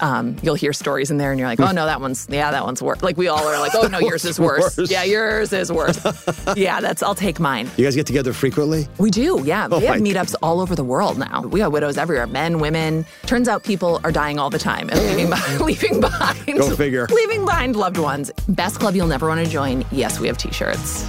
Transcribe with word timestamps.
um, 0.00 0.36
you'll 0.42 0.54
hear 0.54 0.72
stories 0.72 1.10
in 1.10 1.18
there, 1.18 1.30
and 1.30 1.38
you're 1.38 1.48
like, 1.48 1.60
"Oh 1.60 1.72
no, 1.72 1.86
that 1.86 2.00
one's 2.00 2.26
yeah, 2.30 2.50
that 2.50 2.64
one's 2.64 2.82
worse." 2.82 3.02
Like 3.02 3.16
we 3.16 3.28
all 3.28 3.46
are 3.46 3.58
like, 3.60 3.74
"Oh 3.74 3.86
no, 3.86 3.98
yours 3.98 4.24
is 4.24 4.38
worse. 4.48 4.76
worse? 4.76 4.90
Yeah, 4.90 5.04
yours 5.04 5.52
is 5.52 5.70
worse." 5.70 5.98
yeah, 6.56 6.80
that's. 6.80 7.02
I'll 7.02 7.14
take 7.14 7.40
mine. 7.40 7.70
You 7.76 7.84
guys 7.84 7.94
get 7.96 8.06
together 8.06 8.32
frequently? 8.32 8.88
We 8.98 9.10
do. 9.10 9.42
Yeah, 9.44 9.68
Oh 9.70 9.78
we 9.78 9.86
have 9.86 9.96
meetups 10.00 10.34
all 10.42 10.60
over 10.60 10.74
the 10.74 10.84
world 10.84 11.18
now. 11.18 11.42
We 11.42 11.60
have 11.60 11.72
widows 11.72 11.96
everywhere, 11.98 12.26
men, 12.26 12.58
women. 12.60 13.04
Turns 13.26 13.48
out 13.48 13.64
people 13.64 14.00
are 14.04 14.12
dying 14.12 14.38
all 14.38 14.50
the 14.50 14.58
time 14.58 14.88
and 14.90 14.98
leaving, 15.00 15.30
behind, 15.30 15.60
leaving 15.60 16.00
behind. 16.00 16.46
Go 16.46 16.74
figure. 16.76 17.06
Leaving 17.10 17.44
behind 17.44 17.76
loved 17.76 17.98
ones. 17.98 18.30
Best 18.48 18.80
club 18.80 18.94
you'll 18.94 19.06
never 19.06 19.28
want 19.28 19.44
to 19.44 19.50
join. 19.50 19.84
Yes, 19.92 20.18
we 20.20 20.26
have 20.26 20.38
T-shirts. 20.38 21.04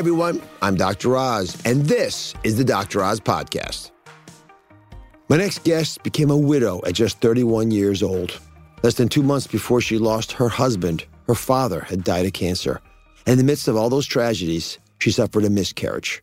Everyone, 0.00 0.40
I'm 0.62 0.76
Dr. 0.76 1.14
Oz, 1.14 1.60
and 1.66 1.84
this 1.84 2.32
is 2.42 2.56
the 2.56 2.64
Dr. 2.64 3.04
Oz 3.04 3.20
Podcast. 3.20 3.90
My 5.28 5.36
next 5.36 5.62
guest 5.62 6.02
became 6.02 6.30
a 6.30 6.36
widow 6.38 6.80
at 6.86 6.94
just 6.94 7.20
31 7.20 7.70
years 7.70 8.02
old. 8.02 8.40
Less 8.82 8.94
than 8.94 9.10
two 9.10 9.22
months 9.22 9.46
before 9.46 9.82
she 9.82 9.98
lost 9.98 10.32
her 10.32 10.48
husband, 10.48 11.04
her 11.26 11.34
father 11.34 11.80
had 11.80 12.02
died 12.02 12.24
of 12.24 12.32
cancer. 12.32 12.80
And 13.26 13.32
in 13.32 13.38
the 13.38 13.44
midst 13.44 13.68
of 13.68 13.76
all 13.76 13.90
those 13.90 14.06
tragedies, 14.06 14.78
she 15.00 15.10
suffered 15.10 15.44
a 15.44 15.50
miscarriage. 15.50 16.22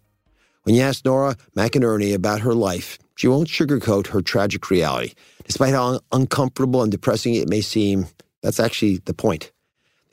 When 0.64 0.74
you 0.74 0.82
ask 0.82 1.06
Nora 1.06 1.36
McInerney 1.56 2.16
about 2.16 2.42
her 2.42 2.56
life, 2.56 2.98
she 3.14 3.28
won't 3.28 3.48
sugarcoat 3.48 4.08
her 4.08 4.24
tragic 4.24 4.72
reality. 4.72 5.14
Despite 5.44 5.76
how 5.76 6.00
uncomfortable 6.12 6.82
and 6.82 6.92
depressing 6.92 7.36
it 7.36 7.48
may 7.48 7.62
seem, 7.62 8.08
that's 8.42 8.60
actually 8.60 8.98
the 9.06 9.14
point. 9.14 9.52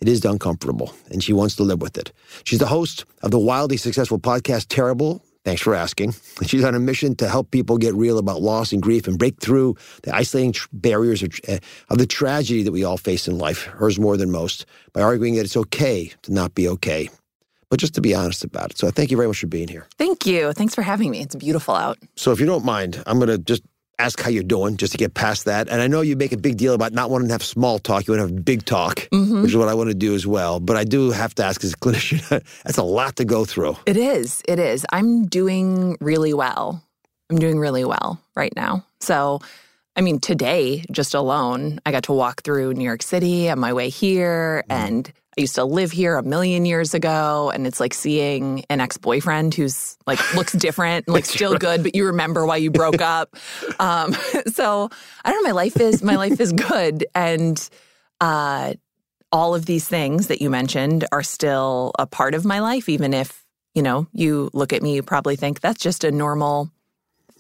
It 0.00 0.09
is 0.09 0.25
uncomfortable, 0.25 0.93
and 1.10 1.22
she 1.22 1.32
wants 1.32 1.56
to 1.56 1.62
live 1.62 1.81
with 1.81 1.97
it. 1.97 2.12
She's 2.44 2.59
the 2.59 2.66
host 2.66 3.05
of 3.22 3.31
the 3.31 3.38
wildly 3.38 3.77
successful 3.77 4.19
podcast 4.19 4.66
Terrible. 4.69 5.22
Thanks 5.44 5.60
for 5.60 5.75
asking. 5.75 6.15
She's 6.47 6.65
on 6.65 6.75
a 6.75 6.81
mission 6.81 7.15
to 7.16 7.28
help 7.28 7.50
people 7.50 7.77
get 7.77 7.94
real 7.94 8.16
about 8.16 8.41
loss 8.41 8.72
and 8.72 8.82
grief 8.82 9.06
and 9.06 9.19
break 9.19 9.41
through 9.41 9.77
the 10.03 10.15
isolating 10.15 10.53
tr- 10.53 10.69
barriers 10.72 11.22
of, 11.22 11.38
uh, 11.47 11.59
of 11.91 11.99
the 11.99 12.06
tragedy 12.06 12.62
that 12.62 12.72
we 12.72 12.82
all 12.82 12.97
face 12.97 13.28
in 13.28 13.37
life, 13.37 13.65
hers 13.65 13.99
more 13.99 14.16
than 14.16 14.31
most, 14.31 14.65
by 14.94 15.03
arguing 15.03 15.34
that 15.34 15.44
it's 15.44 15.56
okay 15.56 16.11
to 16.22 16.32
not 16.32 16.55
be 16.55 16.66
okay, 16.69 17.11
but 17.69 17.78
just 17.78 17.94
to 17.94 18.00
be 18.00 18.15
honest 18.15 18.43
about 18.43 18.71
it. 18.71 18.78
So 18.78 18.88
I 18.88 18.91
thank 18.91 19.11
you 19.11 19.19
very 19.19 19.28
much 19.28 19.41
for 19.41 19.47
being 19.47 19.69
here. 19.69 19.87
Thank 19.99 20.25
you. 20.25 20.55
Thanks 20.55 20.75
for 20.75 20.82
having 20.82 21.11
me. 21.11 21.21
It's 21.21 21.34
beautiful 21.34 21.75
out. 21.75 21.99
So 22.16 22.32
if 22.32 22.41
you 22.41 22.47
don't 22.47 22.65
mind, 22.65 23.03
I'm 23.06 23.19
going 23.19 23.28
to 23.28 23.38
just 23.38 23.62
ask 23.99 24.21
how 24.21 24.31
you're 24.31 24.43
doing 24.43 24.77
just 24.77 24.93
to 24.93 24.99
get 24.99 25.15
past 25.15 25.44
that. 25.44 25.69
And 25.69 25.81
I 25.81 25.87
know 25.87 26.00
you 26.00 26.16
make 26.16 26.32
a 26.32 26.37
big 26.37 26.56
deal 26.56 26.75
about 26.75 26.93
not 26.93 27.10
wanting 27.10 27.28
to 27.28 27.34
have 27.34 27.43
small 27.43 27.78
talk. 27.78 28.06
You 28.06 28.15
want 28.15 28.28
to 28.28 28.34
have 28.34 28.44
big 28.44 28.65
talk, 28.65 28.97
mm-hmm. 29.12 29.43
which 29.43 29.53
is 29.53 29.56
what 29.56 29.69
I 29.69 29.75
want 29.75 29.91
to 29.91 29.94
do 29.94 30.15
as 30.15 30.27
well. 30.27 30.60
But 30.60 30.77
I 30.77 30.84
do 30.84 31.10
have 31.10 31.34
to 31.37 31.44
ask 31.44 31.62
as 31.65 31.72
a 31.72 31.77
clinician, 31.84 32.44
that's 32.65 32.78
a 32.78 32.82
lot 32.82 33.16
to 33.16 33.25
go 33.25 33.44
through. 33.44 33.77
It 33.87 33.97
is. 33.97 34.43
It 34.49 34.59
is. 34.59 34.84
I'm 34.93 35.27
doing 35.27 35.97
really 36.00 36.34
well. 36.34 36.82
I'm 37.31 37.38
doing 37.38 37.59
really 37.59 37.84
well 37.84 38.21
right 38.37 38.53
now. 38.55 38.84
So, 39.00 39.41
I 39.97 40.00
mean, 40.00 40.19
today, 40.19 40.84
just 40.91 41.15
alone, 41.15 41.81
I 41.87 41.93
got 41.93 42.05
to 42.05 42.12
walk 42.12 42.43
through 42.43 42.75
New 42.75 42.84
York 42.84 43.03
City 43.03 43.49
on 43.49 43.59
my 43.59 43.72
way 43.72 43.88
here. 43.88 44.65
Mm-hmm. 44.69 44.87
And 44.87 45.12
I 45.37 45.41
used 45.41 45.56
to 45.56 45.65
live 45.65 45.91
here 45.91 46.17
a 46.17 46.22
million 46.22 46.65
years 46.65 46.95
ago. 46.95 47.50
And 47.53 47.67
it's 47.67 47.81
like 47.81 47.95
seeing 47.95 48.65
an 48.71 48.81
ex 48.81 48.97
boyfriend 48.97 49.55
who's 49.55 49.97
like 50.06 50.19
looks 50.34 50.53
different, 50.53 51.06
and 51.06 51.15
like 51.15 51.25
still 51.25 51.56
good, 51.56 51.83
but 51.83 51.95
you 51.95 52.06
remember 52.06 52.47
why 52.47 52.56
you 52.56 52.71
broke 52.71 53.00
up. 53.00 53.37
Um, 53.78 54.12
so, 54.53 54.89
I 55.25 55.33
don't 55.33 55.43
know. 55.43 55.49
My 55.49 55.55
life 55.55 55.81
is, 55.81 56.03
my 56.03 56.17
life 56.17 56.41
is 56.41 56.53
good. 56.53 57.06
And, 57.15 57.69
uh, 58.21 58.75
all 59.33 59.56
of 59.56 59.67
these 59.67 59.89
things 59.89 60.28
that 60.28 60.41
you 60.41 60.49
mentioned 60.49 61.05
are 61.11 61.25
still 61.25 61.91
a 61.99 62.06
part 62.06 62.34
of 62.34 62.44
my 62.44 62.61
life, 62.61 62.89
even 62.89 63.12
if, 63.12 63.44
you 63.75 63.83
know, 63.83 64.06
you 64.12 64.49
look 64.53 64.73
at 64.73 64.81
me, 64.81 64.94
you 64.94 65.03
probably 65.03 65.34
think 65.34 65.61
that's 65.61 65.83
just 65.83 66.05
a 66.05 66.12
normal 66.12 66.71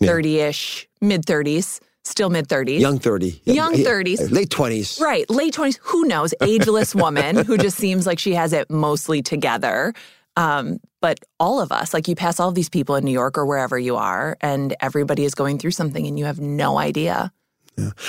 30 0.02 0.40
ish, 0.40 0.88
mid 1.00 1.24
30s, 1.24 1.78
still 2.04 2.30
mid 2.30 2.48
30s. 2.48 2.80
Young 2.80 2.98
30. 2.98 3.42
Young 3.44 3.74
30s. 3.74 4.30
Late 4.30 4.50
20s. 4.50 5.00
Right, 5.00 5.28
late 5.28 5.54
20s, 5.54 5.78
who 5.82 6.04
knows? 6.04 6.34
Ageless 6.40 6.94
woman 6.94 7.44
who 7.44 7.56
just 7.58 7.76
seems 7.76 8.06
like 8.06 8.18
she 8.18 8.34
has 8.34 8.52
it 8.52 8.70
mostly 8.70 9.22
together. 9.22 9.92
Um, 10.36 10.80
but 11.00 11.20
all 11.38 11.60
of 11.60 11.70
us, 11.70 11.94
like 11.94 12.08
you 12.08 12.16
pass 12.16 12.40
all 12.40 12.48
of 12.48 12.54
these 12.54 12.68
people 12.68 12.96
in 12.96 13.04
New 13.04 13.12
York 13.12 13.38
or 13.38 13.46
wherever 13.46 13.78
you 13.78 13.96
are, 13.96 14.36
and 14.40 14.74
everybody 14.80 15.24
is 15.24 15.34
going 15.34 15.58
through 15.58 15.70
something 15.70 16.06
and 16.06 16.18
you 16.18 16.24
have 16.24 16.40
no 16.40 16.78
idea. 16.78 17.32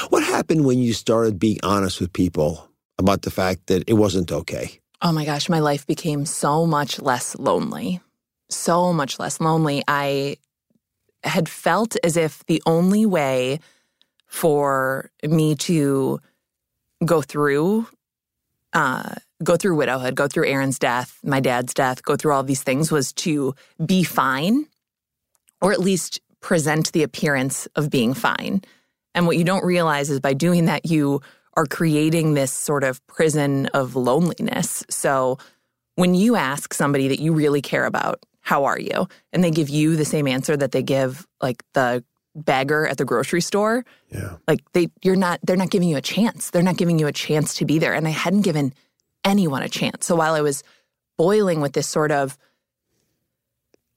What 0.10 0.24
happened 0.24 0.66
when 0.66 0.80
you 0.80 0.94
started 0.94 1.40
being 1.40 1.58
honest 1.64 2.00
with 2.00 2.14
people 2.14 2.70
about 2.98 3.24
the 3.24 3.32
fact 3.32 3.68
that 3.68 3.84
it 3.88 3.94
wasn't 3.94 4.32
okay? 4.32 4.80
Oh 5.02 5.12
my 5.12 5.26
gosh, 5.26 5.50
my 5.50 5.60
life 5.60 5.86
became 5.86 6.26
so 6.26 6.66
much 6.66 7.00
less 7.00 7.36
lonely. 7.38 8.00
So 8.50 8.94
much 8.94 9.20
less 9.20 9.40
lonely. 9.42 9.84
I 9.88 10.38
had 11.24 11.50
felt 11.50 11.96
as 12.04 12.16
if 12.16 12.46
the 12.46 12.62
only 12.66 13.06
way 13.06 13.60
for 14.36 15.10
me 15.24 15.56
to 15.56 16.20
go 17.06 17.22
through 17.22 17.88
uh 18.74 19.16
go 19.44 19.56
through 19.56 19.76
widowhood, 19.76 20.16
go 20.16 20.28
through 20.28 20.48
Aaron's 20.48 20.78
death, 20.78 21.20
my 21.24 21.40
dad's 21.40 21.74
death, 21.74 22.04
go 22.04 22.18
through 22.18 22.34
all 22.34 22.44
these 22.44 22.64
things 22.64 22.92
was 22.92 23.14
to 23.14 23.56
be 23.86 24.04
fine 24.04 24.66
or 25.62 25.72
at 25.72 25.80
least 25.80 26.20
present 26.42 26.92
the 26.92 27.04
appearance 27.04 27.66
of 27.76 27.90
being 27.90 28.14
fine. 28.14 28.62
And 29.14 29.26
what 29.26 29.38
you 29.38 29.46
don't 29.46 29.64
realize 29.64 30.10
is 30.10 30.20
by 30.20 30.34
doing 30.34 30.66
that 30.66 30.86
you 30.86 31.22
are 31.56 31.66
creating 31.66 32.34
this 32.34 32.52
sort 32.52 32.84
of 32.84 33.06
prison 33.08 33.68
of 33.68 33.96
loneliness. 33.96 34.84
So 34.90 35.38
when 35.96 36.14
you 36.14 36.36
ask 36.36 36.74
somebody 36.74 37.08
that 37.08 37.22
you 37.22 37.34
really 37.34 37.62
care 37.62 37.86
about, 37.86 38.22
how 38.42 38.66
are 38.66 38.80
you? 38.80 39.08
And 39.32 39.44
they 39.44 39.52
give 39.52 39.70
you 39.70 39.96
the 39.96 40.06
same 40.06 40.28
answer 40.28 40.58
that 40.58 40.72
they 40.72 40.84
give 40.84 41.26
like 41.42 41.64
the 41.74 42.04
bagger 42.36 42.86
at 42.88 42.98
the 42.98 43.06
grocery 43.06 43.42
store, 43.42 43.86
Yeah. 44.10 44.36
like 44.48 44.60
they 44.74 44.90
you're 45.04 45.16
not 45.16 45.40
they're 45.44 45.56
not 45.56 45.70
giving 45.72 45.90
you 45.90 45.98
a 45.98 46.02
chance. 46.02 46.50
They're 46.52 46.62
not 46.64 46.78
giving 46.78 47.00
you 47.00 47.08
a 47.08 47.12
chance 47.12 47.56
to 47.56 47.66
be 47.66 47.80
there. 47.80 47.94
And 47.94 48.08
I 48.08 48.12
hadn't 48.12 48.42
given 48.42 48.74
anyone 49.24 49.62
a 49.64 49.70
chance. 49.70 50.06
So 50.06 50.16
while 50.16 50.34
I 50.34 50.42
was 50.42 50.64
boiling 51.18 51.62
with 51.62 51.74
this 51.74 51.88
sort 51.88 52.12
of 52.12 52.38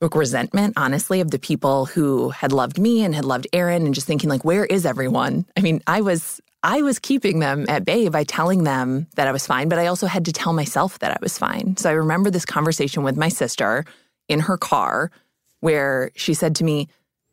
like 0.01 0.15
resentment, 0.15 0.73
honestly, 0.77 1.19
of 1.19 1.31
the 1.31 1.39
people 1.39 1.85
who 1.85 2.29
had 2.29 2.53
loved 2.53 2.79
me 2.79 3.03
and 3.03 3.13
had 3.13 3.25
loved 3.25 3.47
Aaron 3.51 3.85
and 3.85 3.93
just 3.93 4.07
thinking 4.07 4.29
like, 4.29 4.45
where 4.45 4.65
is 4.65 4.85
everyone? 4.85 5.45
I 5.57 5.61
mean, 5.61 5.81
I 5.87 6.01
was 6.01 6.39
I 6.63 6.81
was 6.81 6.99
keeping 6.99 7.39
them 7.39 7.65
at 7.69 7.85
bay 7.85 8.07
by 8.09 8.23
telling 8.23 8.63
them 8.63 9.07
that 9.15 9.27
I 9.27 9.31
was 9.31 9.45
fine, 9.45 9.69
but 9.69 9.79
I 9.79 9.87
also 9.87 10.07
had 10.07 10.25
to 10.25 10.33
tell 10.33 10.53
myself 10.53 10.99
that 10.99 11.11
I 11.11 11.17
was 11.21 11.37
fine. 11.37 11.75
So 11.77 11.89
I 11.89 11.93
remember 11.93 12.29
this 12.31 12.45
conversation 12.45 13.03
with 13.03 13.17
my 13.17 13.29
sister 13.29 13.85
in 14.27 14.39
her 14.41 14.57
car 14.57 15.11
where 15.61 16.11
she 16.15 16.33
said 16.33 16.55
to 16.55 16.63
me, 16.63 16.87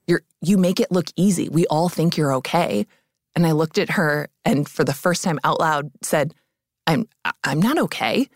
you're 0.06 0.22
you 0.40 0.58
make 0.58 0.80
it 0.80 0.92
look 0.92 1.06
easy. 1.16 1.48
We 1.48 1.66
all 1.66 1.88
think 1.88 2.16
you're 2.16 2.34
okay. 2.34 2.86
And 3.34 3.46
I 3.46 3.52
looked 3.52 3.78
at 3.78 3.90
her 3.90 4.28
and 4.44 4.68
for 4.68 4.84
the 4.84 4.94
first 4.94 5.22
time 5.22 5.38
out 5.44 5.60
loud 5.60 5.90
said, 6.02 6.34
I'm 6.86 7.08
I'm 7.44 7.60
not 7.60 7.78
okay. 7.78 8.28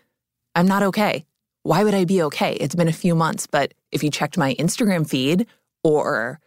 I'm 0.55 0.67
not 0.67 0.83
okay. 0.83 1.25
Why 1.63 1.83
would 1.83 1.93
I 1.93 2.05
be 2.05 2.21
okay? 2.23 2.53
It's 2.53 2.75
been 2.75 2.87
a 2.87 2.93
few 2.93 3.15
months, 3.15 3.47
but 3.47 3.73
if 3.91 4.03
you 4.03 4.09
checked 4.09 4.37
my 4.37 4.55
Instagram 4.55 5.07
feed 5.07 5.47
or 5.83 6.39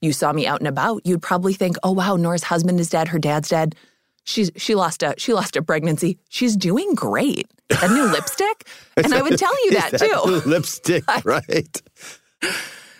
you 0.00 0.12
saw 0.12 0.32
me 0.32 0.46
out 0.46 0.60
and 0.60 0.68
about, 0.68 1.02
you'd 1.04 1.22
probably 1.22 1.52
think, 1.52 1.76
"Oh 1.82 1.92
wow, 1.92 2.16
Nora's 2.16 2.44
husband 2.44 2.80
is 2.80 2.88
dead, 2.88 3.08
her 3.08 3.18
dad's 3.18 3.48
dead. 3.48 3.74
She's 4.24 4.50
she 4.56 4.74
lost 4.74 5.02
a 5.02 5.14
she 5.18 5.34
lost 5.34 5.56
a 5.56 5.62
pregnancy. 5.62 6.18
She's 6.28 6.56
doing 6.56 6.94
great. 6.94 7.46
A 7.82 7.88
new 7.88 8.04
lipstick?" 8.12 8.66
And 8.96 9.12
I 9.12 9.22
would 9.22 9.38
tell 9.38 9.64
you 9.66 9.72
that, 9.72 9.98
too. 9.98 10.48
Lipstick, 10.48 11.04
right? 11.24 11.82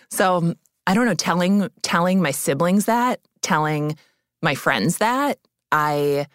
So 0.09 0.55
I 0.87 0.93
don't 0.93 1.05
know, 1.05 1.13
telling 1.13 1.69
telling 1.81 2.21
my 2.21 2.31
siblings 2.31 2.85
that, 2.85 3.19
telling 3.41 3.95
my 4.41 4.55
friends 4.55 4.97
that, 4.97 5.37
I 5.71 6.27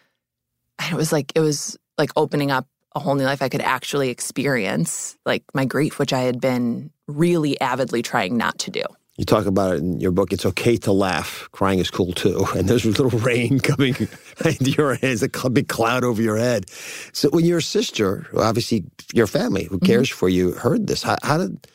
it 0.89 0.93
was 0.93 1.11
like 1.11 1.31
it 1.35 1.39
was 1.39 1.77
like 1.97 2.11
opening 2.15 2.51
up 2.51 2.67
a 2.95 2.99
whole 2.99 3.15
new 3.15 3.23
life 3.23 3.41
I 3.41 3.49
could 3.49 3.61
actually 3.61 4.09
experience, 4.09 5.17
like 5.25 5.43
my 5.53 5.65
grief, 5.65 5.99
which 5.99 6.13
I 6.13 6.21
had 6.21 6.41
been 6.41 6.91
really 7.07 7.59
avidly 7.61 8.01
trying 8.01 8.37
not 8.37 8.57
to 8.59 8.71
do. 8.71 8.83
You 9.17 9.25
talk 9.25 9.47
about 9.47 9.75
it 9.75 9.79
in 9.79 9.99
your 9.99 10.11
book. 10.11 10.31
It's 10.31 10.45
okay 10.45 10.77
to 10.77 10.91
laugh. 10.91 11.49
Crying 11.51 11.79
is 11.79 11.89
cool 11.89 12.13
too. 12.13 12.45
And 12.55 12.67
there's 12.67 12.85
a 12.85 12.89
little 12.89 13.19
rain 13.19 13.59
coming 13.71 13.95
into 14.45 14.71
your 14.71 14.95
head. 14.95 15.11
It's 15.11 15.23
a 15.23 15.49
big 15.49 15.67
cloud 15.67 16.03
over 16.03 16.21
your 16.21 16.37
head. 16.37 16.69
So 17.13 17.29
when 17.29 17.45
your 17.45 17.61
sister, 17.61 18.27
obviously 18.35 18.85
your 19.13 19.27
family, 19.27 19.65
who 19.65 19.77
mm-hmm. 19.77 19.85
cares 19.85 20.09
for 20.09 20.29
you, 20.29 20.51
heard 20.51 20.87
this, 20.87 21.03
how, 21.03 21.17
how 21.23 21.37
did 21.39 21.67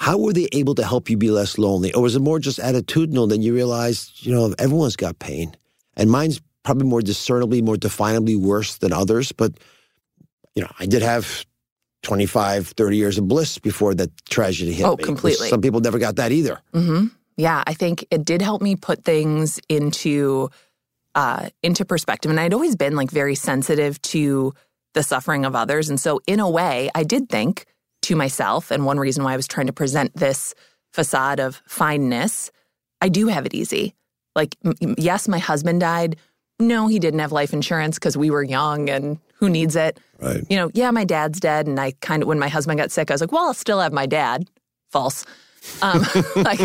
how 0.00 0.16
were 0.18 0.32
they 0.32 0.48
able 0.52 0.74
to 0.74 0.84
help 0.84 1.10
you 1.10 1.16
be 1.18 1.30
less 1.30 1.58
lonely? 1.58 1.92
Or 1.92 2.02
was 2.02 2.16
it 2.16 2.20
more 2.22 2.38
just 2.38 2.58
attitudinal? 2.58 3.28
Then 3.28 3.42
you 3.42 3.54
realized, 3.54 4.24
you 4.24 4.32
know, 4.32 4.54
everyone's 4.58 4.96
got 4.96 5.18
pain, 5.18 5.54
and 5.96 6.10
mine's 6.10 6.40
probably 6.64 6.86
more 6.88 7.02
discernibly, 7.02 7.60
more 7.62 7.76
definably 7.76 8.36
worse 8.36 8.78
than 8.78 8.92
others. 8.92 9.30
But 9.32 9.52
you 10.54 10.62
know, 10.62 10.70
I 10.78 10.86
did 10.86 11.02
have 11.02 11.44
25, 12.02 12.68
30 12.68 12.96
years 12.96 13.18
of 13.18 13.28
bliss 13.28 13.58
before 13.58 13.94
that 13.94 14.10
tragedy 14.24 14.72
hit 14.72 14.86
Oh, 14.86 14.96
me. 14.96 15.04
completely. 15.04 15.48
Some 15.48 15.60
people 15.60 15.80
never 15.80 15.98
got 15.98 16.16
that 16.16 16.32
either. 16.32 16.60
hmm 16.72 17.06
Yeah, 17.36 17.62
I 17.66 17.74
think 17.74 18.06
it 18.10 18.24
did 18.24 18.40
help 18.42 18.62
me 18.62 18.76
put 18.76 19.04
things 19.04 19.60
into 19.68 20.50
uh, 21.14 21.50
into 21.62 21.84
perspective, 21.84 22.30
and 22.30 22.40
I'd 22.40 22.54
always 22.54 22.76
been 22.76 22.94
like 22.96 23.10
very 23.10 23.34
sensitive 23.34 24.00
to 24.02 24.54
the 24.94 25.02
suffering 25.02 25.44
of 25.44 25.54
others, 25.54 25.90
and 25.90 26.00
so 26.00 26.20
in 26.26 26.40
a 26.40 26.48
way, 26.48 26.88
I 26.94 27.04
did 27.04 27.28
think 27.28 27.66
to 28.02 28.16
myself. 28.16 28.70
And 28.70 28.84
one 28.84 28.98
reason 28.98 29.24
why 29.24 29.32
I 29.32 29.36
was 29.36 29.48
trying 29.48 29.66
to 29.66 29.72
present 29.72 30.14
this 30.14 30.54
facade 30.92 31.40
of 31.40 31.62
fineness, 31.66 32.50
I 33.00 33.08
do 33.08 33.28
have 33.28 33.46
it 33.46 33.54
easy. 33.54 33.94
Like, 34.34 34.56
m- 34.64 34.94
yes, 34.98 35.28
my 35.28 35.38
husband 35.38 35.80
died. 35.80 36.16
No, 36.58 36.88
he 36.88 36.98
didn't 36.98 37.20
have 37.20 37.32
life 37.32 37.52
insurance 37.52 37.96
because 37.98 38.16
we 38.16 38.30
were 38.30 38.42
young, 38.42 38.90
and 38.90 39.18
who 39.36 39.48
needs 39.48 39.76
it? 39.76 39.98
Right. 40.20 40.44
you 40.50 40.56
know, 40.56 40.70
yeah, 40.74 40.90
my 40.90 41.04
dad's 41.04 41.40
dead. 41.40 41.66
And 41.66 41.80
I 41.80 41.92
kind 42.00 42.22
of, 42.22 42.28
when 42.28 42.38
my 42.38 42.48
husband 42.48 42.78
got 42.78 42.90
sick, 42.90 43.10
I 43.10 43.14
was 43.14 43.22
like, 43.22 43.32
well, 43.32 43.46
I'll 43.46 43.54
still 43.54 43.80
have 43.80 43.92
my 43.92 44.06
dad. 44.06 44.48
False. 44.90 45.24
Um, 45.82 46.04
like, 46.36 46.60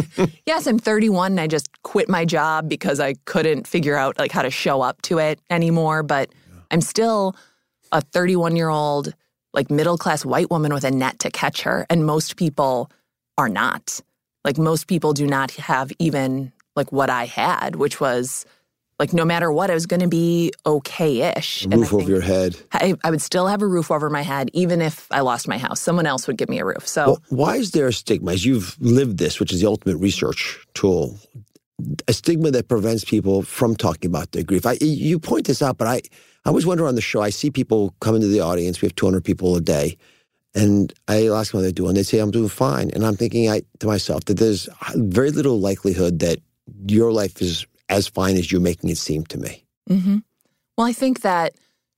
yes, 0.46 0.68
I'm 0.68 0.80
31 0.80 1.34
and 1.34 1.40
I 1.40 1.48
just 1.48 1.82
quit 1.84 2.10
my 2.10 2.26
job 2.26 2.68
because 2.68 3.00
I 3.00 3.14
couldn't 3.26 3.68
figure 3.68 3.96
out 3.96 4.20
like 4.20 4.32
how 4.32 4.42
to 4.42 4.52
show 4.52 4.82
up 4.82 5.02
to 5.04 5.20
it 5.20 5.40
anymore. 5.50 6.04
But 6.04 6.30
I'm 6.72 6.82
still 6.82 7.36
a 7.92 8.02
31 8.02 8.56
year 8.56 8.70
old, 8.70 9.14
like 9.56 9.72
middle 9.72 9.98
class 9.98 10.24
white 10.26 10.52
woman 10.52 10.74
with 10.74 10.84
a 10.84 10.92
net 10.92 11.20
to 11.20 11.32
catch 11.32 11.64
her. 11.64 11.86
And 11.90 12.06
most 12.06 12.36
people 12.36 12.92
are 13.38 13.50
not. 13.50 14.02
Like, 14.44 14.58
most 14.60 14.88
people 14.88 15.14
do 15.14 15.26
not 15.26 15.52
have 15.52 15.92
even 15.98 16.52
like 16.76 16.92
what 16.92 17.10
I 17.10 17.26
had, 17.26 17.78
which 17.78 18.00
was 18.00 18.46
like 19.00 19.12
no 19.12 19.26
matter 19.26 19.52
what, 19.52 19.70
I 19.70 19.74
was 19.74 19.86
going 19.86 20.02
to 20.02 20.08
be 20.08 20.54
okay 20.66 21.34
ish. 21.36 21.66
Roof 21.66 21.94
over 21.94 22.10
your 22.10 22.22
head. 22.22 22.56
I, 22.72 22.96
I 23.04 23.10
would 23.12 23.22
still 23.22 23.48
have 23.48 23.62
a 23.62 23.68
roof 23.68 23.92
over 23.92 24.10
my 24.10 24.22
head, 24.22 24.50
even 24.54 24.82
if 24.82 25.08
I 25.12 25.20
lost 25.22 25.48
my 25.48 25.58
house. 25.58 25.82
Someone 25.82 26.06
else 26.06 26.28
would 26.28 26.38
give 26.38 26.50
me 26.50 26.60
a 26.60 26.66
roof. 26.66 26.88
So, 26.88 27.06
Well, 27.06 27.24
why 27.30 27.56
is 27.58 27.72
there 27.72 27.88
a 27.88 27.94
stigma? 27.94 28.34
As 28.34 28.46
you've 28.46 28.78
lived 28.80 29.18
this, 29.18 29.40
which 29.40 29.52
is 29.52 29.62
the 29.62 29.68
ultimate 29.68 29.98
research 29.98 30.66
tool, 30.76 31.18
a 32.08 32.14
stigma 32.14 32.52
that 32.52 32.70
prevents 32.70 33.04
people 33.04 33.42
from 33.42 33.76
talking 33.76 34.10
about 34.10 34.32
their 34.32 34.44
grief. 34.44 34.66
I, 34.66 34.78
you 34.80 35.20
point 35.20 35.48
this 35.48 35.62
out, 35.62 35.78
but 35.78 35.88
I, 35.88 36.02
I 36.46 36.50
always 36.50 36.66
wonder 36.66 36.88
on 36.88 36.96
the 36.96 37.02
show, 37.02 37.22
I 37.22 37.32
see 37.32 37.50
people 37.50 37.96
come 38.02 38.16
into 38.16 38.28
the 38.28 38.42
audience. 38.42 38.82
We 38.82 38.86
have 38.86 38.96
200 38.96 39.24
people 39.24 39.56
a 39.56 39.62
day. 39.62 39.98
And 40.54 40.94
I 41.08 41.28
ask 41.28 41.52
them 41.52 41.60
how 41.60 41.64
they're 41.64 41.72
doing. 41.72 41.96
They 41.96 42.04
say, 42.04 42.20
I'm 42.20 42.32
doing 42.32 42.50
fine. 42.50 42.92
And 42.92 43.06
I'm 43.06 43.16
thinking 43.16 43.50
I, 43.50 43.64
to 43.80 43.88
myself 43.88 44.26
that 44.26 44.38
there's 44.38 44.70
very 44.96 45.32
little 45.32 45.60
likelihood 45.60 46.20
that 46.20 46.40
your 46.88 47.12
life 47.12 47.42
is 47.42 47.66
as 47.90 48.08
fine 48.08 48.38
as 48.38 48.52
you're 48.52 48.62
making 48.62 48.90
it 48.90 48.98
seem 48.98 49.26
to 49.26 49.38
me. 49.38 49.66
hmm 49.88 50.18
well, 50.78 50.88
I 50.88 50.94
think 50.94 51.22
that 51.22 51.54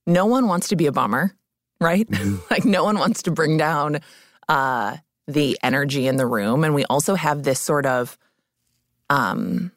no 0.06 0.26
one 0.26 0.46
wants 0.46 0.68
to 0.68 0.76
be 0.76 0.86
a 0.86 0.92
bummer, 0.92 1.34
right? 1.80 2.08
like, 2.50 2.64
no 2.64 2.84
one 2.84 2.98
wants 2.98 3.22
to 3.24 3.30
bring 3.30 3.56
down 3.56 4.00
uh, 4.48 4.96
the 5.26 5.58
energy 5.62 6.06
in 6.06 6.16
the 6.16 6.26
room. 6.26 6.64
And 6.64 6.74
we 6.74 6.84
also 6.84 7.14
have 7.14 7.42
this 7.42 7.60
sort 7.60 7.86
of 7.86 8.16
um, 9.10 9.72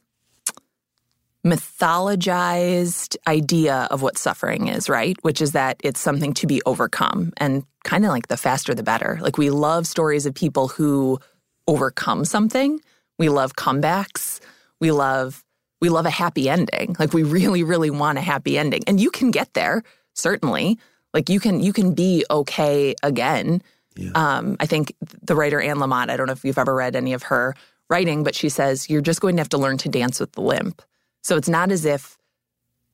mythologized 1.46 3.18
idea 3.28 3.88
of 3.90 4.02
what 4.02 4.18
suffering 4.18 4.68
is, 4.68 4.90
right? 4.90 5.18
Which 5.24 5.42
is 5.42 5.54
that 5.54 5.78
it's 5.84 6.00
something 6.00 6.34
to 6.36 6.48
be 6.48 6.62
overcome. 6.66 7.34
And 7.38 7.64
kind 7.84 8.06
of 8.06 8.12
like 8.12 8.28
the 8.28 8.38
faster 8.38 8.76
the 8.76 8.84
better. 8.84 9.18
Like, 9.22 9.38
we 9.38 9.50
love 9.50 9.88
stories 9.88 10.26
of 10.26 10.36
people 10.36 10.68
who 10.68 11.20
overcome 11.68 12.26
something. 12.26 12.80
We 13.18 13.30
love 13.30 13.56
comebacks. 13.56 14.40
We 14.80 14.92
love 14.92 15.44
we 15.80 15.90
love 15.90 16.06
a 16.06 16.12
happy 16.12 16.48
ending. 16.50 16.96
Like 17.00 17.14
we 17.14 17.24
really 17.24 17.64
really 17.64 17.90
want 17.90 18.18
a 18.18 18.22
happy 18.22 18.58
ending. 18.58 18.84
And 18.88 19.00
you 19.00 19.10
can 19.10 19.32
get 19.32 19.54
there, 19.54 19.84
certainly. 20.14 20.80
Like 21.14 21.30
you 21.30 21.40
can 21.40 21.62
you 21.62 21.74
can 21.74 21.94
be 21.94 22.26
okay 22.30 22.96
again. 23.04 23.62
Um, 24.16 24.58
I 24.60 24.66
think 24.66 24.94
the 25.22 25.36
writer 25.36 25.60
Anne 25.60 25.78
Lamott, 25.78 26.10
I 26.10 26.18
don't 26.18 26.28
know 26.28 26.34
if 26.34 26.46
you've 26.46 26.58
ever 26.58 26.74
read 26.74 26.96
any 26.96 27.14
of 27.14 27.24
her 27.24 27.56
writing, 27.90 28.24
but 28.24 28.36
she 28.36 28.48
says 28.48 28.90
you're 28.90 29.02
just 29.02 29.22
going 29.22 29.36
to 29.36 29.42
have 29.42 29.50
to 29.50 29.58
learn 29.58 29.78
to 29.80 29.90
dance 29.90 30.20
with 30.20 30.32
the 30.32 30.42
limp. 30.42 30.82
So 31.22 31.38
it's 31.38 31.50
not 31.50 31.72
as 31.72 31.86
if 31.86 32.18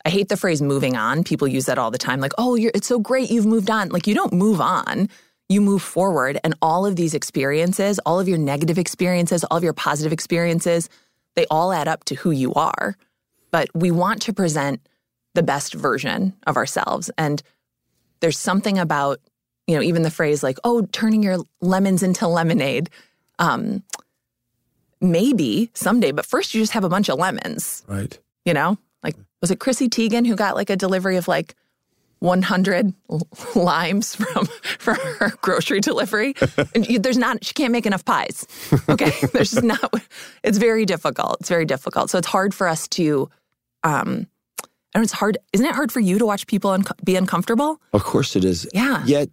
I 0.05 0.09
hate 0.09 0.29
the 0.29 0.37
phrase 0.37 0.61
moving 0.61 0.95
on. 0.95 1.23
People 1.23 1.47
use 1.47 1.65
that 1.65 1.77
all 1.77 1.91
the 1.91 1.97
time 1.97 2.21
like, 2.21 2.33
"Oh, 2.37 2.55
it's 2.55 2.87
so 2.87 2.99
great 2.99 3.29
you've 3.29 3.45
moved 3.45 3.69
on." 3.69 3.89
Like 3.89 4.07
you 4.07 4.15
don't 4.15 4.33
move 4.33 4.61
on. 4.61 5.09
You 5.49 5.61
move 5.61 5.81
forward 5.81 6.39
and 6.43 6.55
all 6.61 6.85
of 6.85 6.95
these 6.95 7.13
experiences, 7.13 7.99
all 8.05 8.19
of 8.19 8.27
your 8.27 8.37
negative 8.37 8.77
experiences, 8.77 9.43
all 9.45 9.57
of 9.57 9.63
your 9.63 9.73
positive 9.73 10.11
experiences, 10.11 10.89
they 11.35 11.45
all 11.49 11.71
add 11.71 11.87
up 11.87 12.03
to 12.05 12.15
who 12.15 12.31
you 12.31 12.53
are. 12.53 12.97
But 13.51 13.69
we 13.73 13.91
want 13.91 14.21
to 14.23 14.33
present 14.33 14.81
the 15.35 15.43
best 15.43 15.73
version 15.73 16.33
of 16.45 16.57
ourselves 16.57 17.09
and 17.17 17.41
there's 18.19 18.39
something 18.39 18.77
about, 18.79 19.19
you 19.67 19.75
know, 19.75 19.81
even 19.81 20.01
the 20.01 20.09
phrase 20.09 20.41
like, 20.41 20.57
"Oh, 20.63 20.81
turning 20.91 21.21
your 21.21 21.37
lemons 21.61 22.01
into 22.01 22.27
lemonade." 22.27 22.89
Um 23.39 23.83
maybe 25.01 25.69
someday, 25.73 26.11
but 26.11 26.25
first 26.25 26.53
you 26.53 26.61
just 26.61 26.73
have 26.73 26.83
a 26.83 26.89
bunch 26.89 27.09
of 27.09 27.17
lemons. 27.19 27.83
Right. 27.87 28.17
you 28.45 28.53
know 28.53 28.77
like 29.03 29.15
was 29.41 29.51
it 29.51 29.59
chrissy 29.59 29.89
teigen 29.89 30.25
who 30.25 30.35
got 30.35 30.55
like 30.55 30.69
a 30.69 30.75
delivery 30.75 31.17
of 31.17 31.27
like 31.27 31.55
100 32.19 32.93
limes 33.55 34.15
from 34.15 34.45
for 34.79 34.93
her 34.95 35.31
grocery 35.41 35.79
delivery? 35.79 36.33
And 36.75 36.87
you, 36.89 36.99
there's 36.99 37.17
not 37.17 37.43
she 37.45 37.53
can't 37.53 37.71
make 37.71 37.85
enough 37.85 38.03
pies. 38.05 38.45
Okay? 38.89 39.11
There's 39.33 39.51
just 39.51 39.63
not 39.63 39.93
it's 40.43 40.57
very 40.57 40.85
difficult. 40.85 41.37
It's 41.39 41.49
very 41.49 41.65
difficult. 41.65 42.09
So 42.09 42.17
it's 42.17 42.27
hard 42.27 42.53
for 42.53 42.67
us 42.67 42.87
to 42.89 43.29
um 43.83 44.27
I 44.63 44.99
don't 44.99 45.01
know, 45.01 45.03
it's 45.03 45.11
hard 45.13 45.37
isn't 45.53 45.65
it 45.65 45.75
hard 45.75 45.91
for 45.91 45.99
you 45.99 46.17
to 46.17 46.25
watch 46.25 46.47
people 46.47 46.71
un- 46.71 46.85
be 47.03 47.15
uncomfortable? 47.15 47.79
Of 47.93 48.03
course 48.03 48.35
it 48.35 48.43
is. 48.43 48.67
Yeah. 48.73 49.03
Yet, 49.05 49.29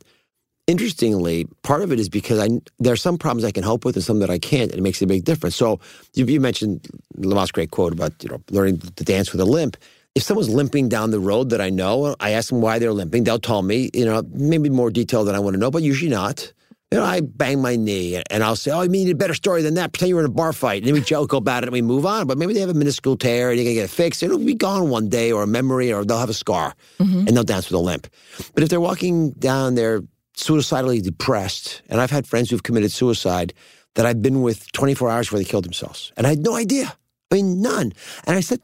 interestingly, 0.66 1.46
part 1.62 1.82
of 1.82 1.92
it 1.92 2.00
is 2.00 2.08
because 2.08 2.38
I 2.38 2.48
there 2.78 2.92
are 2.92 2.96
some 2.96 3.18
problems 3.18 3.44
I 3.44 3.50
can 3.50 3.62
help 3.62 3.84
with 3.84 3.96
and 3.96 4.04
some 4.04 4.20
that 4.20 4.30
I 4.30 4.38
can't, 4.38 4.70
and 4.70 4.78
it 4.78 4.82
makes 4.82 5.02
a 5.02 5.06
big 5.06 5.24
difference. 5.24 5.56
So 5.56 5.80
you, 6.14 6.24
you 6.26 6.40
mentioned 6.40 6.86
Lamott's 7.16 7.52
great 7.52 7.70
quote 7.70 7.92
about 7.92 8.12
you 8.22 8.30
know 8.30 8.42
learning 8.50 8.78
to 8.78 9.04
dance 9.04 9.32
with 9.32 9.40
a 9.40 9.44
limp. 9.44 9.76
If 10.14 10.22
someone's 10.22 10.48
limping 10.48 10.88
down 10.88 11.10
the 11.10 11.18
road 11.18 11.50
that 11.50 11.60
I 11.60 11.70
know, 11.70 12.14
I 12.20 12.30
ask 12.30 12.48
them 12.48 12.60
why 12.60 12.78
they're 12.78 12.92
limping. 12.92 13.24
They'll 13.24 13.40
tell 13.40 13.62
me, 13.62 13.90
you 13.92 14.04
know, 14.04 14.22
maybe 14.32 14.68
more 14.68 14.88
detail 14.88 15.24
than 15.24 15.34
I 15.34 15.40
want 15.40 15.54
to 15.54 15.60
know, 15.60 15.72
but 15.72 15.82
usually 15.82 16.10
not. 16.10 16.52
You 16.92 17.00
know, 17.00 17.06
I 17.06 17.22
bang 17.22 17.60
my 17.60 17.74
knee 17.74 18.22
and 18.30 18.44
I'll 18.44 18.54
say, 18.54 18.70
Oh, 18.70 18.80
I 18.80 18.86
mean, 18.86 19.00
you 19.00 19.06
need 19.06 19.16
a 19.16 19.18
better 19.18 19.34
story 19.34 19.62
than 19.62 19.74
that. 19.74 19.92
Pretend 19.92 20.10
you 20.10 20.14
were 20.14 20.20
in 20.20 20.26
a 20.26 20.32
bar 20.32 20.52
fight. 20.52 20.82
And 20.82 20.86
then 20.86 20.94
we 20.94 21.00
joke 21.00 21.32
about 21.32 21.64
it 21.64 21.66
and 21.66 21.72
we 21.72 21.82
move 21.82 22.06
on. 22.06 22.28
But 22.28 22.38
maybe 22.38 22.54
they 22.54 22.60
have 22.60 22.68
a 22.68 22.74
minuscule 22.74 23.16
tear 23.16 23.50
and 23.50 23.58
they're 23.58 23.64
going 23.64 23.74
to 23.74 23.80
get 23.80 23.84
it 23.86 23.90
fixed. 23.90 24.22
It'll 24.22 24.38
be 24.38 24.54
gone 24.54 24.90
one 24.90 25.08
day 25.08 25.32
or 25.32 25.42
a 25.42 25.46
memory 25.48 25.92
or 25.92 26.04
they'll 26.04 26.20
have 26.20 26.30
a 26.30 26.34
scar 26.34 26.76
mm-hmm. 27.00 27.26
and 27.26 27.28
they'll 27.36 27.42
dance 27.42 27.68
with 27.68 27.74
a 27.74 27.82
limp. 27.82 28.06
But 28.54 28.62
if 28.62 28.68
they're 28.68 28.80
walking 28.80 29.30
down, 29.32 29.74
they're 29.74 30.02
suicidally 30.36 31.00
depressed. 31.00 31.82
And 31.88 32.00
I've 32.00 32.10
had 32.10 32.26
friends 32.26 32.50
who've 32.50 32.62
committed 32.62 32.92
suicide 32.92 33.54
that 33.94 34.06
I've 34.06 34.22
been 34.22 34.42
with 34.42 34.70
24 34.72 35.10
hours 35.10 35.26
before 35.26 35.38
they 35.38 35.44
killed 35.44 35.64
themselves. 35.64 36.12
And 36.16 36.26
I 36.26 36.30
had 36.30 36.40
no 36.40 36.54
idea. 36.56 36.96
I 37.30 37.34
mean, 37.36 37.62
none. 37.62 37.92
And 38.26 38.36
I 38.36 38.40
said, 38.40 38.60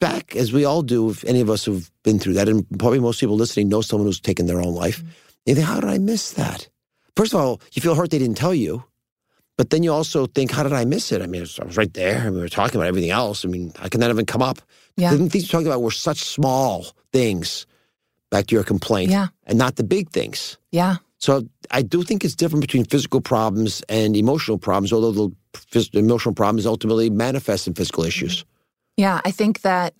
back, 0.00 0.34
as 0.36 0.52
we 0.52 0.64
all 0.64 0.82
do, 0.82 1.10
if 1.10 1.24
any 1.24 1.40
of 1.40 1.50
us 1.50 1.66
have 1.66 1.90
been 2.04 2.18
through 2.18 2.34
that, 2.34 2.48
and 2.48 2.64
probably 2.78 3.00
most 3.00 3.20
people 3.20 3.36
listening 3.36 3.68
know 3.68 3.82
someone 3.82 4.06
who's 4.06 4.20
taken 4.20 4.46
their 4.46 4.60
own 4.60 4.74
life. 4.74 4.98
Mm-hmm. 4.98 5.10
You 5.46 5.54
think, 5.56 5.66
how 5.66 5.80
did 5.80 5.90
I 5.90 5.98
miss 5.98 6.32
that? 6.32 6.68
First 7.16 7.34
of 7.34 7.40
all, 7.40 7.60
you 7.72 7.82
feel 7.82 7.94
hurt 7.94 8.10
they 8.10 8.18
didn't 8.18 8.36
tell 8.38 8.54
you. 8.54 8.84
but 9.60 9.68
then 9.68 9.82
you 9.82 9.92
also 9.92 10.24
think, 10.24 10.50
how 10.50 10.62
did 10.62 10.72
I 10.72 10.86
miss 10.86 11.12
it? 11.12 11.20
I 11.20 11.26
mean, 11.26 11.42
I 11.42 11.64
was 11.66 11.76
right 11.76 11.92
there. 11.92 12.16
I 12.20 12.24
mean, 12.24 12.36
we 12.36 12.40
were 12.40 12.48
talking 12.48 12.80
about 12.80 12.88
everything 12.88 13.10
else. 13.10 13.44
I 13.44 13.48
mean, 13.48 13.74
I 13.78 13.90
could 13.90 14.00
not 14.00 14.08
even 14.08 14.24
come 14.24 14.40
up. 14.40 14.62
Yeah. 14.96 15.10
The 15.10 15.18
things 15.28 15.42
you 15.42 15.48
talked 15.48 15.66
about 15.66 15.82
were 15.82 15.90
such 15.90 16.20
small 16.20 16.86
things, 17.12 17.66
back 18.30 18.46
to 18.46 18.54
your 18.54 18.64
complaint, 18.64 19.10
Yeah. 19.10 19.28
and 19.46 19.58
not 19.58 19.76
the 19.76 19.84
big 19.84 20.10
things. 20.10 20.56
Yeah. 20.72 20.96
So 21.18 21.42
I 21.70 21.82
do 21.82 22.02
think 22.02 22.24
it's 22.24 22.34
different 22.34 22.62
between 22.62 22.84
physical 22.84 23.20
problems 23.20 23.82
and 23.88 24.16
emotional 24.16 24.56
problems, 24.58 24.92
although 24.92 25.12
the 25.12 25.30
phys- 25.52 25.94
emotional 25.94 26.34
problems 26.34 26.64
ultimately 26.66 27.10
manifest 27.10 27.66
in 27.66 27.74
physical 27.74 28.04
issues. 28.04 28.44
Yeah, 28.96 29.20
I 29.24 29.30
think 29.30 29.60
that 29.62 29.94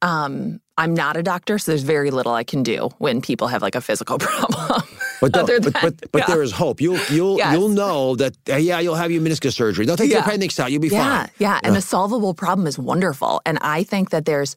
um, 0.00 0.60
I'm 0.76 0.94
not 0.94 1.16
a 1.16 1.22
doctor, 1.22 1.58
so 1.58 1.72
there's 1.72 1.82
very 1.82 2.10
little 2.10 2.32
I 2.32 2.44
can 2.44 2.62
do 2.62 2.88
when 2.98 3.20
people 3.20 3.48
have 3.48 3.62
like 3.62 3.74
a 3.74 3.80
physical 3.80 4.18
problem. 4.26 4.82
But 5.20 5.36
Other 5.36 5.60
but, 5.60 5.72
but, 5.82 6.12
but 6.12 6.18
yeah. 6.20 6.26
there 6.26 6.42
is 6.42 6.52
hope. 6.52 6.80
You'll 6.80 7.00
you'll 7.10 7.38
Yes. 7.38 7.52
you'll 7.52 7.70
know 7.70 8.14
that 8.16 8.36
uh, 8.48 8.54
yeah 8.56 8.78
you'll 8.78 8.94
have 8.94 9.10
your 9.10 9.20
meniscus 9.20 9.54
surgery. 9.54 9.84
They'll 9.84 9.96
take 9.96 10.10
Yeah. 10.10 10.18
your 10.18 10.24
appendix 10.26 10.60
out. 10.60 10.70
You'll 10.70 10.80
be 10.80 10.88
yeah, 10.88 11.22
fine. 11.24 11.30
yeah, 11.38 11.58
and 11.64 11.76
a 11.76 11.80
solvable 11.80 12.32
problem 12.34 12.68
is 12.68 12.78
wonderful. 12.78 13.42
And 13.44 13.58
I 13.60 13.82
think 13.82 14.10
that 14.10 14.24
there's 14.26 14.54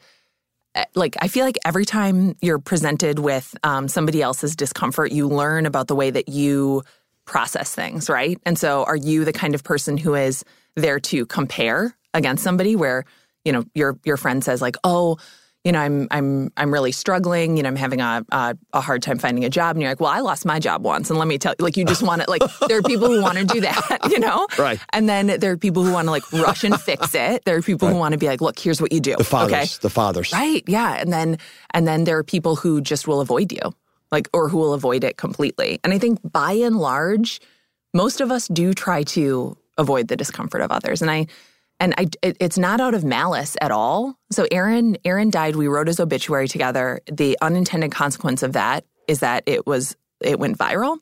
like 0.95 1.15
I 1.21 1.27
feel 1.27 1.45
like 1.45 1.57
every 1.65 1.85
time 1.85 2.35
you're 2.41 2.59
presented 2.59 3.19
with 3.19 3.55
um, 3.63 3.87
somebody 3.87 4.21
else's 4.21 4.55
discomfort, 4.55 5.11
you 5.11 5.27
learn 5.27 5.65
about 5.65 5.87
the 5.87 5.95
way 5.95 6.11
that 6.11 6.29
you 6.29 6.83
process 7.25 7.73
things, 7.73 8.09
right? 8.09 8.39
And 8.45 8.57
so, 8.57 8.83
are 8.83 8.95
you 8.95 9.25
the 9.25 9.33
kind 9.33 9.55
of 9.55 9.63
person 9.63 9.97
who 9.97 10.15
is 10.15 10.43
there 10.75 10.99
to 10.99 11.25
compare 11.25 11.95
against 12.13 12.43
somebody 12.43 12.75
where 12.75 13.05
you 13.43 13.51
know 13.51 13.65
your 13.73 13.97
your 14.05 14.17
friend 14.17 14.43
says 14.43 14.61
like, 14.61 14.77
oh. 14.83 15.17
You 15.63 15.71
know, 15.71 15.79
I'm 15.79 16.07
I'm 16.09 16.51
I'm 16.57 16.73
really 16.73 16.91
struggling. 16.91 17.55
You 17.55 17.61
know, 17.61 17.69
I'm 17.69 17.75
having 17.75 18.01
a, 18.01 18.25
a 18.31 18.57
a 18.73 18.81
hard 18.81 19.03
time 19.03 19.19
finding 19.19 19.45
a 19.45 19.49
job, 19.49 19.75
and 19.75 19.81
you're 19.83 19.91
like, 19.91 19.99
"Well, 19.99 20.09
I 20.09 20.21
lost 20.21 20.43
my 20.43 20.57
job 20.59 20.83
once, 20.83 21.11
and 21.11 21.19
let 21.19 21.27
me 21.27 21.37
tell 21.37 21.53
you, 21.59 21.63
like, 21.63 21.77
you 21.77 21.85
just 21.85 22.01
want 22.01 22.23
to 22.23 22.29
like." 22.29 22.41
There 22.67 22.79
are 22.79 22.81
people 22.81 23.09
who 23.09 23.21
want 23.21 23.37
to 23.37 23.45
do 23.45 23.61
that, 23.61 23.99
you 24.09 24.17
know, 24.19 24.47
Right. 24.57 24.79
and 24.93 25.07
then 25.07 25.27
there 25.39 25.51
are 25.51 25.57
people 25.57 25.83
who 25.83 25.91
want 25.93 26.07
to 26.07 26.11
like 26.11 26.31
rush 26.33 26.63
and 26.63 26.79
fix 26.81 27.13
it. 27.13 27.45
There 27.45 27.55
are 27.57 27.61
people 27.61 27.87
who 27.89 27.95
want 27.95 28.13
to 28.13 28.17
be 28.17 28.25
like, 28.27 28.41
look, 28.41 28.57
here's 28.57 28.81
what 28.81 28.91
you 28.91 28.99
do. 28.99 29.15
The 29.17 29.23
fathers, 29.23 29.51
Okay. 29.53 29.67
the 29.81 29.89
fathers. 29.89 30.31
Right. 30.33 30.63
Yeah. 30.67 30.95
And 30.95 31.13
then 31.13 31.37
and 31.75 31.87
then 31.87 32.05
there 32.05 32.17
are 32.17 32.23
people 32.23 32.55
who 32.55 32.81
just 32.81 33.07
will 33.07 33.21
avoid 33.21 33.51
you. 33.51 33.61
Like 34.11 34.29
or 34.33 34.49
who 34.49 34.57
will 34.57 34.73
avoid 34.73 35.03
it 35.03 35.17
completely. 35.17 35.79
And 35.83 35.93
I 35.93 35.97
think 35.99 36.19
by 36.23 36.53
and 36.53 36.75
large, 36.77 37.39
most 37.93 38.19
of 38.21 38.31
us 38.31 38.47
do 38.47 38.73
try 38.73 39.03
to 39.03 39.55
avoid 39.77 40.07
the 40.07 40.15
discomfort 40.17 40.61
of 40.61 40.71
others. 40.71 41.01
And 41.01 41.09
I 41.11 41.27
and 41.81 41.93
I 41.97 42.07
it, 42.21 42.37
it's 42.39 42.57
not 42.57 42.79
out 42.79 42.93
of 42.93 43.03
malice 43.03 43.57
at 43.59 43.71
all. 43.71 44.15
So 44.31 44.47
Aaron 44.51 44.95
Aaron 45.03 45.29
died, 45.29 45.57
we 45.57 45.67
wrote 45.67 45.87
his 45.87 45.99
obituary 45.99 46.47
together. 46.47 47.01
The 47.11 47.37
unintended 47.41 47.91
consequence 47.91 48.43
of 48.43 48.53
that 48.53 48.85
is 49.07 49.19
that 49.19 49.43
it 49.47 49.67
was 49.67 49.97
it 50.21 50.39
went 50.39 50.57
viral. 50.57 50.99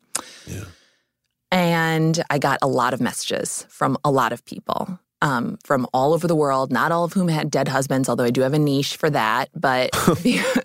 And 1.51 2.23
I 2.29 2.39
got 2.39 2.59
a 2.61 2.67
lot 2.67 2.93
of 2.93 3.01
messages 3.01 3.65
from 3.69 3.97
a 4.03 4.11
lot 4.11 4.31
of 4.31 4.45
people 4.45 4.99
um, 5.21 5.57
from 5.63 5.87
all 5.93 6.13
over 6.13 6.27
the 6.27 6.35
world, 6.35 6.71
not 6.71 6.91
all 6.91 7.03
of 7.03 7.13
whom 7.13 7.27
had 7.27 7.51
dead 7.51 7.67
husbands, 7.67 8.07
although 8.07 8.23
I 8.23 8.29
do 8.29 8.41
have 8.41 8.53
a 8.53 8.59
niche 8.59 8.97
for 8.97 9.09
that. 9.09 9.49
But, 9.53 9.89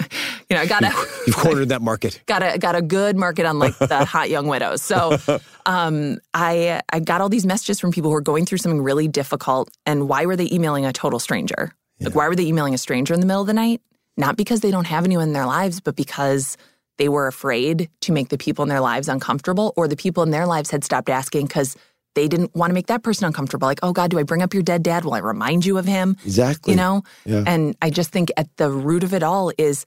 you 0.48 0.56
know, 0.56 0.62
I 0.62 0.66
got 0.66 0.82
a, 0.82 0.92
You've 1.26 1.36
cornered 1.36 1.68
that 1.70 1.82
market. 1.82 2.20
got 2.26 2.42
a, 2.42 2.58
got 2.58 2.74
a 2.74 2.82
good 2.82 3.16
market 3.16 3.46
on 3.46 3.58
like 3.58 3.76
the 3.78 4.04
hot 4.04 4.30
young 4.30 4.46
widows. 4.46 4.82
So 4.82 5.18
um, 5.66 6.18
I, 6.32 6.80
I 6.90 7.00
got 7.00 7.20
all 7.20 7.28
these 7.28 7.46
messages 7.46 7.80
from 7.80 7.92
people 7.92 8.10
who 8.10 8.14
were 8.14 8.20
going 8.20 8.46
through 8.46 8.58
something 8.58 8.82
really 8.82 9.08
difficult. 9.08 9.70
And 9.86 10.08
why 10.08 10.26
were 10.26 10.36
they 10.36 10.48
emailing 10.50 10.86
a 10.86 10.92
total 10.92 11.18
stranger? 11.18 11.72
Like, 12.00 12.14
why 12.14 12.28
were 12.28 12.36
they 12.36 12.46
emailing 12.46 12.74
a 12.74 12.78
stranger 12.78 13.14
in 13.14 13.20
the 13.20 13.26
middle 13.26 13.42
of 13.42 13.46
the 13.46 13.54
night? 13.54 13.80
Not 14.16 14.36
because 14.36 14.60
they 14.60 14.70
don't 14.70 14.86
have 14.86 15.04
anyone 15.04 15.28
in 15.28 15.32
their 15.32 15.46
lives, 15.46 15.80
but 15.80 15.96
because 15.96 16.56
they 16.98 17.08
were 17.08 17.26
afraid 17.26 17.88
to 18.00 18.12
make 18.12 18.28
the 18.28 18.38
people 18.38 18.62
in 18.62 18.68
their 18.68 18.80
lives 18.80 19.08
uncomfortable, 19.08 19.72
or 19.76 19.88
the 19.88 19.96
people 19.96 20.22
in 20.22 20.30
their 20.30 20.46
lives 20.46 20.70
had 20.70 20.84
stopped 20.84 21.08
asking 21.08 21.46
because 21.46 21.76
they 22.14 22.28
didn't 22.28 22.54
want 22.54 22.70
to 22.70 22.74
make 22.74 22.86
that 22.86 23.02
person 23.02 23.26
uncomfortable. 23.26 23.66
Like, 23.66 23.80
oh 23.82 23.92
God, 23.92 24.10
do 24.10 24.18
I 24.18 24.22
bring 24.22 24.42
up 24.42 24.54
your 24.54 24.62
dead 24.62 24.82
dad? 24.82 25.04
Will 25.04 25.14
I 25.14 25.18
remind 25.18 25.66
you 25.66 25.78
of 25.78 25.84
him? 25.84 26.16
Exactly. 26.24 26.72
You 26.72 26.76
know? 26.76 27.02
Yeah. 27.24 27.42
And 27.46 27.76
I 27.82 27.90
just 27.90 28.10
think 28.10 28.30
at 28.36 28.48
the 28.56 28.70
root 28.70 29.02
of 29.02 29.12
it 29.12 29.22
all 29.22 29.52
is 29.58 29.84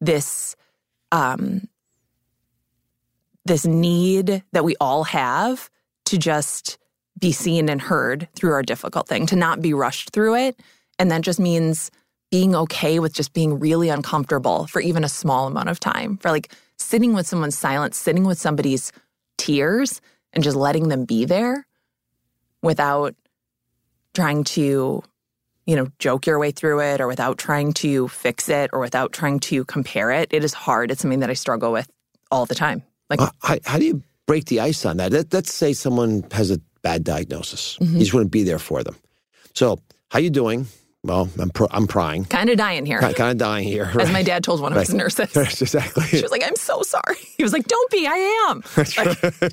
this 0.00 0.56
um 1.12 1.68
this 3.44 3.64
need 3.66 4.44
that 4.52 4.64
we 4.64 4.76
all 4.80 5.04
have 5.04 5.70
to 6.04 6.18
just 6.18 6.78
be 7.18 7.32
seen 7.32 7.68
and 7.68 7.80
heard 7.80 8.28
through 8.34 8.52
our 8.52 8.62
difficult 8.62 9.08
thing, 9.08 9.26
to 9.26 9.36
not 9.36 9.60
be 9.60 9.74
rushed 9.74 10.10
through 10.10 10.36
it. 10.36 10.60
And 10.98 11.10
that 11.10 11.22
just 11.22 11.40
means 11.40 11.90
being 12.30 12.54
okay 12.54 12.98
with 12.98 13.12
just 13.12 13.32
being 13.32 13.58
really 13.58 13.88
uncomfortable 13.88 14.66
for 14.66 14.80
even 14.80 15.02
a 15.02 15.08
small 15.08 15.46
amount 15.46 15.70
of 15.70 15.80
time, 15.80 16.18
for 16.18 16.30
like 16.30 16.52
sitting 16.76 17.14
with 17.14 17.26
someone's 17.26 17.58
silence, 17.58 17.96
sitting 17.96 18.24
with 18.24 18.38
somebody's 18.38 18.92
tears, 19.38 20.00
and 20.32 20.44
just 20.44 20.56
letting 20.56 20.88
them 20.88 21.04
be 21.04 21.24
there 21.24 21.66
without 22.62 23.14
trying 24.14 24.44
to, 24.44 25.02
you 25.68 25.76
know, 25.76 25.86
joke 25.98 26.26
your 26.26 26.38
way 26.38 26.50
through 26.50 26.80
it 26.80 26.98
or 26.98 27.06
without 27.06 27.36
trying 27.36 27.74
to 27.74 28.08
fix 28.08 28.48
it 28.48 28.70
or 28.72 28.80
without 28.80 29.12
trying 29.12 29.38
to 29.38 29.66
compare 29.66 30.10
it. 30.10 30.32
It 30.32 30.42
is 30.42 30.54
hard. 30.54 30.90
It's 30.90 31.02
something 31.02 31.20
that 31.20 31.28
I 31.28 31.34
struggle 31.34 31.72
with 31.72 31.86
all 32.30 32.46
the 32.46 32.54
time. 32.54 32.82
Like, 33.10 33.20
Uh, 33.20 33.30
How, 33.42 33.58
how 33.66 33.78
do 33.78 33.84
you 33.84 34.02
break 34.26 34.46
the 34.46 34.60
ice 34.60 34.86
on 34.86 34.96
that? 34.96 35.12
Let, 35.12 35.34
let's 35.34 35.52
say 35.52 35.74
someone 35.74 36.24
has 36.32 36.50
a 36.50 36.58
bad 36.80 37.04
diagnosis. 37.04 37.76
Mm-hmm. 37.82 37.92
You 37.92 38.00
just 38.00 38.14
want 38.14 38.24
to 38.24 38.30
be 38.30 38.44
there 38.44 38.58
for 38.58 38.82
them. 38.82 38.96
So, 39.54 39.78
how 40.08 40.20
you 40.20 40.30
doing? 40.30 40.66
Well, 41.04 41.28
I'm 41.38 41.50
pr- 41.50 41.66
I'm 41.70 41.86
prying. 41.86 42.24
kind 42.24 42.50
of 42.50 42.58
dying 42.58 42.84
here. 42.84 42.98
Kind 43.00 43.20
of 43.30 43.36
dying 43.38 43.66
here. 43.68 43.90
As 44.00 44.10
my 44.12 44.22
dad 44.24 44.42
told 44.42 44.60
one 44.60 44.72
of 44.72 44.78
his 44.80 44.92
nurses. 44.92 45.30
Yes, 45.34 45.62
exactly. 45.62 46.02
She 46.04 46.20
was 46.22 46.32
like, 46.32 46.42
I'm 46.44 46.56
so 46.56 46.82
sorry. 46.82 47.16
He 47.36 47.44
was 47.44 47.52
like, 47.52 47.66
Don't 47.68 47.90
be, 47.90 48.06
I 48.06 48.16
am. 48.50 48.62
Like, 48.96 49.52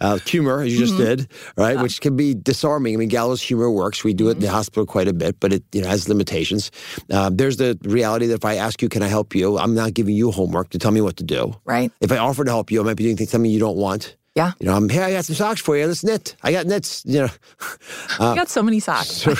uh, 0.00 0.18
humor, 0.26 0.62
as 0.62 0.72
you 0.72 0.78
just 0.78 0.94
Mm-hmm. 0.94 1.02
did, 1.04 1.28
right? 1.56 1.78
Which 1.80 2.00
can 2.00 2.16
be 2.16 2.34
disarming. 2.34 2.94
I 2.94 2.96
mean, 2.96 3.08
gallows 3.08 3.42
humor 3.42 3.70
works. 3.70 4.02
We 4.04 4.14
do 4.14 4.28
it 4.28 4.30
in 4.32 4.36
Mm-hmm. 4.38 4.46
the 4.46 4.50
hospital 4.50 4.86
quite 4.86 5.06
a 5.06 5.12
bit, 5.12 5.38
but 5.38 5.52
it 5.52 5.62
you 5.72 5.82
know 5.82 5.88
has 5.88 6.08
limitations. 6.08 6.70
Uh, 7.12 7.30
there's 7.32 7.58
the 7.58 7.78
reality 7.82 8.26
that 8.26 8.34
if 8.36 8.44
I 8.46 8.54
ask 8.56 8.80
you, 8.80 8.88
"Can 8.88 9.02
I 9.02 9.08
help 9.08 9.34
you?" 9.34 9.58
I'm 9.58 9.74
not 9.74 9.92
giving 9.92 10.14
you 10.14 10.30
homework 10.30 10.70
to 10.70 10.78
tell 10.78 10.92
me 10.92 11.02
what 11.02 11.16
to 11.18 11.24
do. 11.24 11.54
right. 11.66 11.92
If 12.00 12.10
I 12.10 12.16
offer 12.16 12.42
to 12.44 12.50
help 12.50 12.70
you, 12.70 12.80
I 12.80 12.84
might 12.84 12.96
be 12.96 13.04
doing 13.04 13.16
things- 13.18 13.30
something 13.30 13.50
you 13.50 13.60
don't 13.60 13.76
want. 13.76 14.16
Yeah. 14.36 14.52
You 14.60 14.66
know, 14.66 14.74
I'm 14.76 14.88
here. 14.88 15.02
I 15.02 15.10
got 15.12 15.24
some 15.24 15.34
socks 15.34 15.60
for 15.60 15.76
you. 15.76 15.86
Let's 15.88 16.04
knit. 16.04 16.36
I 16.42 16.52
got 16.52 16.64
knits. 16.66 17.02
You 17.04 17.22
know. 17.22 17.28
I 18.20 18.34
got 18.36 18.48
so 18.48 18.62
many 18.62 18.78
socks. 18.80 19.26
So, 19.30 19.34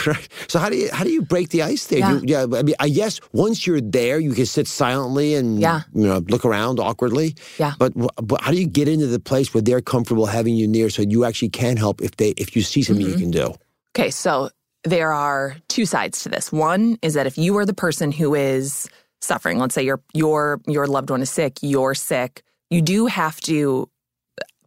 so 0.48 0.58
how 0.58 0.68
do 0.68 0.76
you 0.76 0.88
how 0.92 1.04
do 1.04 1.10
you 1.10 1.22
break 1.22 1.50
the 1.50 1.62
ice 1.62 1.86
there? 1.86 2.00
Yeah. 2.00 2.12
You, 2.12 2.22
yeah. 2.24 2.58
I 2.58 2.62
mean, 2.62 2.74
I 2.80 2.88
guess 2.88 3.20
once 3.32 3.66
you're 3.66 3.80
there, 3.80 4.18
you 4.18 4.32
can 4.32 4.46
sit 4.46 4.66
silently 4.66 5.34
and 5.36 5.60
Yeah. 5.60 5.82
you 5.94 6.06
know 6.06 6.18
look 6.28 6.44
around 6.44 6.80
awkwardly. 6.80 7.36
Yeah. 7.58 7.74
But 7.78 7.92
but 8.16 8.40
how 8.42 8.50
do 8.50 8.58
you 8.58 8.66
get 8.66 8.88
into 8.88 9.06
the 9.06 9.20
place 9.20 9.54
where 9.54 9.62
they're 9.62 9.80
comfortable 9.80 10.26
having 10.26 10.54
you 10.56 10.66
near, 10.66 10.90
so 10.90 11.02
you 11.02 11.24
actually 11.24 11.50
can 11.50 11.76
help 11.76 12.00
if 12.02 12.16
they 12.16 12.30
if 12.30 12.56
you 12.56 12.62
see 12.62 12.82
something 12.82 13.06
Mm-hmm. 13.06 13.12
you 13.18 13.18
can 13.18 13.30
do? 13.30 13.54
Okay, 13.96 14.10
so 14.10 14.50
there 14.84 15.12
are 15.12 15.56
two 15.68 15.86
sides 15.86 16.22
to 16.24 16.28
this. 16.28 16.50
One 16.50 16.98
is 17.02 17.14
that 17.14 17.26
if 17.26 17.38
you 17.38 17.56
are 17.58 17.64
the 17.66 17.74
person 17.74 18.10
who 18.12 18.34
is 18.34 18.88
suffering, 19.20 19.58
let's 19.58 19.74
say 19.74 19.82
your 19.84 20.00
your 20.14 20.60
your 20.66 20.86
loved 20.88 21.10
one 21.10 21.22
is 21.22 21.30
sick, 21.30 21.58
you're 21.62 21.94
sick, 21.94 22.42
you 22.70 22.82
do 22.82 23.06
have 23.06 23.40
to 23.42 23.88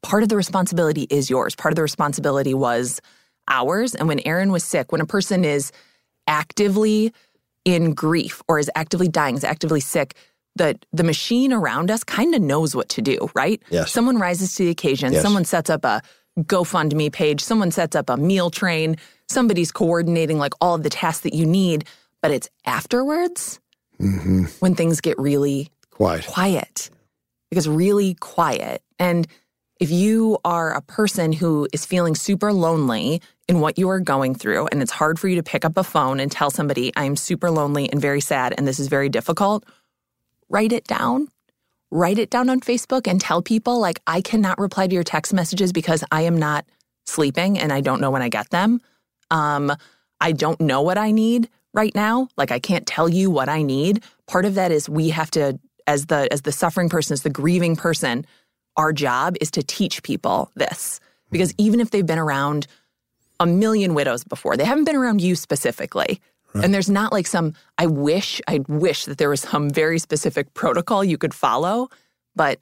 part 0.04 0.22
of 0.22 0.30
the 0.30 0.36
responsibility 0.36 1.08
is 1.10 1.30
yours. 1.30 1.56
Part 1.56 1.72
of 1.72 1.76
the 1.76 1.82
responsibility 1.82 2.54
was 2.54 3.02
ours. 3.48 3.96
And 3.96 4.08
when 4.08 4.20
Aaron 4.20 4.52
was 4.52 4.64
sick, 4.64 4.92
when 4.92 5.02
a 5.02 5.06
person 5.06 5.44
is 5.44 5.72
actively 6.28 7.12
in 7.66 7.94
grief 7.94 8.42
or 8.48 8.60
is 8.60 8.70
actively 8.76 9.08
dying, 9.08 9.36
is 9.36 9.44
actively 9.44 9.80
sick, 9.80 10.16
the 10.56 10.78
the 10.92 11.04
machine 11.04 11.52
around 11.52 11.90
us 11.90 12.04
kind 12.04 12.36
of 12.36 12.42
knows 12.42 12.76
what 12.76 12.90
to 12.90 13.02
do, 13.02 13.30
right? 13.34 13.62
Yes. 13.72 13.92
Someone 13.92 14.20
rises 14.20 14.54
to 14.56 14.66
the 14.66 14.70
occasion. 14.70 15.14
Yes. 15.14 15.22
Someone 15.24 15.46
sets 15.46 15.70
up 15.70 15.84
a 15.84 16.02
GoFundMe 16.40 17.12
page. 17.12 17.42
Someone 17.42 17.72
sets 17.72 17.96
up 17.96 18.10
a 18.10 18.18
meal 18.18 18.50
train. 18.50 18.98
Somebody's 19.30 19.72
coordinating 19.72 20.38
like 20.38 20.54
all 20.62 20.76
of 20.76 20.84
the 20.84 20.90
tasks 20.90 21.22
that 21.22 21.34
you 21.34 21.46
need. 21.46 21.86
But 22.22 22.32
it's 22.32 22.50
afterwards 22.66 23.60
mm-hmm. 24.00 24.46
when 24.60 24.76
things 24.76 25.02
get 25.02 25.18
really 25.18 25.70
Quiet. 25.92 26.26
quiet. 26.28 26.90
Because 27.50 27.68
really 27.68 28.16
quiet. 28.16 28.82
And 29.00 29.28
if 29.80 29.90
you 29.92 30.38
are 30.46 30.74
a 30.74 30.82
person 30.82 31.34
who 31.34 31.68
is 31.74 31.86
feeling 31.86 32.16
super 32.16 32.54
lonely 32.54 33.22
in 33.48 33.60
what 33.60 33.78
you 33.78 33.90
are 33.90 34.00
going 34.00 34.36
through, 34.36 34.68
and 34.68 34.82
it's 34.82 34.92
hard 34.92 35.20
for 35.20 35.28
you 35.28 35.36
to 35.36 35.44
pick 35.44 35.66
up 35.66 35.78
a 35.78 35.84
phone 35.84 36.20
and 36.20 36.32
tell 36.32 36.50
somebody, 36.50 36.94
I 36.96 37.06
am 37.06 37.16
super 37.16 37.52
lonely 37.52 37.90
and 37.92 38.00
very 38.00 38.22
sad, 38.22 38.54
and 38.58 38.68
this 38.68 38.80
is 38.80 38.88
very 38.88 39.10
difficult, 39.10 39.66
write 40.50 40.72
it 40.72 40.86
down. 40.86 41.28
Write 41.92 42.18
it 42.18 42.32
down 42.32 42.50
on 42.50 42.60
Facebook 42.60 43.08
and 43.08 43.22
tell 43.22 43.44
people, 43.44 43.80
like, 43.80 44.00
I 44.08 44.22
cannot 44.22 44.58
reply 44.58 44.88
to 44.88 44.94
your 44.96 45.04
text 45.04 45.32
messages 45.32 45.72
because 45.72 46.04
I 46.12 46.22
am 46.24 46.38
not 46.38 46.66
sleeping 47.06 47.60
and 47.60 47.72
I 47.72 47.82
don't 47.82 48.02
know 48.02 48.10
when 48.10 48.24
I 48.24 48.30
get 48.30 48.50
them. 48.50 48.82
Um, 49.30 49.72
I 50.20 50.32
don't 50.32 50.60
know 50.60 50.82
what 50.82 50.98
I 50.98 51.12
need 51.12 51.50
right 51.72 51.94
now. 51.94 52.30
Like, 52.36 52.50
I 52.50 52.58
can't 52.58 52.88
tell 52.88 53.10
you 53.10 53.30
what 53.30 53.48
I 53.48 53.62
need. 53.62 54.04
Part 54.26 54.46
of 54.46 54.56
that 54.56 54.72
is 54.72 54.90
we 54.90 55.10
have 55.10 55.30
to, 55.32 55.60
as 55.86 56.08
the 56.08 56.28
as 56.32 56.42
the 56.42 56.52
suffering 56.52 56.90
person, 56.90 57.14
as 57.14 57.22
the 57.22 57.30
grieving 57.30 57.76
person, 57.76 58.26
our 58.78 58.94
job 58.94 59.36
is 59.42 59.52
to 59.52 59.64
teach 59.64 60.04
people 60.04 60.52
this. 60.56 61.00
Because 61.32 61.54
even 61.58 61.80
if 61.80 61.92
they've 61.92 62.06
been 62.06 62.20
around 62.20 62.68
a 63.40 63.46
million 63.46 63.94
widows 63.94 64.24
before, 64.24 64.56
they 64.56 64.66
haven't 64.66 64.86
been 64.86 64.96
around 64.96 65.22
you 65.22 65.36
specifically. 65.36 66.22
And 66.56 66.72
there's 66.72 66.90
not 66.90 67.12
like 67.12 67.26
some, 67.26 67.56
I 67.80 67.88
wish, 67.88 68.40
I 68.48 68.60
wish 68.68 69.06
that 69.06 69.18
there 69.18 69.30
was 69.30 69.42
some 69.42 69.72
very 69.72 69.98
specific 69.98 70.54
protocol 70.54 71.04
you 71.04 71.18
could 71.18 71.34
follow, 71.34 71.90
but 72.36 72.60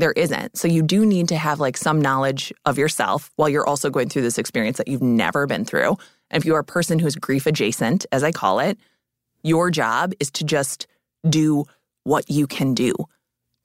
There 0.00 0.12
isn't. 0.12 0.56
So 0.56 0.66
you 0.66 0.82
do 0.82 1.04
need 1.04 1.28
to 1.28 1.36
have 1.36 1.60
like 1.60 1.76
some 1.76 2.00
knowledge 2.00 2.52
of 2.64 2.78
yourself 2.78 3.30
while 3.36 3.50
you're 3.50 3.68
also 3.68 3.90
going 3.90 4.08
through 4.08 4.22
this 4.22 4.38
experience 4.38 4.78
that 4.78 4.88
you've 4.88 5.02
never 5.02 5.46
been 5.46 5.66
through. 5.66 5.98
And 6.30 6.40
if 6.40 6.46
you 6.46 6.54
are 6.54 6.60
a 6.60 6.64
person 6.64 6.98
who's 6.98 7.16
grief 7.16 7.46
adjacent, 7.46 8.06
as 8.10 8.24
I 8.24 8.32
call 8.32 8.60
it, 8.60 8.78
your 9.42 9.70
job 9.70 10.12
is 10.18 10.30
to 10.32 10.44
just 10.44 10.86
do 11.28 11.64
what 12.04 12.30
you 12.30 12.46
can 12.46 12.72
do. 12.72 12.94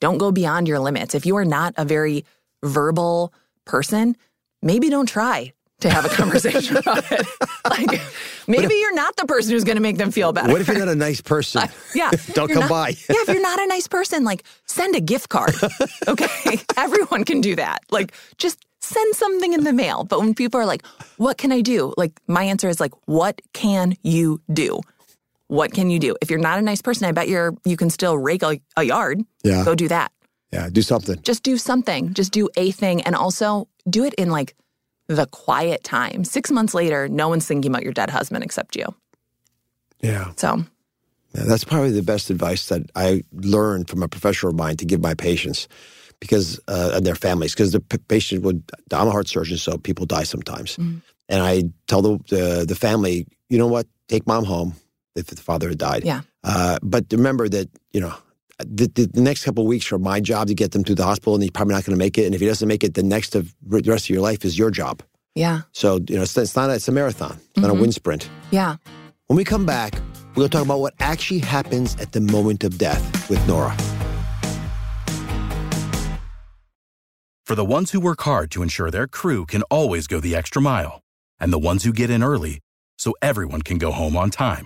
Don't 0.06 0.20
go 0.20 0.32
beyond 0.32 0.68
your 0.68 0.78
limits. 0.78 1.16
If 1.16 1.26
you 1.26 1.36
are 1.38 1.46
not 1.46 1.74
a 1.78 1.84
very 1.84 2.26
verbal 2.62 3.34
person, 3.66 4.16
maybe 4.62 4.92
don't 4.92 5.08
try 5.10 5.52
to 5.80 5.90
have 5.90 6.06
a 6.06 6.10
conversation 6.10 6.78
about 6.78 7.12
it. 7.12 7.26
Like 7.68 8.00
maybe 8.48 8.76
you're 8.76 8.94
not 8.94 9.16
the 9.16 9.26
person 9.26 9.52
who's 9.54 9.64
going 9.64 9.78
to 9.78 9.82
make 9.82 9.98
them 9.98 10.12
feel 10.12 10.32
better. 10.32 10.52
What 10.52 10.62
if 10.62 10.68
you're 10.68 10.78
not 10.78 10.90
a 10.90 10.94
nice 10.94 11.22
person? 11.22 11.64
Uh, 11.64 11.68
yeah. 11.96 12.12
Don't 12.34 12.50
come 12.52 12.60
not- 12.60 12.70
by. 12.70 12.90
yeah, 12.90 13.16
if 13.24 13.30
you're 13.30 13.42
not 13.42 13.60
a 13.60 13.66
nice 13.66 13.88
person, 13.88 14.24
like 14.24 14.44
send 14.68 14.96
a 14.96 15.02
gift 15.02 15.30
card. 15.30 15.56
Okay. 16.08 16.60
Everyone 16.78 17.24
can 17.24 17.42
do 17.42 17.56
that. 17.56 17.80
Like 17.90 18.14
just 18.38 18.64
send 18.82 19.16
something 19.16 19.54
in 19.54 19.64
the 19.64 19.74
mail. 19.74 20.04
But 20.04 20.20
when 20.20 20.36
people 20.36 20.60
are 20.62 20.68
like, 20.68 20.86
what 21.18 21.40
can 21.40 21.52
I 21.52 21.62
do? 21.62 21.96
Like 21.98 22.12
my 22.28 22.44
answer 22.44 22.70
is 22.70 22.80
like, 22.80 22.94
what 23.06 23.42
can 23.54 23.96
you 24.04 24.40
do? 24.54 24.82
What 25.48 25.74
can 25.74 25.90
you 25.90 26.00
do? 26.00 26.16
If 26.22 26.30
you're 26.30 26.40
not 26.40 26.58
a 26.60 26.62
nice 26.62 26.82
person, 26.82 27.06
I 27.08 27.12
bet 27.12 27.28
you're 27.28 27.54
you 27.66 27.78
can 27.78 27.90
still 27.90 28.18
rake 28.18 28.44
a, 28.44 28.60
a 28.78 28.84
yard. 28.84 29.22
Yeah. 29.44 29.64
Go 29.64 29.76
do 29.76 29.88
that. 29.90 30.12
Yeah, 30.52 30.70
do 30.72 30.82
something. 30.82 31.22
Just 31.22 31.44
do 31.44 31.58
something. 31.58 32.14
Just 32.14 32.32
do 32.32 32.50
a 32.58 32.72
thing. 32.72 33.02
And 33.02 33.16
also 33.16 33.68
do 33.90 34.04
it 34.06 34.14
in 34.16 34.30
like 34.32 34.56
the 35.08 35.28
quiet 35.28 35.84
time. 35.84 36.24
Six 36.24 36.50
months 36.52 36.74
later, 36.74 37.08
no 37.08 37.30
one's 37.30 37.46
thinking 37.46 37.72
about 37.72 37.84
your 37.84 37.94
dead 37.94 38.10
husband 38.10 38.44
except 38.44 38.76
you. 38.76 38.86
Yeah. 40.02 40.32
So 40.36 40.64
Yeah, 41.36 41.44
that's 41.44 41.64
probably 41.64 41.92
the 41.92 42.02
best 42.04 42.30
advice 42.30 42.68
that 42.70 42.82
I 42.96 43.24
learned 43.34 43.90
from 43.90 44.02
a 44.04 44.08
professional 44.08 44.52
of 44.52 44.56
mine 44.58 44.78
to 44.78 44.86
give 44.86 45.02
my 45.02 45.14
patients 45.14 45.68
because 46.20 46.60
uh, 46.68 46.92
and 46.96 47.06
their 47.06 47.16
families 47.16 47.54
because 47.54 47.72
the 47.74 47.82
p- 47.82 47.98
patient 48.08 48.44
would 48.44 48.64
I'm 48.92 49.08
a 49.08 49.12
heart 49.12 49.28
surgeon 49.28 49.58
so 49.58 49.78
people 49.78 50.06
die 50.06 50.24
sometimes 50.24 50.78
Mm-hmm. 50.78 51.00
and 51.30 51.42
I 51.44 51.64
tell 51.88 52.02
the, 52.02 52.18
the 52.30 52.66
the 52.68 52.76
family 52.76 53.28
you 53.50 53.58
know 53.58 53.68
what 53.68 53.86
take 54.08 54.26
mom 54.26 54.46
home 54.46 54.74
if 55.16 55.28
the 55.28 55.36
father 55.36 55.70
had 55.70 55.78
died 55.78 56.04
Yeah. 56.04 56.22
uh, 56.44 56.80
but 56.84 57.06
remember 57.12 57.48
that 57.50 57.70
you 57.94 58.02
know 58.02 58.14
the, 58.60 58.88
the, 58.88 59.06
the 59.08 59.22
next 59.22 59.44
couple 59.44 59.64
of 59.64 59.68
weeks 59.68 59.92
are 59.92 60.00
my 60.00 60.20
job 60.22 60.48
to 60.48 60.54
get 60.54 60.72
them 60.72 60.84
to 60.86 60.96
the 60.96 61.04
hospital 61.04 61.34
and 61.36 61.44
he's 61.44 61.52
probably 61.52 61.74
not 61.74 61.84
going 61.86 61.96
to 61.98 62.00
make 62.00 62.18
it 62.18 62.26
and 62.26 62.34
if 62.36 62.42
he 62.42 62.48
doesn't 62.48 62.68
make 62.68 62.84
it 62.84 62.94
the 62.94 63.04
next 63.04 63.36
of 63.36 63.54
the 63.66 63.82
rest 63.92 64.06
of 64.06 64.10
your 64.12 64.22
life 64.22 64.46
is 64.46 64.58
your 64.58 64.72
job 64.72 65.02
yeah. 65.36 65.62
so 65.74 66.00
you 66.10 66.16
know 66.16 66.22
it's, 66.24 66.38
it's 66.38 66.56
not 66.56 66.70
a, 66.70 66.76
it's 66.76 66.88
a 66.88 66.92
marathon 66.92 67.38
it's 67.52 67.60
not 67.60 67.70
a 67.72 67.74
wind 67.74 67.94
sprint 67.94 68.30
Yeah. 68.52 68.76
when 69.28 69.38
we 69.38 69.44
come 69.44 69.66
back, 69.66 69.94
we're 70.30 70.42
going 70.42 70.50
to 70.50 70.58
talk 70.58 70.66
about 70.66 70.80
what 70.82 70.94
actually 71.00 71.40
happens 71.40 71.96
at 71.98 72.12
the 72.12 72.22
moment 72.22 72.64
of 72.64 72.78
death 72.78 73.30
with 73.30 73.46
Nora. 73.48 73.76
For 77.46 77.56
the 77.56 77.64
ones 77.66 77.92
who 77.92 78.00
work 78.00 78.22
hard 78.22 78.50
to 78.52 78.64
ensure 78.64 78.90
their 78.92 79.08
crew 79.08 79.46
can 79.46 79.62
always 79.64 80.08
go 80.08 80.20
the 80.20 80.36
extra 80.36 80.62
mile, 80.62 81.02
and 81.40 81.54
the 81.54 81.60
ones 81.60 81.84
who 81.84 81.94
get 81.94 82.10
in 82.10 82.24
early 82.24 82.60
so 82.98 83.14
everyone 83.22 83.62
can 83.62 83.78
go 83.78 83.92
home 83.92 84.18
on 84.18 84.30
time, 84.32 84.66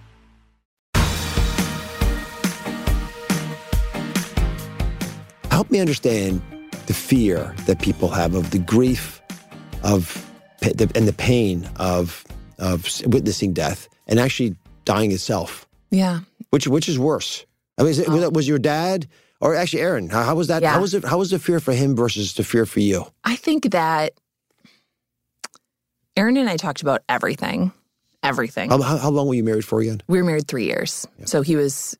Help 5.61 5.69
me 5.69 5.79
understand 5.79 6.41
the 6.87 6.93
fear 6.93 7.53
that 7.67 7.79
people 7.79 8.07
have 8.09 8.33
of 8.33 8.49
the 8.49 8.57
grief 8.57 9.21
of 9.83 10.27
and 10.63 11.07
the 11.07 11.13
pain 11.15 11.69
of 11.75 12.25
of 12.57 12.83
witnessing 13.05 13.53
death 13.53 13.87
and 14.07 14.19
actually 14.19 14.55
dying 14.85 15.11
itself. 15.11 15.67
Yeah. 15.91 16.21
Which 16.49 16.67
which 16.67 16.89
is 16.89 16.97
worse? 16.97 17.45
I 17.77 17.83
mean, 17.83 17.91
is 17.91 17.99
it, 17.99 18.09
was, 18.09 18.23
it- 18.23 18.33
was 18.33 18.47
your 18.47 18.57
dad 18.57 19.07
or 19.39 19.53
actually 19.53 19.83
Aaron? 19.83 20.09
How, 20.09 20.23
how 20.23 20.33
was 20.33 20.47
that? 20.47 20.63
Yeah. 20.63 20.71
How 20.73 20.81
was 20.81 20.95
it? 20.95 21.05
How 21.05 21.19
was 21.19 21.29
the 21.29 21.37
fear 21.37 21.59
for 21.59 21.73
him 21.73 21.95
versus 21.95 22.33
the 22.33 22.43
fear 22.43 22.65
for 22.65 22.79
you? 22.79 23.05
I 23.23 23.35
think 23.35 23.69
that 23.69 24.13
Aaron 26.17 26.37
and 26.37 26.49
I 26.49 26.57
talked 26.57 26.81
about 26.81 27.03
everything. 27.07 27.71
Everything. 28.23 28.71
How, 28.71 28.81
how, 28.81 28.97
how 28.97 29.09
long 29.11 29.27
were 29.27 29.35
you 29.35 29.43
married 29.43 29.65
for 29.65 29.79
again? 29.79 30.01
We 30.07 30.17
were 30.17 30.23
married 30.25 30.47
three 30.47 30.65
years. 30.65 31.07
So 31.25 31.43
he 31.43 31.55
was, 31.55 31.95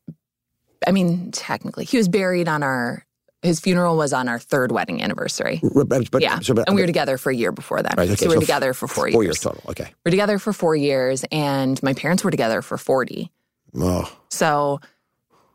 I 0.87 0.91
mean, 0.91 1.29
technically, 1.31 1.85
he 1.85 1.97
was 1.97 2.07
buried 2.07 2.47
on 2.47 2.63
our, 2.63 3.05
his 3.43 3.59
funeral 3.59 3.97
was 3.97 4.13
on 4.13 4.27
our 4.29 4.37
third 4.39 4.71
wedding 4.71 5.01
anniversary. 5.01 5.59
But, 5.73 5.89
but- 6.11 6.21
yeah. 6.21 6.39
so, 6.39 6.53
but- 6.53 6.67
and 6.67 6.75
we 6.75 6.81
were 6.81 6.87
together 6.87 7.17
for 7.17 7.31
a 7.31 7.35
year 7.35 7.51
before 7.51 7.81
that. 7.81 7.95
Right, 7.97 8.09
okay, 8.09 8.15
so 8.15 8.25
we 8.29 8.35
were 8.35 8.41
so 8.41 8.41
together 8.41 8.73
for 8.73 8.87
four, 8.87 9.11
Four 9.11 9.23
years. 9.23 9.37
years 9.37 9.39
total. 9.39 9.61
Okay. 9.69 9.91
we're 10.05 10.11
together 10.11 10.37
for 10.39 10.53
four 10.53 10.75
years, 10.75 11.25
and 11.31 11.81
my 11.81 11.93
parents 11.93 12.23
were 12.23 12.31
together 12.31 12.61
for 12.61 12.77
40. 12.77 13.31
Oh, 13.77 14.11
So 14.29 14.79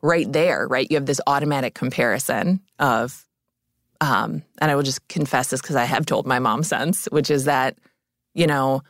right 0.03 0.31
there, 0.33 0.67
right, 0.67 0.87
you 0.91 0.97
have 0.97 1.07
this 1.07 1.21
automatic 1.27 1.75
comparison 1.75 2.61
of, 2.79 3.25
um, 4.01 4.43
and 4.61 4.71
I 4.71 4.75
will 4.75 4.83
just 4.83 5.07
confess 5.09 5.51
this 5.51 5.61
because 5.61 5.77
I 5.77 5.85
have 5.85 6.07
told 6.07 6.27
my 6.27 6.39
mom 6.39 6.63
since, 6.63 7.07
which 7.07 7.31
is 7.31 7.45
that, 7.45 7.77
you 8.35 8.47
know, 8.47 8.83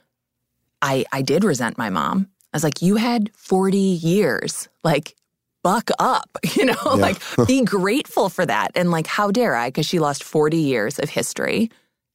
I 0.83 1.05
I 1.13 1.23
did 1.23 1.45
resent 1.45 1.79
my 1.79 1.91
mom. 1.91 2.29
I 2.53 2.57
was 2.57 2.65
like, 2.65 2.83
you 2.83 2.97
had 2.97 3.31
40 3.35 3.79
years. 3.79 4.69
Like, 4.85 5.15
buck 5.66 5.90
up, 5.98 6.31
you 6.57 6.64
know, 6.66 6.76
Yeah. 6.87 7.07
like 7.09 7.18
be 7.48 7.62
grateful 7.76 8.29
for 8.31 8.46
that. 8.46 8.70
And 8.76 8.92
like, 8.92 9.09
how 9.09 9.33
dare 9.33 9.57
I? 9.57 9.68
Because 9.68 9.87
she 9.87 9.98
lost 9.98 10.22
40 10.24 10.59
years 10.59 10.98
of 11.00 11.11
history 11.11 11.70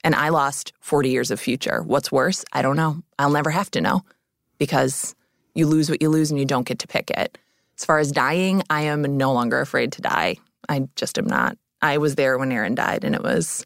and 0.05 0.15
I 0.15 0.29
lost 0.29 0.73
40 0.79 1.09
years 1.09 1.31
of 1.31 1.39
future. 1.39 1.83
What's 1.83 2.11
worse? 2.11 2.45
I 2.53 2.61
don't 2.61 2.77
know. 2.77 3.03
I'll 3.19 3.31
never 3.39 3.51
have 3.51 3.71
to 3.71 3.81
know 3.81 4.03
because 4.59 5.15
you 5.55 5.67
lose 5.67 5.89
what 5.89 6.01
you 6.01 6.09
lose 6.09 6.31
and 6.31 6.39
you 6.39 6.45
don't 6.45 6.67
get 6.67 6.79
to 6.79 6.87
pick 6.87 7.11
it. 7.11 7.37
As 7.77 7.85
far 7.85 7.99
as 7.99 8.11
dying, 8.11 8.63
I 8.69 8.83
am 8.83 9.01
no 9.17 9.33
longer 9.33 9.59
afraid 9.59 9.91
to 9.93 10.01
die. 10.01 10.37
I 10.69 10.87
just 10.95 11.17
am 11.17 11.25
not. 11.27 11.57
I 11.81 11.97
was 11.97 12.15
there 12.15 12.37
when 12.37 12.51
Aaron 12.51 12.75
died, 12.75 13.03
and 13.03 13.15
it 13.15 13.23
was 13.23 13.65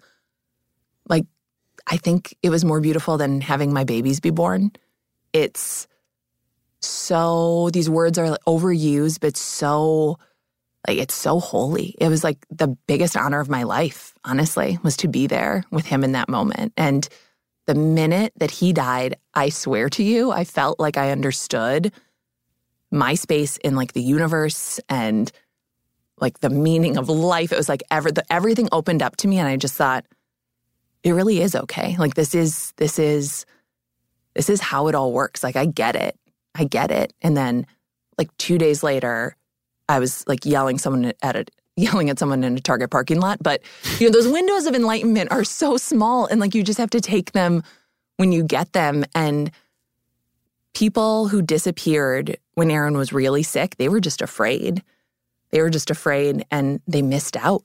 like, 1.09 1.25
I 1.87 1.97
think 1.97 2.35
it 2.41 2.49
was 2.49 2.65
more 2.65 2.81
beautiful 2.81 3.17
than 3.17 3.41
having 3.41 3.73
my 3.73 3.83
babies 3.83 4.19
be 4.21 4.31
born. 4.31 4.71
It's 5.33 5.87
so, 6.85 7.69
these 7.73 7.89
words 7.89 8.17
are 8.17 8.37
overused, 8.47 9.19
but 9.19 9.37
so, 9.37 10.17
like, 10.87 10.97
it's 10.97 11.15
so 11.15 11.39
holy. 11.39 11.95
It 11.99 12.09
was 12.09 12.23
like 12.23 12.45
the 12.49 12.67
biggest 12.87 13.17
honor 13.17 13.39
of 13.39 13.49
my 13.49 13.63
life, 13.63 14.13
honestly, 14.23 14.79
was 14.83 14.97
to 14.97 15.07
be 15.07 15.27
there 15.27 15.63
with 15.71 15.85
him 15.85 16.03
in 16.03 16.13
that 16.13 16.29
moment. 16.29 16.73
And 16.77 17.07
the 17.65 17.75
minute 17.75 18.33
that 18.37 18.51
he 18.51 18.73
died, 18.73 19.15
I 19.33 19.49
swear 19.49 19.89
to 19.89 20.03
you, 20.03 20.31
I 20.31 20.43
felt 20.43 20.79
like 20.79 20.97
I 20.97 21.11
understood 21.11 21.91
my 22.91 23.15
space 23.15 23.57
in 23.57 23.75
like 23.75 23.93
the 23.93 24.01
universe 24.01 24.79
and 24.87 25.31
like 26.19 26.39
the 26.39 26.49
meaning 26.49 26.97
of 26.97 27.09
life. 27.09 27.51
It 27.51 27.57
was 27.57 27.69
like 27.69 27.83
ever 27.91 28.11
the, 28.11 28.23
everything 28.31 28.69
opened 28.71 29.01
up 29.01 29.17
to 29.17 29.27
me, 29.27 29.39
and 29.39 29.47
I 29.47 29.57
just 29.57 29.75
thought, 29.75 30.05
it 31.03 31.11
really 31.11 31.41
is 31.41 31.55
okay. 31.55 31.95
Like 31.97 32.15
this 32.15 32.33
is 32.33 32.73
this 32.77 32.97
is 32.99 33.45
this 34.33 34.49
is 34.49 34.61
how 34.61 34.87
it 34.87 34.95
all 34.95 35.11
works. 35.11 35.43
Like 35.43 35.55
I 35.55 35.65
get 35.65 35.95
it. 35.95 36.17
I 36.55 36.63
get 36.63 36.89
it. 36.89 37.13
And 37.21 37.35
then 37.35 37.67
like 38.17 38.35
two 38.37 38.57
days 38.57 38.81
later, 38.81 39.35
I 39.87 39.99
was 39.99 40.23
like 40.27 40.45
yelling 40.45 40.77
someone 40.77 41.13
at 41.21 41.35
a 41.35 41.45
yelling 41.77 42.09
at 42.09 42.17
someone 42.17 42.43
in 42.43 42.57
a 42.57 42.61
Target 42.61 42.89
parking 42.89 43.19
lot. 43.19 43.43
But 43.43 43.61
you 43.99 44.07
know, 44.07 44.13
those 44.13 44.27
windows 44.27 44.65
of 44.65 44.75
enlightenment 44.75 45.31
are 45.31 45.43
so 45.43 45.77
small 45.77 46.25
and 46.25 46.39
like 46.39 46.55
you 46.55 46.63
just 46.63 46.79
have 46.79 46.89
to 46.91 47.01
take 47.01 47.33
them 47.33 47.63
when 48.17 48.31
you 48.31 48.43
get 48.43 48.73
them. 48.73 49.03
And 49.13 49.51
people 50.73 51.27
who 51.27 51.41
disappeared 51.41 52.37
when 52.53 52.71
Aaron 52.71 52.97
was 52.97 53.13
really 53.13 53.43
sick, 53.43 53.75
they 53.77 53.89
were 53.89 53.99
just 53.99 54.21
afraid. 54.21 54.81
They 55.51 55.61
were 55.61 55.69
just 55.69 55.91
afraid 55.91 56.45
and 56.49 56.81
they 56.87 57.01
missed 57.01 57.37
out. 57.37 57.63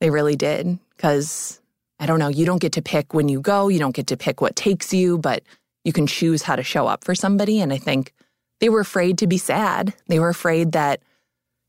They 0.00 0.10
really 0.10 0.36
did. 0.36 0.78
Because 0.96 1.60
I 1.98 2.06
don't 2.06 2.18
know, 2.18 2.28
you 2.28 2.44
don't 2.44 2.60
get 2.60 2.72
to 2.72 2.82
pick 2.82 3.14
when 3.14 3.28
you 3.28 3.40
go, 3.40 3.68
you 3.68 3.78
don't 3.78 3.94
get 3.94 4.08
to 4.08 4.16
pick 4.16 4.40
what 4.40 4.56
takes 4.56 4.92
you, 4.92 5.18
but 5.18 5.42
you 5.84 5.92
can 5.92 6.06
choose 6.06 6.42
how 6.42 6.56
to 6.56 6.62
show 6.62 6.86
up 6.86 7.04
for 7.04 7.14
somebody. 7.14 7.60
And 7.60 7.72
I 7.72 7.78
think 7.78 8.12
they 8.60 8.68
were 8.68 8.80
afraid 8.80 9.18
to 9.18 9.26
be 9.26 9.38
sad. 9.38 9.94
They 10.06 10.18
were 10.18 10.28
afraid 10.28 10.72
that, 10.72 11.02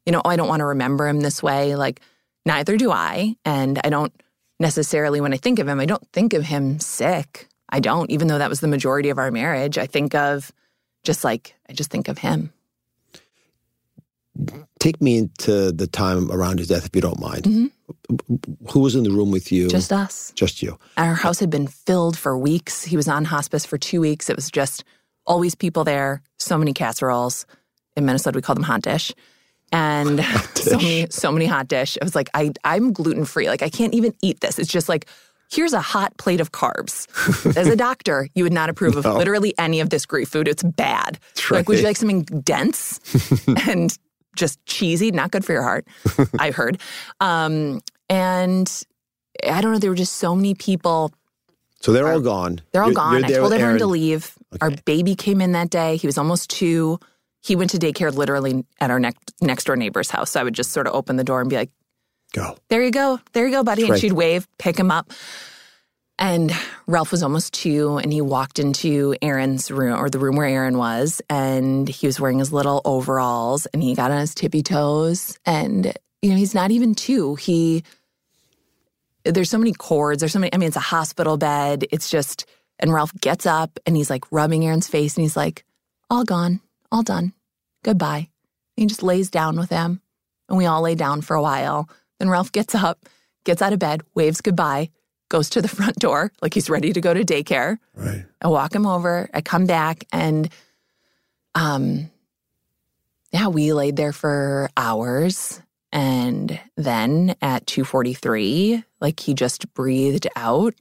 you 0.05 0.11
know, 0.11 0.21
oh, 0.23 0.29
I 0.29 0.35
don't 0.35 0.47
want 0.47 0.59
to 0.59 0.65
remember 0.65 1.07
him 1.07 1.21
this 1.21 1.41
way. 1.41 1.75
Like, 1.75 2.01
neither 2.45 2.77
do 2.77 2.91
I. 2.91 3.35
And 3.45 3.79
I 3.83 3.89
don't 3.89 4.13
necessarily, 4.59 5.19
when 5.21 5.33
I 5.33 5.37
think 5.37 5.59
of 5.59 5.67
him, 5.67 5.79
I 5.79 5.85
don't 5.85 6.07
think 6.11 6.33
of 6.33 6.43
him 6.43 6.79
sick. 6.79 7.47
I 7.69 7.79
don't, 7.79 8.11
even 8.11 8.27
though 8.27 8.37
that 8.37 8.49
was 8.49 8.59
the 8.59 8.67
majority 8.67 9.09
of 9.09 9.17
our 9.17 9.31
marriage. 9.31 9.77
I 9.77 9.87
think 9.87 10.13
of 10.13 10.51
just 11.03 11.23
like, 11.23 11.55
I 11.67 11.73
just 11.73 11.89
think 11.89 12.07
of 12.07 12.19
him. 12.19 12.53
Take 14.79 15.01
me 15.01 15.17
into 15.17 15.71
the 15.71 15.87
time 15.87 16.31
around 16.31 16.59
his 16.59 16.67
death, 16.67 16.85
if 16.85 16.95
you 16.95 17.01
don't 17.01 17.19
mind. 17.19 17.43
Mm-hmm. 17.43 17.65
Who 18.71 18.79
was 18.79 18.95
in 18.95 19.03
the 19.03 19.11
room 19.11 19.31
with 19.31 19.51
you? 19.51 19.67
Just 19.67 19.91
us. 19.91 20.31
Just 20.35 20.61
you. 20.61 20.77
Our 20.97 21.15
house 21.15 21.39
had 21.39 21.49
been 21.49 21.67
filled 21.67 22.17
for 22.17 22.37
weeks. 22.37 22.83
He 22.83 22.95
was 22.95 23.07
on 23.07 23.25
hospice 23.25 23.65
for 23.65 23.77
two 23.77 24.01
weeks. 24.01 24.29
It 24.29 24.35
was 24.35 24.49
just 24.49 24.83
always 25.25 25.55
people 25.55 25.83
there, 25.83 26.21
so 26.37 26.57
many 26.57 26.73
casseroles. 26.73 27.45
In 27.95 28.05
Minnesota, 28.05 28.37
we 28.37 28.41
call 28.41 28.55
them 28.55 28.63
hot 28.63 28.81
dish. 28.81 29.13
And 29.71 30.23
so 30.55 30.77
many, 30.77 31.07
so 31.09 31.31
many 31.31 31.45
hot 31.45 31.67
dish. 31.67 31.97
I 32.01 32.05
was 32.05 32.15
like, 32.15 32.29
I, 32.33 32.51
I'm 32.63 32.93
gluten 32.93 33.25
free. 33.25 33.47
Like, 33.47 33.61
I 33.61 33.69
can't 33.69 33.93
even 33.93 34.13
eat 34.21 34.39
this. 34.41 34.59
It's 34.59 34.71
just 34.71 34.87
like, 34.89 35.07
here's 35.51 35.73
a 35.73 35.81
hot 35.81 36.15
plate 36.17 36.41
of 36.41 36.51
carbs. 36.51 37.07
As 37.57 37.67
a 37.67 37.75
doctor, 37.75 38.27
you 38.35 38.43
would 38.43 38.53
not 38.53 38.69
approve 38.69 38.95
of 38.95 39.05
literally 39.05 39.53
any 39.57 39.79
of 39.79 39.89
this 39.89 40.05
Greek 40.05 40.27
food. 40.27 40.47
It's 40.47 40.63
bad. 40.63 41.19
right. 41.49 41.51
Like, 41.51 41.69
would 41.69 41.79
you 41.79 41.83
like 41.83 41.97
something 41.97 42.23
dense 42.23 42.99
and 43.67 43.97
just 44.35 44.63
cheesy? 44.65 45.11
Not 45.11 45.31
good 45.31 45.43
for 45.45 45.53
your 45.53 45.63
heart, 45.63 45.87
I've 46.39 46.55
heard. 46.55 46.79
Um, 47.19 47.81
and 48.09 48.69
I 49.47 49.61
don't 49.61 49.71
know, 49.73 49.79
there 49.79 49.89
were 49.89 49.95
just 49.95 50.13
so 50.17 50.35
many 50.35 50.53
people. 50.55 51.11
So 51.81 51.91
they're 51.91 52.07
all 52.11 52.21
gone. 52.21 52.61
They're 52.71 52.81
all 52.81 52.89
You're- 52.89 52.95
gone. 52.95 53.19
you're 53.21 53.25
I 53.25 53.33
told 53.33 53.53
everyone 53.53 53.79
to 53.79 53.87
leave. 53.87 54.33
Our 54.61 54.71
baby 54.85 55.15
came 55.15 55.41
in 55.41 55.51
that 55.53 55.69
day. 55.69 55.97
He 55.97 56.07
was 56.07 56.17
almost 56.17 56.49
two. 56.49 56.99
He 57.41 57.55
went 57.57 57.71
to 57.71 57.77
daycare 57.77 58.13
literally 58.13 58.65
at 58.79 58.89
our 58.89 58.99
next 58.99 59.33
next 59.41 59.65
door 59.65 59.75
neighbor's 59.75 60.09
house. 60.09 60.31
So 60.31 60.39
I 60.39 60.43
would 60.43 60.53
just 60.53 60.71
sort 60.71 60.87
of 60.87 60.93
open 60.93 61.17
the 61.17 61.23
door 61.25 61.41
and 61.41 61.49
be 61.49 61.57
like, 61.57 61.71
Go. 62.33 62.57
there 62.69 62.81
you 62.81 62.89
go. 62.91 63.19
There 63.33 63.45
you 63.45 63.51
go, 63.51 63.63
buddy. 63.63 63.81
That's 63.81 63.89
And 63.89 63.91
right. 63.95 64.01
she'd 64.01 64.13
wave, 64.13 64.47
pick 64.59 64.77
him 64.79 64.91
up. 64.91 65.11
And 66.19 66.51
Ralph 66.85 67.11
was 67.11 67.23
almost 67.23 67.53
two, 67.53 67.97
and 67.97 68.13
he 68.13 68.21
walked 68.21 68.59
into 68.59 69.15
Aaron's 69.21 69.71
room 69.71 69.99
or 69.99 70.09
the 70.09 70.19
room 70.19 70.35
where 70.35 70.47
Aaron 70.47 70.77
was, 70.77 71.21
and 71.29 71.89
he 71.89 72.05
was 72.05 72.19
wearing 72.19 72.39
his 72.39 72.53
little 72.53 72.81
overalls 72.85 73.65
and 73.67 73.81
he 73.81 73.95
got 73.95 74.11
on 74.11 74.19
his 74.19 74.35
tippy 74.35 74.61
toes. 74.61 75.39
And, 75.45 75.91
you 76.21 76.29
know, 76.29 76.37
he's 76.37 76.53
not 76.53 76.71
even 76.71 76.93
two. 76.93 77.35
He, 77.35 77.83
there's 79.25 79.49
so 79.49 79.57
many 79.57 79.73
cords, 79.73 80.19
there's 80.19 80.33
so 80.33 80.39
many, 80.39 80.53
I 80.53 80.57
mean, 80.57 80.67
it's 80.67 80.77
a 80.77 80.81
hospital 80.81 81.37
bed. 81.37 81.85
It's 81.91 82.09
just, 82.09 82.45
and 82.79 82.93
Ralph 82.93 83.13
gets 83.19 83.45
up 83.45 83.79
and 83.85 83.97
he's 83.97 84.09
like 84.09 84.31
rubbing 84.31 84.65
Aaron's 84.65 84.87
face 84.87 85.15
and 85.15 85.23
he's 85.23 85.37
like, 85.37 85.65
all 86.09 86.23
gone, 86.23 86.61
all 86.91 87.03
done, 87.03 87.33
goodbye. 87.83 88.29
And 88.77 88.83
he 88.83 88.85
just 88.85 89.03
lays 89.03 89.29
down 89.29 89.57
with 89.57 89.69
him, 89.69 90.01
and 90.47 90.57
we 90.57 90.65
all 90.65 90.81
lay 90.81 90.95
down 90.95 91.21
for 91.21 91.35
a 91.35 91.41
while. 91.41 91.89
Then 92.19 92.29
Ralph 92.29 92.51
gets 92.51 92.75
up, 92.75 93.05
gets 93.45 93.61
out 93.61 93.73
of 93.73 93.79
bed, 93.79 94.01
waves 94.13 94.41
goodbye, 94.41 94.89
goes 95.33 95.49
to 95.49 95.61
the 95.63 95.67
front 95.79 95.97
door 95.97 96.31
like 96.41 96.53
he's 96.53 96.69
ready 96.69 96.93
to 96.93 97.01
go 97.01 97.13
to 97.13 97.25
daycare. 97.25 97.79
Right. 97.95 98.23
I 98.39 98.47
walk 98.47 98.73
him 98.73 98.85
over. 98.85 99.29
I 99.33 99.41
come 99.41 99.65
back 99.65 100.05
and 100.13 100.49
um 101.55 102.09
yeah, 103.31 103.47
we 103.47 103.73
laid 103.73 103.95
there 103.95 104.13
for 104.13 104.69
hours 104.77 105.59
and 105.91 106.59
then 106.77 107.35
at 107.41 107.65
2:43 107.65 108.83
like 109.01 109.19
he 109.19 109.33
just 109.33 109.73
breathed 109.73 110.27
out 110.35 110.75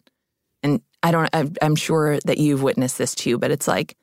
and 0.62 0.82
I 1.02 1.10
don't 1.10 1.30
I'm, 1.32 1.54
I'm 1.62 1.74
sure 1.74 2.18
that 2.26 2.36
you've 2.36 2.62
witnessed 2.62 2.98
this 2.98 3.14
too, 3.14 3.38
but 3.38 3.50
it's 3.50 3.66
like 3.66 3.96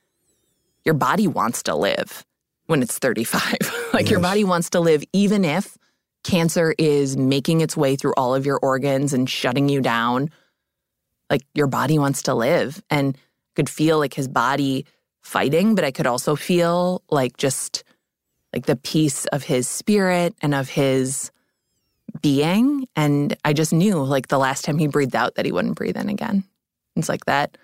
your 0.83 0.95
body 0.95 1.27
wants 1.27 1.61
to 1.63 1.75
live 1.75 2.25
when 2.65 2.81
it's 2.81 2.97
35. 2.97 3.89
like 3.93 4.09
your 4.09 4.19
body 4.19 4.43
wants 4.43 4.71
to 4.71 4.79
live 4.79 5.03
even 5.13 5.45
if 5.45 5.77
cancer 6.23 6.73
is 6.77 7.17
making 7.17 7.61
its 7.61 7.77
way 7.77 7.95
through 7.95 8.13
all 8.17 8.35
of 8.35 8.45
your 8.45 8.59
organs 8.61 9.13
and 9.13 9.29
shutting 9.29 9.69
you 9.69 9.81
down. 9.81 10.29
Like 11.29 11.41
your 11.53 11.67
body 11.67 11.99
wants 11.99 12.23
to 12.23 12.33
live 12.33 12.81
and 12.89 13.17
could 13.55 13.69
feel 13.69 13.99
like 13.99 14.13
his 14.13 14.27
body 14.27 14.85
fighting 15.21 15.75
but 15.75 15.83
i 15.83 15.91
could 15.91 16.07
also 16.07 16.35
feel 16.35 17.03
like 17.09 17.37
just 17.37 17.83
like 18.53 18.65
the 18.65 18.75
peace 18.77 19.25
of 19.25 19.43
his 19.43 19.67
spirit 19.67 20.33
and 20.41 20.55
of 20.55 20.69
his 20.69 21.31
being. 22.21 22.87
And 22.95 23.35
i 23.45 23.53
just 23.53 23.73
knew 23.73 24.01
like 24.03 24.27
the 24.27 24.39
last 24.39 24.65
time 24.65 24.77
he 24.77 24.87
breathed 24.87 25.15
out 25.15 25.35
that 25.35 25.45
he 25.45 25.51
wouldn't 25.51 25.75
breathe 25.75 25.97
in 25.97 26.09
again. 26.09 26.43
It's 26.95 27.09
like 27.09 27.25
that 27.25 27.57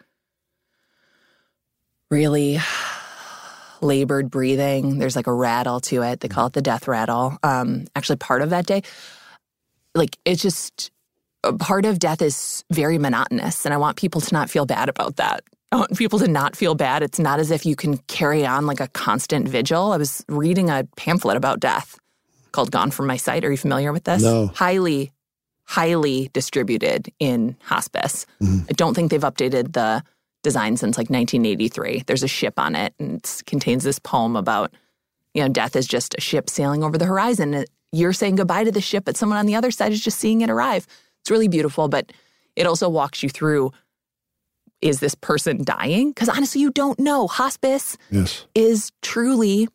really 2.11 2.59
labored 3.85 4.29
breathing. 4.29 4.97
There's 4.99 5.15
like 5.15 5.27
a 5.27 5.33
rattle 5.33 5.79
to 5.81 6.01
it. 6.01 6.19
They 6.19 6.27
call 6.27 6.47
it 6.47 6.53
the 6.53 6.61
death 6.61 6.87
rattle 6.87 7.37
um 7.43 7.85
actually 7.95 8.17
part 8.17 8.41
of 8.41 8.49
that 8.49 8.65
day. 8.65 8.81
Like 9.93 10.17
it's 10.25 10.41
just 10.41 10.91
part 11.59 11.85
of 11.85 11.99
death 11.99 12.21
is 12.21 12.63
very 12.71 12.97
monotonous 12.97 13.65
and 13.65 13.73
i 13.73 13.77
want 13.77 13.97
people 13.97 14.19
to 14.19 14.33
not 14.33 14.49
feel 14.49 14.65
bad 14.65 14.89
about 14.89 15.17
that. 15.17 15.43
I 15.71 15.77
want 15.77 15.97
people 15.97 16.19
to 16.19 16.27
not 16.27 16.55
feel 16.55 16.73
bad. 16.75 17.03
It's 17.03 17.19
not 17.19 17.39
as 17.39 17.51
if 17.51 17.65
you 17.65 17.75
can 17.75 17.97
carry 18.07 18.45
on 18.45 18.65
like 18.65 18.79
a 18.79 18.87
constant 18.89 19.47
vigil. 19.47 19.91
I 19.91 19.97
was 19.97 20.23
reading 20.29 20.69
a 20.69 20.87
pamphlet 20.95 21.37
about 21.37 21.59
death 21.59 21.97
called 22.51 22.71
gone 22.71 22.91
from 22.91 23.07
my 23.07 23.17
sight. 23.17 23.43
Are 23.43 23.51
you 23.51 23.57
familiar 23.57 23.91
with 23.93 24.05
this? 24.05 24.23
No. 24.23 24.47
highly 24.47 25.11
highly 25.67 26.29
distributed 26.33 27.11
in 27.19 27.57
hospice. 27.63 28.25
I 28.69 28.73
don't 28.73 28.93
think 28.93 29.09
they've 29.11 29.19
updated 29.21 29.73
the 29.73 30.03
design 30.45 30.77
since 30.77 30.95
like 30.97 31.09
1983 31.09 32.03
there's 32.07 32.23
a 32.23 32.27
ship 32.39 32.55
on 32.57 32.75
it 32.75 32.93
and 32.99 33.17
it 33.17 33.41
contains 33.45 33.83
this 33.83 33.99
poem 33.99 34.35
about 34.37 34.71
you 35.33 35.41
know 35.41 35.49
death 35.49 35.75
is 35.75 35.87
just 35.87 36.15
a 36.17 36.21
ship 36.21 36.49
sailing 36.49 36.83
over 36.83 36.97
the 36.97 37.05
horizon 37.05 37.65
you're 37.91 38.13
saying 38.13 38.35
goodbye 38.35 38.63
to 38.63 38.71
the 38.71 38.81
ship 38.89 39.03
but 39.05 39.17
someone 39.17 39.37
on 39.39 39.45
the 39.47 39.55
other 39.55 39.71
side 39.71 39.91
is 39.91 39.99
just 40.01 40.19
seeing 40.19 40.41
it 40.41 40.49
arrive 40.49 40.85
it's 41.21 41.31
really 41.31 41.47
beautiful, 41.47 41.87
but 41.87 42.13
it 42.55 42.67
also 42.67 42.87
walks 42.87 43.23
you 43.23 43.29
through 43.29 43.71
is 44.81 44.99
this 44.99 45.15
person 45.15 45.63
dying? 45.63 46.11
Because 46.11 46.29
honestly, 46.29 46.61
you 46.61 46.69
don't 46.69 46.99
know. 46.99 47.25
Hospice 47.27 47.97
Yes. 48.11 48.45
is 48.53 48.91
truly 49.01 49.67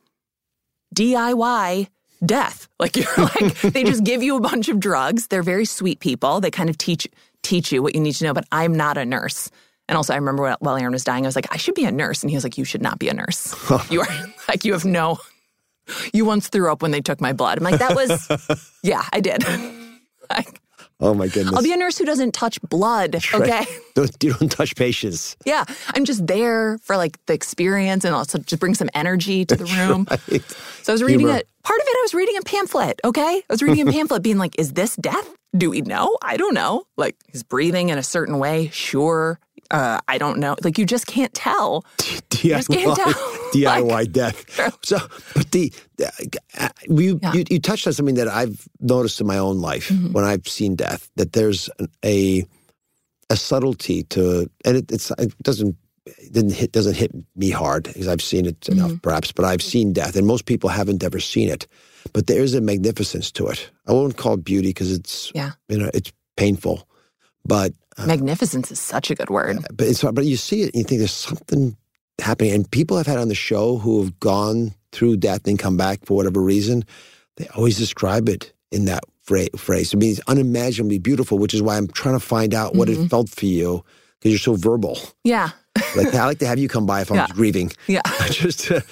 DIY 0.94 1.88
death. 2.24 2.68
Like 2.80 2.96
you're 2.96 3.14
like 3.18 3.60
they 3.74 3.82
just 3.84 4.04
give 4.04 4.22
you 4.22 4.36
a 4.36 4.40
bunch 4.40 4.68
of 4.70 4.80
drugs. 4.80 5.26
They're 5.26 5.42
very 5.42 5.66
sweet 5.66 6.00
people. 6.00 6.40
They 6.40 6.50
kind 6.52 6.70
of 6.70 6.78
teach 6.78 7.06
teach 7.42 7.72
you 7.72 7.82
what 7.82 7.94
you 7.96 8.00
need 8.00 8.14
to 8.14 8.24
know, 8.24 8.32
but 8.32 8.44
I'm 8.52 8.74
not 8.74 8.96
a 8.96 9.04
nurse. 9.04 9.50
And 9.90 9.96
also 9.96 10.14
I 10.14 10.16
remember 10.16 10.54
while- 10.60 10.76
Aaron 10.76 10.92
was 10.92 11.04
dying, 11.04 11.24
I 11.24 11.28
was 11.28 11.36
like, 11.36 11.48
I 11.50 11.56
should 11.56 11.74
be 11.74 11.84
a 11.84 11.90
nurse. 11.90 12.22
And 12.22 12.30
he 12.30 12.36
was 12.36 12.44
like, 12.44 12.56
You 12.56 12.64
should 12.64 12.80
not 12.82 12.98
be 12.98 13.08
a 13.08 13.14
nurse. 13.14 13.54
you 13.90 14.00
are 14.00 14.08
like 14.48 14.64
you 14.64 14.72
have 14.72 14.84
no 14.84 15.18
you 16.14 16.24
once 16.24 16.48
threw 16.48 16.70
up 16.70 16.82
when 16.82 16.92
they 16.92 17.00
took 17.00 17.20
my 17.20 17.32
blood. 17.32 17.58
I'm 17.58 17.64
like, 17.64 17.80
that 17.80 17.96
was 17.96 18.70
yeah, 18.82 19.04
I 19.12 19.20
did. 19.20 19.44
like, 20.30 20.60
Oh 21.02 21.14
my 21.14 21.28
goodness. 21.28 21.54
I'll 21.56 21.62
be 21.62 21.72
a 21.72 21.76
nurse 21.76 21.96
who 21.96 22.04
doesn't 22.04 22.32
touch 22.32 22.60
blood. 22.62 23.14
Right. 23.32 23.34
Okay. 23.64 23.66
Don't, 23.94 24.22
you 24.22 24.34
don't 24.34 24.52
touch 24.52 24.76
patients. 24.76 25.36
Yeah. 25.46 25.64
I'm 25.94 26.04
just 26.04 26.26
there 26.26 26.78
for 26.78 26.96
like 26.96 27.18
the 27.26 27.32
experience 27.32 28.04
and 28.04 28.14
also 28.14 28.38
just 28.38 28.60
bring 28.60 28.74
some 28.74 28.90
energy 28.94 29.44
to 29.46 29.56
the 29.56 29.64
room. 29.64 30.06
Right. 30.10 30.42
So 30.82 30.92
I 30.92 30.94
was 30.94 31.02
reading 31.02 31.28
it. 31.28 31.48
Part 31.62 31.80
of 31.80 31.86
it, 31.86 31.96
I 31.96 32.02
was 32.02 32.14
reading 32.14 32.36
a 32.36 32.42
pamphlet. 32.42 33.00
Okay. 33.04 33.20
I 33.22 33.52
was 33.52 33.62
reading 33.62 33.88
a 33.88 33.92
pamphlet 33.92 34.22
being 34.22 34.38
like, 34.38 34.58
is 34.58 34.74
this 34.74 34.94
death? 34.96 35.28
Do 35.56 35.70
we 35.70 35.80
know? 35.80 36.16
I 36.22 36.36
don't 36.36 36.54
know. 36.54 36.84
Like, 36.96 37.16
he's 37.32 37.42
breathing 37.42 37.88
in 37.88 37.98
a 37.98 38.02
certain 38.02 38.38
way. 38.38 38.68
Sure. 38.72 39.38
Uh, 39.70 40.00
I 40.08 40.18
don't 40.18 40.38
know. 40.38 40.56
Like, 40.64 40.78
you 40.78 40.86
just 40.86 41.06
can't 41.06 41.32
tell. 41.34 41.84
just 41.98 42.68
can't 42.68 42.68
DIY, 42.70 42.96
tell. 42.96 43.12
DIY 43.54 44.12
death. 44.12 44.76
So, 44.84 44.98
but 45.34 45.50
the 45.52 45.72
uh, 46.58 46.68
you, 46.88 47.20
you 47.32 47.44
you 47.50 47.58
touched 47.60 47.86
on 47.86 47.92
something 47.92 48.16
that 48.16 48.28
I've 48.28 48.66
noticed 48.80 49.20
in 49.20 49.26
my 49.26 49.38
own 49.38 49.60
life 49.60 49.88
Mm-hmm. 49.88 50.12
when 50.12 50.24
I've 50.24 50.46
seen 50.48 50.74
death. 50.76 51.10
That 51.16 51.32
there's 51.34 51.68
an- 51.78 51.88
a 52.04 52.44
a 53.28 53.36
subtlety 53.36 54.02
to, 54.04 54.50
and 54.64 54.76
it, 54.78 54.90
it's 54.90 55.10
it 55.18 55.36
doesn't 55.42 55.76
it 56.06 56.32
didn't 56.32 56.52
hit 56.54 56.72
doesn't 56.72 56.96
hit 56.96 57.12
me 57.36 57.50
hard 57.50 57.84
because 57.84 58.08
I've 58.08 58.22
seen 58.22 58.46
it 58.46 58.58
Mm-hmm. 58.62 58.78
enough, 58.78 59.02
perhaps. 59.02 59.30
But 59.32 59.44
I've 59.44 59.62
seen 59.62 59.92
death, 59.92 60.16
and 60.16 60.26
most 60.26 60.46
people 60.46 60.68
haven't 60.70 61.04
ever 61.04 61.20
seen 61.20 61.48
it. 61.48 61.66
But 62.12 62.26
there 62.26 62.42
is 62.42 62.54
a 62.54 62.60
magnificence 62.60 63.30
to 63.32 63.46
it. 63.48 63.70
I 63.86 63.92
won't 63.92 64.16
call 64.16 64.34
it 64.34 64.44
beauty 64.44 64.70
because 64.70 64.90
it's 64.92 65.30
Yeah. 65.34 65.52
you 65.68 65.78
know 65.78 65.90
it's 65.94 66.12
painful, 66.36 66.88
but 67.44 67.72
Magnificence 67.98 68.70
is 68.70 68.80
such 68.80 69.10
a 69.10 69.14
good 69.14 69.30
word. 69.30 69.58
but 69.74 69.86
it's 69.86 70.02
but 70.02 70.24
you 70.24 70.36
see 70.36 70.62
it 70.62 70.72
and 70.74 70.76
you 70.76 70.84
think 70.84 71.00
there's 71.00 71.10
something 71.12 71.76
happening. 72.20 72.52
And 72.54 72.70
people 72.70 72.96
I've 72.96 73.06
had 73.06 73.18
on 73.18 73.28
the 73.28 73.34
show 73.34 73.78
who 73.78 74.02
have 74.02 74.18
gone 74.20 74.74
through 74.92 75.16
death 75.18 75.46
and 75.46 75.58
come 75.58 75.76
back 75.76 76.04
for 76.06 76.16
whatever 76.16 76.40
reason, 76.40 76.84
they 77.36 77.46
always 77.56 77.78
describe 77.78 78.28
it 78.28 78.52
in 78.72 78.84
that 78.86 79.04
phra- 79.26 79.56
phrase. 79.58 79.94
I 79.94 79.98
mean, 79.98 80.10
it's 80.12 80.20
unimaginably 80.28 80.98
beautiful, 80.98 81.38
which 81.38 81.54
is 81.54 81.62
why 81.62 81.76
I'm 81.76 81.88
trying 81.88 82.14
to 82.14 82.20
find 82.24 82.54
out 82.54 82.74
what 82.74 82.88
Mhm. 82.88 83.04
it 83.04 83.08
felt 83.08 83.28
for 83.28 83.46
you 83.46 83.84
because 84.18 84.32
you're 84.32 84.38
so 84.38 84.54
verbal. 84.54 84.98
Yeah. 85.24 85.50
Like 85.96 86.14
I 86.14 86.26
like 86.26 86.38
to 86.40 86.46
have 86.46 86.58
you 86.58 86.68
come 86.68 86.84
by 86.86 87.00
if 87.00 87.10
I'm 87.10 87.16
Yeah. 87.16 87.26
grieving. 87.32 87.70
Yeah. 87.86 88.02
just 88.30 88.60
to, 88.66 88.84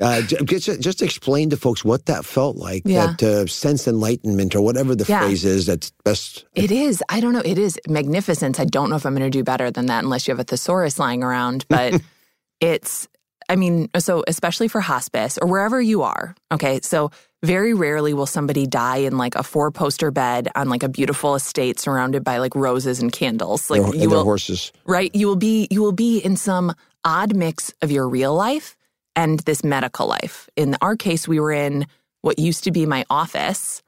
uh, 0.00 0.22
just 0.22 0.80
just 0.80 1.02
explain 1.02 1.50
to 1.50 1.56
folks 1.56 1.84
what 1.84 2.06
that 2.06 2.24
felt 2.24 2.56
like. 2.56 2.82
Yeah. 2.84 3.14
That 3.18 3.22
uh, 3.22 3.46
sense 3.46 3.86
enlightenment 3.86 4.54
or 4.54 4.60
whatever 4.62 4.94
the 4.94 5.04
Yeah. 5.08 5.20
phrase 5.20 5.44
is. 5.44 5.66
That's 5.66 5.90
best. 6.04 6.44
It 6.54 6.70
is. 6.70 7.02
I 7.08 7.20
don't 7.20 7.32
know. 7.32 7.42
It 7.44 7.58
is 7.58 7.78
magnificence. 7.88 8.58
I 8.58 8.64
don't 8.64 8.90
know 8.90 8.96
if 8.96 9.04
I'm 9.06 9.14
going 9.14 9.30
to 9.30 9.38
do 9.38 9.44
better 9.44 9.70
than 9.70 9.86
that 9.86 10.02
unless 10.04 10.26
you 10.26 10.32
have 10.32 10.40
a 10.40 10.44
thesaurus 10.44 10.98
lying 10.98 11.22
around. 11.22 11.66
But 11.68 12.00
it's, 12.60 13.08
I 13.48 13.56
mean, 13.56 13.88
so 13.98 14.24
especially 14.26 14.68
for 14.68 14.80
hospice 14.80 15.38
or 15.38 15.46
wherever 15.48 15.80
you 15.80 16.02
are. 16.02 16.34
Okay. 16.52 16.80
So 16.82 17.10
very 17.42 17.74
rarely 17.74 18.14
will 18.14 18.26
somebody 18.26 18.66
die 18.66 18.98
in 18.98 19.18
like 19.18 19.34
a 19.34 19.42
four 19.42 19.70
poster 19.70 20.10
bed 20.10 20.48
on 20.54 20.68
like 20.68 20.82
a 20.82 20.88
beautiful 20.88 21.34
estate 21.34 21.78
surrounded 21.78 22.24
by 22.24 22.38
like 22.38 22.54
roses 22.54 23.00
and 23.00 23.12
candles. 23.12 23.70
Like 23.70 23.82
Their- 23.82 23.94
you 23.94 24.10
will, 24.10 24.24
horses. 24.24 24.72
right? 24.84 25.14
You 25.14 25.26
will 25.28 25.36
be, 25.36 25.68
you 25.70 25.82
will 25.82 25.92
be 25.92 26.18
in 26.18 26.36
some 26.36 26.74
odd 27.04 27.36
mix 27.36 27.72
of 27.82 27.90
your 27.90 28.08
real 28.08 28.34
life 28.34 28.76
and 29.14 29.40
this 29.40 29.62
medical 29.62 30.06
life. 30.06 30.48
In 30.56 30.76
our 30.80 30.96
case, 30.96 31.28
we 31.28 31.38
were 31.40 31.52
in 31.52 31.86
what 32.22 32.38
used 32.38 32.64
to 32.64 32.72
be 32.72 32.86
my 32.86 33.04
office 33.08 33.82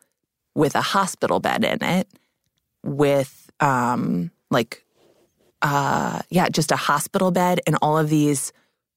with 0.55 0.75
a 0.75 0.81
hospital 0.81 1.41
bed 1.41 1.65
in 1.65 1.83
it 1.83 2.09
with 2.85 3.51
um 3.61 4.31
like 4.51 4.85
uh 5.63 6.21
yeah 6.31 6.49
just 6.49 6.71
a 6.71 6.77
hospital 6.77 7.31
bed 7.31 7.61
and 7.67 7.77
all 7.83 7.99
of 7.99 8.09
these 8.09 8.53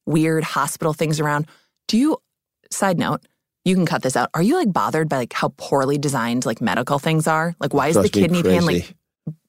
weird 0.06 0.44
hospital 0.44 0.92
things 0.92 1.18
around 1.20 1.46
do 1.88 1.98
you 1.98 2.16
side 2.70 2.98
note 2.98 3.22
you 3.64 3.74
can 3.74 3.86
cut 3.86 4.02
this 4.02 4.16
out 4.16 4.28
are 4.34 4.42
you 4.42 4.56
like 4.56 4.72
bothered 4.72 5.08
by 5.08 5.16
like 5.18 5.32
how 5.32 5.48
poorly 5.56 5.98
designed 5.98 6.44
like 6.46 6.60
medical 6.60 6.98
things 6.98 7.26
are 7.26 7.54
like 7.60 7.72
why 7.74 7.88
is 7.88 7.96
the 7.96 8.08
kidney 8.08 8.42
pan 8.42 8.64
like 8.66 8.94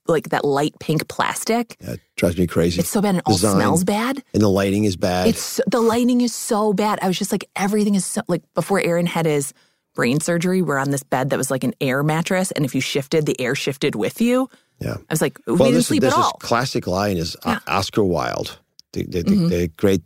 like 0.07 0.29
that 0.29 0.43
light 0.43 0.73
pink 0.79 1.07
plastic 1.07 1.77
That 1.79 1.97
drives 2.17 2.37
me 2.37 2.45
crazy. 2.45 2.79
it's 2.81 2.89
so 2.89 3.01
bad 3.01 3.09
and 3.09 3.17
it 3.19 3.23
all 3.25 3.35
Design. 3.35 3.55
smells 3.55 3.83
bad 3.85 4.21
And 4.33 4.41
the 4.43 4.49
lighting 4.49 4.83
is 4.83 4.97
bad. 4.97 5.27
it's 5.27 5.61
the 5.65 5.79
lighting 5.79 6.19
is 6.21 6.33
so 6.33 6.73
bad. 6.73 6.99
I 7.01 7.07
was 7.07 7.17
just 7.17 7.31
like, 7.31 7.45
everything 7.55 7.95
is 7.95 8.05
so 8.05 8.21
like 8.27 8.43
before 8.53 8.81
Aaron 8.81 9.05
had 9.05 9.25
his 9.25 9.53
brain 9.95 10.19
surgery, 10.19 10.61
we're 10.61 10.77
on 10.77 10.89
this 10.91 11.03
bed 11.03 11.29
that 11.29 11.37
was 11.37 11.49
like 11.49 11.63
an 11.63 11.73
air 11.79 12.03
mattress, 12.03 12.51
and 12.51 12.65
if 12.65 12.75
you 12.75 12.81
shifted, 12.81 13.25
the 13.25 13.39
air 13.39 13.55
shifted 13.55 13.95
with 13.95 14.19
you. 14.19 14.49
yeah. 14.79 14.95
I 14.95 15.05
was 15.09 15.21
like, 15.21 15.39
we 15.47 15.53
well, 15.53 15.57
didn't 15.65 15.75
this, 15.75 15.87
sleep 15.87 16.01
this 16.01 16.13
at 16.13 16.19
is 16.19 16.25
all. 16.25 16.33
classic 16.41 16.85
line 16.85 17.15
is 17.15 17.37
O- 17.45 17.59
Oscar 17.67 18.03
Wilde, 18.03 18.59
the, 18.91 19.03
the, 19.05 19.23
the, 19.23 19.31
Mhm. 19.31 19.49
the 19.49 19.67
great 19.77 20.01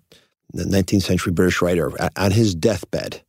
19th 0.55 1.03
century 1.03 1.33
British 1.33 1.61
writer, 1.61 1.91
on 2.17 2.31
his 2.31 2.53
deathbed. 2.53 3.21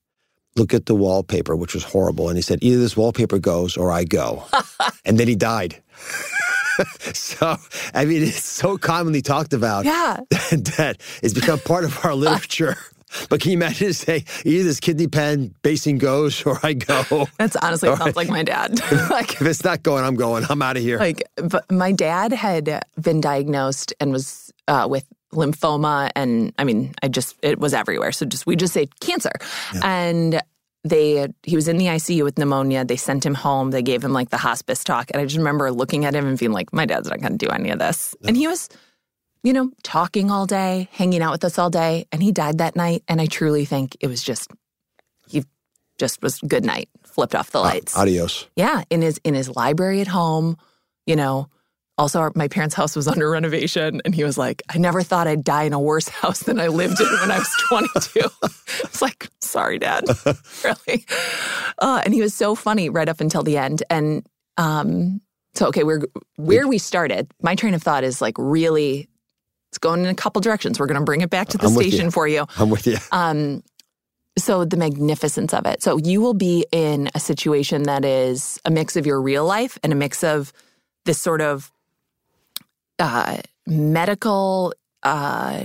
Look 0.58 0.74
at 0.74 0.86
the 0.86 0.94
wallpaper, 0.94 1.54
which 1.56 1.72
was 1.74 1.84
horrible, 1.84 2.28
and 2.28 2.36
he 2.36 2.42
said, 2.42 2.58
"Either 2.62 2.80
this 2.80 2.96
wallpaper 2.96 3.38
goes 3.38 3.76
or 3.76 3.92
I 3.92 4.04
go." 4.04 4.44
and 5.04 5.18
then 5.18 5.28
he 5.28 5.36
died. 5.36 5.80
so, 7.12 7.56
I 7.94 8.04
mean, 8.04 8.22
it's 8.22 8.42
so 8.44 8.76
commonly 8.78 9.22
talked 9.22 9.52
about 9.52 9.84
Yeah. 9.84 10.18
that 10.30 10.96
it's 11.22 11.34
become 11.34 11.58
part 11.60 11.84
of 11.84 12.04
our 12.04 12.14
literature. 12.14 12.76
But 13.30 13.40
can 13.40 13.52
you 13.52 13.56
imagine 13.56 13.94
say 13.94 14.24
either 14.44 14.64
this 14.64 14.80
kidney 14.80 15.06
pan 15.06 15.54
basing 15.62 15.96
goes 15.98 16.44
or 16.44 16.58
I 16.62 16.74
go? 16.74 17.26
That's 17.38 17.56
honestly 17.56 17.94
sounds 17.96 18.16
like 18.16 18.28
my 18.28 18.42
dad. 18.42 18.78
like, 19.10 19.32
if 19.32 19.42
it's 19.42 19.64
not 19.64 19.82
going, 19.82 20.04
I'm 20.04 20.14
going. 20.14 20.44
I'm 20.50 20.60
out 20.60 20.76
of 20.76 20.82
here. 20.82 20.98
like, 20.98 21.22
but 21.36 21.70
my 21.70 21.90
dad 21.92 22.32
had 22.32 22.82
been 23.00 23.20
diagnosed 23.20 23.94
and 23.98 24.12
was 24.12 24.52
uh, 24.68 24.86
with 24.90 25.06
lymphoma, 25.32 26.10
and 26.14 26.52
I 26.58 26.64
mean, 26.64 26.94
I 27.02 27.08
just 27.08 27.36
it 27.42 27.58
was 27.58 27.74
everywhere. 27.74 28.12
So 28.12 28.26
just 28.26 28.46
we 28.46 28.56
just 28.56 28.74
say 28.74 28.86
cancer, 29.00 29.32
and 29.82 30.40
they 30.84 31.28
he 31.42 31.56
was 31.56 31.68
in 31.68 31.78
the 31.78 31.86
ICU 31.86 32.24
with 32.24 32.38
pneumonia. 32.38 32.84
They 32.84 32.96
sent 32.96 33.24
him 33.24 33.34
home. 33.34 33.70
They 33.70 33.82
gave 33.82 34.02
him 34.02 34.12
like 34.12 34.30
the 34.30 34.38
hospice 34.38 34.84
talk, 34.84 35.10
and 35.12 35.20
I 35.20 35.24
just 35.24 35.36
remember 35.36 35.70
looking 35.70 36.04
at 36.04 36.14
him 36.14 36.26
and 36.26 36.38
being 36.38 36.52
like, 36.52 36.72
my 36.72 36.86
dad's 36.86 37.08
not 37.08 37.20
going 37.20 37.36
to 37.36 37.46
do 37.46 37.50
any 37.50 37.70
of 37.70 37.78
this, 37.78 38.14
and 38.26 38.36
he 38.36 38.46
was. 38.46 38.68
You 39.44 39.52
know, 39.52 39.70
talking 39.84 40.32
all 40.32 40.46
day, 40.46 40.88
hanging 40.90 41.22
out 41.22 41.30
with 41.30 41.44
us 41.44 41.60
all 41.60 41.70
day, 41.70 42.06
and 42.10 42.20
he 42.20 42.32
died 42.32 42.58
that 42.58 42.74
night. 42.74 43.04
And 43.06 43.20
I 43.20 43.26
truly 43.26 43.64
think 43.64 43.96
it 44.00 44.08
was 44.08 44.20
just, 44.20 44.50
he 45.28 45.44
just 45.96 46.20
was 46.22 46.40
good 46.40 46.64
night, 46.64 46.88
flipped 47.04 47.36
off 47.36 47.52
the 47.52 47.60
ah, 47.60 47.62
lights. 47.62 47.96
Adios. 47.96 48.48
Yeah, 48.56 48.82
in 48.90 49.00
his 49.00 49.20
in 49.22 49.34
his 49.34 49.48
library 49.48 50.00
at 50.00 50.08
home, 50.08 50.56
you 51.06 51.14
know. 51.14 51.48
Also, 51.98 52.20
our, 52.20 52.32
my 52.34 52.48
parents' 52.48 52.74
house 52.74 52.96
was 52.96 53.08
under 53.12 53.28
renovation, 53.28 54.00
and 54.04 54.14
he 54.14 54.24
was 54.24 54.38
like, 54.38 54.62
"I 54.68 54.78
never 54.78 55.02
thought 55.02 55.26
I'd 55.26 55.44
die 55.44 55.64
in 55.64 55.72
a 55.72 55.80
worse 55.80 56.08
house 56.22 56.40
than 56.44 56.58
I 56.60 56.68
lived 56.68 57.00
in 57.00 57.06
when 57.06 57.30
I 57.30 57.38
was 57.38 57.56
22." 57.68 58.20
it's 58.84 59.02
like, 59.02 59.28
"Sorry, 59.40 59.78
Dad, 59.78 60.04
really." 60.64 61.04
Uh, 61.78 62.00
and 62.04 62.14
he 62.14 62.20
was 62.20 62.34
so 62.34 62.54
funny 62.54 62.88
right 62.88 63.08
up 63.08 63.20
until 63.20 63.42
the 63.42 63.58
end. 63.58 63.82
And 63.90 64.26
um, 64.56 65.20
so, 65.54 65.66
okay, 65.68 65.84
we're 65.84 66.02
where 66.36 66.68
we 66.68 66.78
started. 66.78 67.30
My 67.42 67.54
train 67.54 67.74
of 67.74 67.82
thought 67.82 68.04
is 68.04 68.20
like 68.20 68.34
really, 68.38 69.08
it's 69.70 69.78
going 69.78 70.00
in 70.00 70.06
a 70.06 70.14
couple 70.14 70.40
directions. 70.40 70.78
We're 70.78 70.86
going 70.86 71.00
to 71.00 71.04
bring 71.04 71.20
it 71.20 71.30
back 71.30 71.48
to 71.48 71.58
the 71.58 71.66
I'm 71.66 71.74
with 71.74 71.86
you. 71.86 71.92
station 71.92 72.10
for 72.10 72.28
you. 72.28 72.46
I'm 72.56 72.70
with 72.70 72.86
you. 72.86 72.96
Um, 73.12 73.62
so 74.38 74.64
the 74.64 74.76
magnificence 74.76 75.52
of 75.52 75.66
it. 75.66 75.82
So 75.82 75.98
you 75.98 76.20
will 76.20 76.34
be 76.34 76.64
in 76.70 77.10
a 77.14 77.20
situation 77.20 77.82
that 77.84 78.04
is 78.04 78.60
a 78.64 78.70
mix 78.70 78.96
of 78.96 79.04
your 79.04 79.20
real 79.20 79.44
life 79.44 79.78
and 79.82 79.92
a 79.92 79.96
mix 79.96 80.22
of 80.22 80.52
this 81.04 81.18
sort 81.18 81.40
of 81.40 81.72
uh, 82.98 83.38
medical 83.66 84.74
uh, 85.02 85.64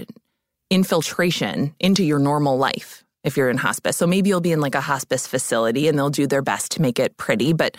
infiltration 0.69 1.74
into 1.80 2.04
your 2.04 2.19
normal 2.19 2.58
life 2.58 3.04
if 3.24 3.38
you're 3.38 3.50
in 3.50 3.58
hospice. 3.58 3.98
So 3.98 4.06
maybe 4.08 4.30
you'll 4.30 4.41
be 4.41 4.52
in 4.52 4.62
like 4.62 4.76
a 4.76 4.82
hospice 4.82 5.28
facility 5.28 5.88
and 5.88 5.98
they'll 5.98 6.10
do 6.10 6.28
their 6.28 6.41
best 6.41 6.72
to 6.74 6.82
make 6.82 7.00
it 7.00 7.15
pretty, 7.17 7.54
but 7.54 7.78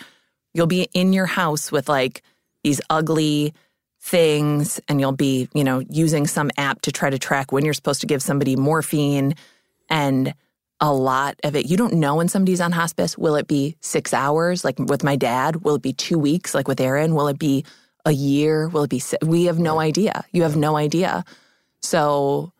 you'll 0.53 0.67
be 0.67 0.87
in 0.93 1.13
your 1.13 1.27
house 1.27 1.71
with 1.71 1.87
like 1.87 2.23
these 2.63 2.81
ugly 2.89 3.53
things 4.01 4.79
and 4.87 4.99
you'll 4.99 5.11
be, 5.11 5.49
you 5.53 5.63
know, 5.63 5.83
using 5.89 6.25
some 6.27 6.51
app 6.57 6.81
to 6.81 6.91
try 6.91 7.09
to 7.09 7.19
track 7.19 7.51
when 7.51 7.63
you're 7.65 7.73
supposed 7.73 8.01
to 8.01 8.07
give 8.07 8.21
somebody 8.21 8.55
morphine 8.55 9.35
and 9.89 10.33
a 10.81 10.93
lot 10.93 11.39
of 11.43 11.55
it 11.55 11.69
you 11.69 11.77
don't 11.77 11.93
know 11.93 12.15
when 12.15 12.27
somebody's 12.27 12.61
on 12.61 12.71
hospice. 12.71 13.17
Will 13.17 13.35
it 13.35 13.47
be 13.47 13.77
6 13.81 14.13
hours? 14.13 14.65
Like 14.65 14.77
with 14.79 15.03
my 15.03 15.15
dad 15.15 15.57
will 15.57 15.75
it 15.75 15.81
be 15.81 15.93
2 15.93 16.17
weeks 16.17 16.53
like 16.53 16.67
with 16.67 16.81
Aaron 16.81 17.13
will 17.15 17.27
it 17.27 17.39
be 17.39 17.65
a 18.05 18.11
year 18.11 18.67
will 18.67 18.83
it 18.83 18.89
be 18.89 18.99
si- 18.99 19.17
we 19.21 19.45
have 19.45 19.59
no 19.59 19.79
idea. 19.79 20.23
You 20.31 20.43
have 20.43 20.55
no 20.55 20.77
idea. 20.77 21.25
So 21.81 22.53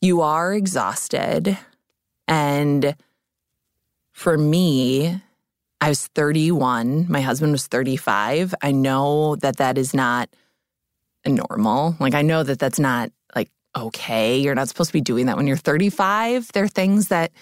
you 0.00 0.22
are 0.22 0.54
exhausted. 0.54 1.58
And 2.26 2.94
for 4.12 4.36
me 4.36 5.22
I 5.80 5.88
was 5.88 6.08
31 6.08 7.06
my 7.08 7.20
husband 7.20 7.52
was 7.52 7.68
35 7.68 8.52
I 8.62 8.72
know 8.72 9.36
that 9.36 9.58
that 9.58 9.78
is 9.78 9.94
not 9.94 10.28
normal. 11.24 11.96
Like 12.00 12.14
I 12.14 12.22
know 12.22 12.42
that 12.42 12.58
that's 12.58 12.78
not 12.78 13.10
like 13.34 13.50
okay. 13.76 14.38
You're 14.38 14.54
not 14.54 14.68
supposed 14.68 14.88
to 14.88 14.94
be 14.94 15.00
doing 15.00 15.26
that 15.26 15.36
when 15.36 15.46
you're 15.46 15.56
35. 15.56 16.52
There 16.52 16.64
are 16.64 16.68
things 16.68 17.08
that 17.08 17.32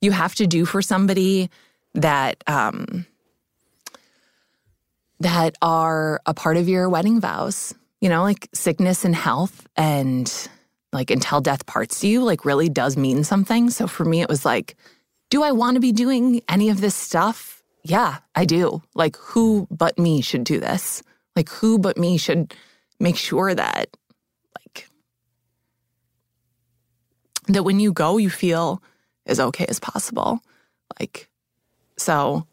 you 0.00 0.12
have 0.12 0.34
to 0.36 0.46
do 0.46 0.64
for 0.64 0.82
somebody 0.82 1.50
that 1.94 2.42
um 2.46 3.06
that 5.20 5.56
are 5.60 6.20
a 6.26 6.34
part 6.34 6.56
of 6.56 6.68
your 6.68 6.88
wedding 6.88 7.20
vows. 7.20 7.74
You 8.00 8.08
know, 8.08 8.22
like 8.22 8.48
sickness 8.54 9.04
and 9.04 9.14
health 9.14 9.66
and 9.76 10.32
like 10.92 11.10
until 11.10 11.40
death 11.40 11.66
parts 11.66 12.04
you 12.04 12.22
like 12.22 12.44
really 12.44 12.68
does 12.68 12.96
mean 12.96 13.24
something. 13.24 13.70
So 13.70 13.86
for 13.86 14.04
me 14.04 14.20
it 14.20 14.28
was 14.28 14.44
like 14.44 14.76
do 15.30 15.42
I 15.42 15.52
want 15.52 15.74
to 15.74 15.80
be 15.80 15.92
doing 15.92 16.40
any 16.48 16.70
of 16.70 16.80
this 16.80 16.94
stuff? 16.94 17.62
Yeah, 17.84 18.18
I 18.34 18.46
do. 18.46 18.82
Like 18.94 19.16
who 19.16 19.66
but 19.70 19.98
me 19.98 20.22
should 20.22 20.44
do 20.44 20.58
this? 20.60 21.02
Like 21.36 21.48
who 21.50 21.78
but 21.78 21.98
me 21.98 22.16
should 22.18 22.54
make 23.00 23.16
sure 23.16 23.54
that 23.54 23.96
like 24.58 24.88
that 27.46 27.62
when 27.62 27.80
you 27.80 27.92
go 27.92 28.16
you 28.16 28.30
feel 28.30 28.82
as 29.26 29.38
okay 29.38 29.66
as 29.68 29.78
possible 29.78 30.40
like 30.98 31.28
so 31.96 32.46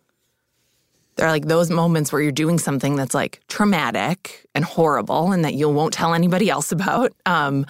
there 1.18 1.28
are 1.28 1.32
like 1.32 1.48
those 1.48 1.70
moments 1.70 2.12
where 2.12 2.22
you're 2.22 2.32
doing 2.32 2.60
something 2.60 2.96
that's 2.96 3.14
like 3.16 3.42
traumatic 3.48 4.46
and 4.56 4.66
horrible 4.66 5.32
and 5.32 5.46
that 5.46 5.54
you 5.56 5.70
won't 5.70 5.94
tell 5.94 6.14
anybody 6.14 6.50
else 6.50 6.72
about 6.72 7.14
um 7.26 7.66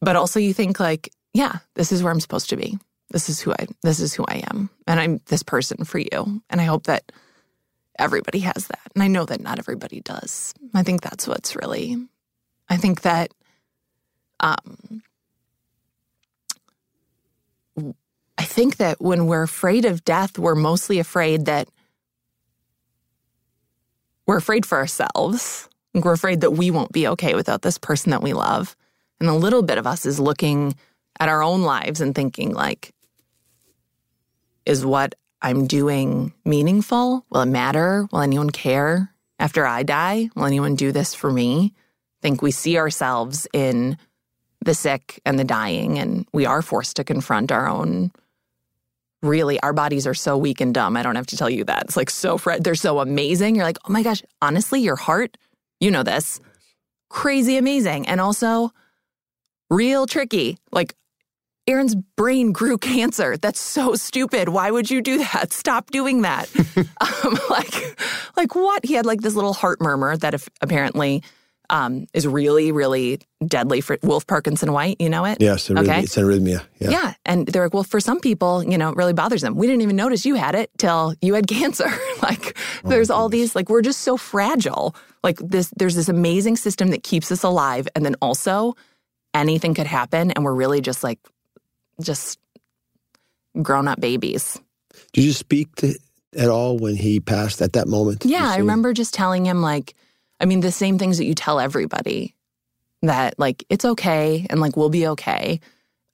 but 0.00 0.16
also 0.16 0.40
you 0.40 0.54
think 0.54 0.80
like 0.80 1.10
yeah 1.34 1.58
this 1.74 1.92
is 1.92 2.02
where 2.02 2.12
i'm 2.12 2.20
supposed 2.20 2.50
to 2.50 2.56
be. 2.56 2.78
This 3.10 3.28
is 3.28 3.40
who 3.40 3.52
i 3.52 3.66
this 3.82 4.00
is 4.00 4.14
who 4.14 4.24
i 4.28 4.42
am. 4.50 4.70
And 4.86 5.00
i'm 5.00 5.20
this 5.26 5.42
person 5.42 5.84
for 5.84 5.98
you. 5.98 6.42
And 6.50 6.60
i 6.60 6.64
hope 6.64 6.84
that 6.84 7.12
everybody 7.98 8.40
has 8.40 8.68
that. 8.68 8.92
And 8.94 9.02
i 9.02 9.08
know 9.08 9.24
that 9.26 9.40
not 9.42 9.58
everybody 9.58 10.00
does. 10.00 10.54
I 10.74 10.82
think 10.82 11.02
that's 11.02 11.28
what's 11.28 11.56
really 11.56 11.96
i 12.70 12.76
think 12.76 13.02
that 13.02 13.32
um 14.40 15.02
i 18.38 18.44
think 18.44 18.78
that 18.78 19.00
when 19.00 19.26
we're 19.26 19.42
afraid 19.44 19.84
of 19.84 20.04
death 20.04 20.38
we're 20.38 20.54
mostly 20.56 20.98
afraid 20.98 21.46
that 21.46 21.68
we're 24.32 24.38
afraid 24.38 24.64
for 24.64 24.78
ourselves 24.78 25.68
we're 25.94 26.12
afraid 26.12 26.40
that 26.40 26.52
we 26.52 26.70
won't 26.70 26.90
be 26.90 27.06
okay 27.06 27.34
without 27.34 27.62
this 27.62 27.76
person 27.76 28.10
that 28.10 28.22
we 28.22 28.32
love 28.32 28.74
and 29.22 29.30
a 29.30 29.34
little 29.34 29.62
bit 29.62 29.78
of 29.78 29.86
us 29.86 30.04
is 30.04 30.18
looking 30.18 30.74
at 31.20 31.28
our 31.28 31.44
own 31.44 31.62
lives 31.62 32.00
and 32.00 32.12
thinking, 32.12 32.52
like, 32.52 32.92
is 34.66 34.84
what 34.84 35.14
I'm 35.40 35.68
doing 35.68 36.32
meaningful? 36.44 37.24
Will 37.30 37.42
it 37.42 37.46
matter? 37.46 38.08
Will 38.10 38.22
anyone 38.22 38.50
care 38.50 39.14
after 39.38 39.64
I 39.64 39.84
die? 39.84 40.30
Will 40.34 40.46
anyone 40.46 40.74
do 40.74 40.90
this 40.90 41.14
for 41.14 41.30
me? 41.30 41.72
I 41.76 42.18
think 42.22 42.42
we 42.42 42.50
see 42.50 42.78
ourselves 42.78 43.46
in 43.52 43.96
the 44.64 44.74
sick 44.74 45.20
and 45.24 45.38
the 45.38 45.44
dying, 45.44 46.00
and 46.00 46.26
we 46.32 46.44
are 46.44 46.60
forced 46.60 46.96
to 46.96 47.04
confront 47.04 47.52
our 47.52 47.68
own. 47.68 48.10
Really, 49.22 49.60
our 49.60 49.72
bodies 49.72 50.06
are 50.06 50.14
so 50.14 50.36
weak 50.36 50.60
and 50.60 50.74
dumb. 50.74 50.96
I 50.96 51.02
don't 51.02 51.14
have 51.14 51.28
to 51.28 51.36
tell 51.36 51.48
you 51.48 51.64
that. 51.64 51.84
It's 51.84 51.96
like 51.96 52.10
so, 52.10 52.38
fre- 52.38 52.58
they're 52.58 52.74
so 52.74 52.98
amazing. 52.98 53.54
You're 53.54 53.64
like, 53.64 53.78
oh 53.88 53.92
my 53.92 54.02
gosh, 54.02 54.22
honestly, 54.40 54.80
your 54.80 54.96
heart, 54.96 55.36
you 55.78 55.90
know 55.90 56.02
this, 56.02 56.40
crazy 57.08 57.56
amazing. 57.56 58.08
And 58.08 58.20
also, 58.20 58.70
real 59.70 60.06
tricky. 60.06 60.58
Like, 60.72 60.94
Aaron's 61.68 61.94
brain 61.94 62.52
grew 62.52 62.78
cancer. 62.92 63.36
That's 63.36 63.60
so 63.60 63.94
stupid. 63.94 64.48
Why 64.48 64.70
would 64.70 64.90
you 64.90 65.00
do 65.00 65.18
that? 65.18 65.52
Stop 65.52 65.90
doing 65.90 66.22
that. 66.22 66.50
um, 66.76 67.38
like, 67.48 68.00
like 68.36 68.54
what? 68.54 68.84
He 68.84 68.94
had 68.94 69.06
like 69.06 69.20
this 69.20 69.34
little 69.34 69.54
heart 69.54 69.80
murmur 69.80 70.16
that 70.16 70.34
if, 70.34 70.48
apparently 70.60 71.22
um, 71.70 72.06
is 72.12 72.26
really, 72.26 72.72
really 72.72 73.20
deadly 73.46 73.80
for 73.80 73.98
Wolff 74.02 74.26
Parkinson 74.26 74.72
White. 74.72 74.96
You 75.00 75.08
know 75.08 75.24
it? 75.24 75.38
Yes, 75.40 75.68
arrhythmia, 75.68 75.82
okay. 75.82 76.00
it's 76.00 76.16
arrhythmia. 76.16 76.62
Yeah. 76.78 76.90
Yeah. 76.90 77.14
And 77.24 77.46
they're 77.46 77.64
like, 77.64 77.74
well, 77.74 77.84
for 77.84 78.00
some 78.00 78.20
people, 78.20 78.62
you 78.62 78.76
know, 78.76 78.90
it 78.90 78.96
really 78.96 79.12
bothers 79.12 79.42
them. 79.42 79.54
We 79.54 79.66
didn't 79.66 79.82
even 79.82 79.96
notice 79.96 80.26
you 80.26 80.34
had 80.34 80.54
it 80.54 80.70
till 80.78 81.14
you 81.20 81.34
had 81.34 81.46
cancer. 81.48 81.88
like, 82.22 82.56
Oh 82.84 82.88
there's 82.88 83.10
all 83.10 83.28
these, 83.28 83.54
like, 83.54 83.68
we're 83.68 83.82
just 83.82 84.00
so 84.00 84.16
fragile. 84.16 84.94
Like, 85.22 85.38
this, 85.38 85.72
there's 85.76 85.94
this 85.94 86.08
amazing 86.08 86.56
system 86.56 86.88
that 86.88 87.02
keeps 87.02 87.32
us 87.32 87.42
alive. 87.42 87.88
And 87.94 88.04
then 88.04 88.16
also, 88.20 88.74
anything 89.34 89.74
could 89.74 89.86
happen. 89.86 90.30
And 90.32 90.44
we're 90.44 90.54
really 90.54 90.80
just 90.80 91.02
like, 91.02 91.18
just 92.00 92.38
grown 93.60 93.88
up 93.88 94.00
babies. 94.00 94.60
Did 95.12 95.24
you 95.24 95.32
speak 95.32 95.74
to 95.76 95.94
at 96.36 96.48
all 96.48 96.78
when 96.78 96.96
he 96.96 97.20
passed 97.20 97.60
at 97.62 97.74
that 97.74 97.88
moment? 97.88 98.24
Yeah, 98.24 98.48
I 98.48 98.58
remember 98.58 98.92
just 98.92 99.14
telling 99.14 99.44
him 99.44 99.62
like, 99.62 99.94
I 100.42 100.44
mean, 100.44 100.60
the 100.60 100.72
same 100.72 100.98
things 100.98 101.18
that 101.18 101.24
you 101.24 101.34
tell 101.34 101.60
everybody 101.60 102.34
that 103.02 103.38
like 103.38 103.64
it's 103.68 103.84
okay 103.84 104.46
and 104.50 104.60
like 104.60 104.76
we'll 104.76 104.90
be 104.90 105.06
okay. 105.08 105.60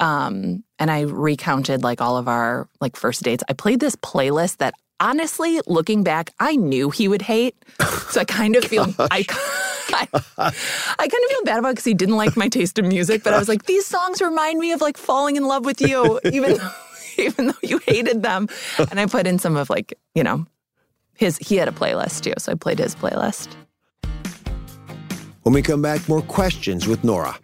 Um, 0.01 0.63
and 0.79 0.91
I 0.91 1.03
recounted 1.03 1.83
like 1.83 2.01
all 2.01 2.17
of 2.17 2.29
our 2.29 2.69
like 2.81 2.97
first 2.97 3.23
dates. 3.23 3.43
I 3.49 3.55
played 3.55 3.81
this 3.81 3.97
playlist 3.97 4.59
that 4.59 4.75
honestly, 5.01 5.61
looking 5.67 6.03
back, 6.03 6.31
I 6.39 6.57
knew 6.57 6.91
he 6.91 7.09
would 7.09 7.23
hate. 7.23 7.57
So 8.11 8.21
I 8.21 8.25
kind 8.25 8.55
of 8.57 8.65
feel 8.73 8.87
I. 8.99 9.25
I, 9.91 10.07
I 10.37 10.51
kind 11.09 11.25
of 11.25 11.31
feel 11.31 11.45
bad 11.45 11.59
about 11.59 11.71
it 11.71 11.73
because 11.73 11.87
he 11.87 11.95
didn't 11.95 12.19
like 12.19 12.37
my 12.37 12.49
taste 12.49 12.79
in 12.79 12.89
music, 12.89 13.25
but 13.25 13.33
I 13.33 13.39
was 13.39 13.49
like, 13.49 13.65
these 13.65 13.87
songs 13.87 14.21
remind 14.21 14.59
me 14.59 14.73
of 14.73 14.83
like 14.83 14.99
falling 14.99 15.37
in 15.37 15.47
love 15.47 15.65
with 15.65 15.81
you, 15.81 16.21
even 16.31 16.59
though, 16.59 16.71
even 17.17 17.47
though 17.47 17.59
you 17.63 17.79
hated 17.79 18.23
them. 18.23 18.49
And 18.91 19.01
I 19.01 19.07
put 19.07 19.27
in 19.27 19.39
some 19.39 19.57
of 19.57 19.71
like, 19.71 19.95
you 20.15 20.23
know, 20.23 20.47
his 21.17 21.39
he 21.39 21.57
had 21.57 21.69
a 21.69 21.73
playlist 21.73 22.21
too, 22.21 22.35
so 22.37 22.53
I 22.53 22.55
played 22.55 22.79
his 22.79 22.95
playlist. 22.95 23.49
When 25.49 25.55
we 25.55 25.63
come 25.63 25.81
back, 25.81 26.07
more 26.11 26.21
questions 26.21 26.87
with 26.87 27.03
Nora. 27.03 27.35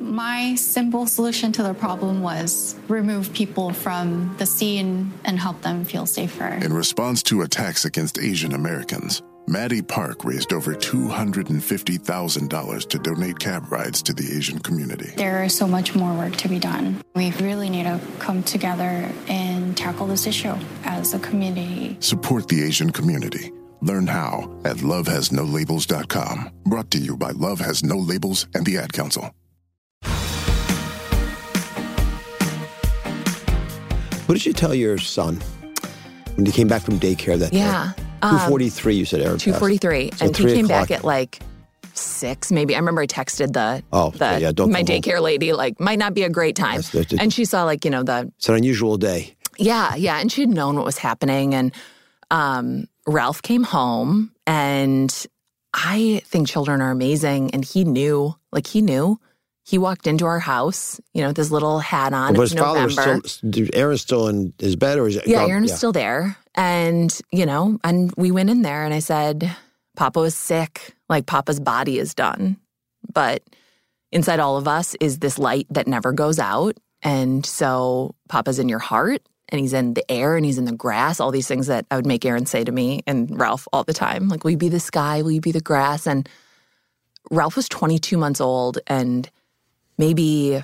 My 0.00 0.56
simple 0.56 1.06
solution 1.06 1.52
to 1.52 1.62
the 1.62 1.74
problem 1.74 2.20
was 2.20 2.74
remove 2.88 3.32
people 3.32 3.72
from 3.72 4.34
the 4.38 4.46
scene 4.46 5.12
and 5.24 5.38
help 5.38 5.62
them 5.62 5.84
feel 5.84 6.06
safer. 6.06 6.58
In 6.60 6.72
response 6.72 7.22
to 7.30 7.42
attacks 7.42 7.84
against 7.84 8.18
Asian 8.18 8.52
Americans, 8.52 9.22
Maddie 9.46 9.82
Park 9.82 10.24
raised 10.24 10.52
over 10.52 10.74
$250,000 10.74 12.88
to 12.88 12.98
donate 12.98 13.38
cab 13.38 13.70
rides 13.70 14.02
to 14.02 14.12
the 14.12 14.36
Asian 14.36 14.58
community. 14.58 15.12
There 15.16 15.44
is 15.44 15.56
so 15.56 15.68
much 15.68 15.94
more 15.94 16.12
work 16.14 16.34
to 16.38 16.48
be 16.48 16.58
done. 16.58 17.00
We 17.14 17.30
really 17.34 17.70
need 17.70 17.84
to 17.84 18.00
come 18.18 18.42
together 18.42 19.08
and 19.28 19.76
tackle 19.76 20.08
this 20.08 20.26
issue 20.26 20.56
as 20.82 21.14
a 21.14 21.20
community. 21.20 21.96
Support 22.00 22.48
the 22.48 22.64
Asian 22.64 22.90
community. 22.90 23.52
Learn 23.80 24.06
how 24.06 24.50
at 24.64 24.76
lovehasnolabels.com. 24.78 26.50
Brought 26.64 26.90
to 26.92 26.98
you 26.98 27.16
by 27.16 27.30
Love 27.32 27.60
Has 27.60 27.82
No 27.84 27.96
Labels 27.96 28.46
and 28.54 28.64
the 28.66 28.78
Ad 28.78 28.92
Council. 28.92 29.30
What 34.26 34.34
did 34.34 34.44
you 34.44 34.52
tell 34.52 34.74
your 34.74 34.98
son 34.98 35.36
when 36.36 36.44
he 36.44 36.52
came 36.52 36.68
back 36.68 36.82
from 36.82 37.00
daycare 37.00 37.38
that 37.38 37.52
Yeah. 37.52 37.92
day? 37.96 38.02
um, 38.20 38.30
243, 38.30 38.94
you 38.96 39.04
said, 39.06 39.20
Aaron. 39.20 39.34
passed. 39.36 39.44
243. 39.44 40.10
So 40.16 40.26
and 40.26 40.36
he 40.36 40.44
came 40.44 40.64
o'clock. 40.66 40.88
back 40.88 40.98
at 40.98 41.04
like 41.04 41.40
six, 41.94 42.52
maybe. 42.52 42.74
I 42.74 42.78
remember 42.78 43.00
I 43.02 43.06
texted 43.06 43.52
the, 43.54 43.82
Oh, 43.92 44.10
the 44.10 44.38
yeah, 44.40 44.52
don't 44.52 44.70
my 44.70 44.82
come 44.82 44.86
home. 44.94 45.00
daycare 45.02 45.22
lady, 45.22 45.52
like, 45.54 45.80
might 45.80 45.98
not 45.98 46.12
be 46.14 46.24
a 46.24 46.28
great 46.28 46.56
time. 46.56 46.74
Yes, 46.76 46.90
that's 46.90 47.12
and 47.14 47.32
she 47.32 47.44
saw 47.46 47.64
like, 47.64 47.84
you 47.86 47.90
know, 47.90 48.02
the 48.02 48.30
It's 48.36 48.48
an 48.50 48.56
unusual 48.56 48.98
day. 48.98 49.34
Yeah, 49.56 49.94
yeah. 49.94 50.18
And 50.20 50.30
she 50.30 50.42
had 50.42 50.50
known 50.50 50.76
what 50.76 50.84
was 50.84 50.98
happening. 50.98 51.54
And 51.54 51.72
um, 52.30 52.86
Ralph 53.06 53.42
came 53.42 53.62
home, 53.62 54.32
and 54.46 55.26
I 55.74 56.22
think 56.26 56.48
children 56.48 56.80
are 56.80 56.90
amazing. 56.90 57.50
And 57.52 57.64
he 57.64 57.84
knew, 57.84 58.34
like, 58.52 58.66
he 58.66 58.82
knew. 58.82 59.20
He 59.64 59.76
walked 59.76 60.06
into 60.06 60.24
our 60.24 60.38
house, 60.38 60.98
you 61.12 61.20
know, 61.20 61.28
with 61.28 61.36
his 61.36 61.52
little 61.52 61.78
hat 61.78 62.14
on. 62.14 62.32
but 62.32 62.40
It 62.40 62.42
his 62.42 62.54
was 62.54 62.60
father 62.60 62.84
was 62.84 63.32
still, 63.34 63.68
Aaron's 63.74 64.00
still 64.00 64.28
in 64.28 64.54
his 64.58 64.76
bed 64.76 64.98
or 64.98 65.06
is 65.08 65.16
it? 65.16 65.26
Yeah, 65.26 65.40
gone? 65.40 65.50
Aaron 65.50 65.62
was 65.64 65.76
still 65.76 65.92
there. 65.92 66.38
And, 66.54 67.14
you 67.30 67.44
know, 67.44 67.78
and 67.84 68.10
we 68.16 68.30
went 68.30 68.48
in 68.48 68.62
there 68.62 68.86
and 68.86 68.94
I 68.94 69.00
said, 69.00 69.54
Papa 69.94 70.20
was 70.20 70.34
sick. 70.34 70.94
Like, 71.10 71.26
Papa's 71.26 71.60
body 71.60 71.98
is 71.98 72.14
done. 72.14 72.56
But 73.12 73.42
inside 74.10 74.40
all 74.40 74.56
of 74.56 74.66
us 74.66 74.96
is 75.00 75.18
this 75.18 75.38
light 75.38 75.66
that 75.68 75.86
never 75.86 76.12
goes 76.12 76.38
out. 76.38 76.78
And 77.02 77.44
so 77.44 78.14
Papa's 78.30 78.58
in 78.58 78.70
your 78.70 78.78
heart 78.78 79.20
and 79.48 79.60
he's 79.60 79.72
in 79.72 79.94
the 79.94 80.10
air 80.10 80.36
and 80.36 80.44
he's 80.44 80.58
in 80.58 80.64
the 80.64 80.72
grass, 80.72 81.20
all 81.20 81.30
these 81.30 81.48
things 81.48 81.66
that 81.68 81.86
I 81.90 81.96
would 81.96 82.06
make 82.06 82.24
Aaron 82.24 82.46
say 82.46 82.64
to 82.64 82.72
me 82.72 83.02
and 83.06 83.38
Ralph 83.38 83.66
all 83.72 83.84
the 83.84 83.94
time. 83.94 84.28
Like, 84.28 84.44
will 84.44 84.50
you 84.50 84.56
be 84.56 84.68
the 84.68 84.80
sky? 84.80 85.22
Will 85.22 85.30
you 85.30 85.40
be 85.40 85.52
the 85.52 85.60
grass? 85.60 86.06
And 86.06 86.28
Ralph 87.30 87.56
was 87.56 87.68
22 87.68 88.16
months 88.16 88.40
old 88.40 88.78
and 88.86 89.28
maybe 89.96 90.62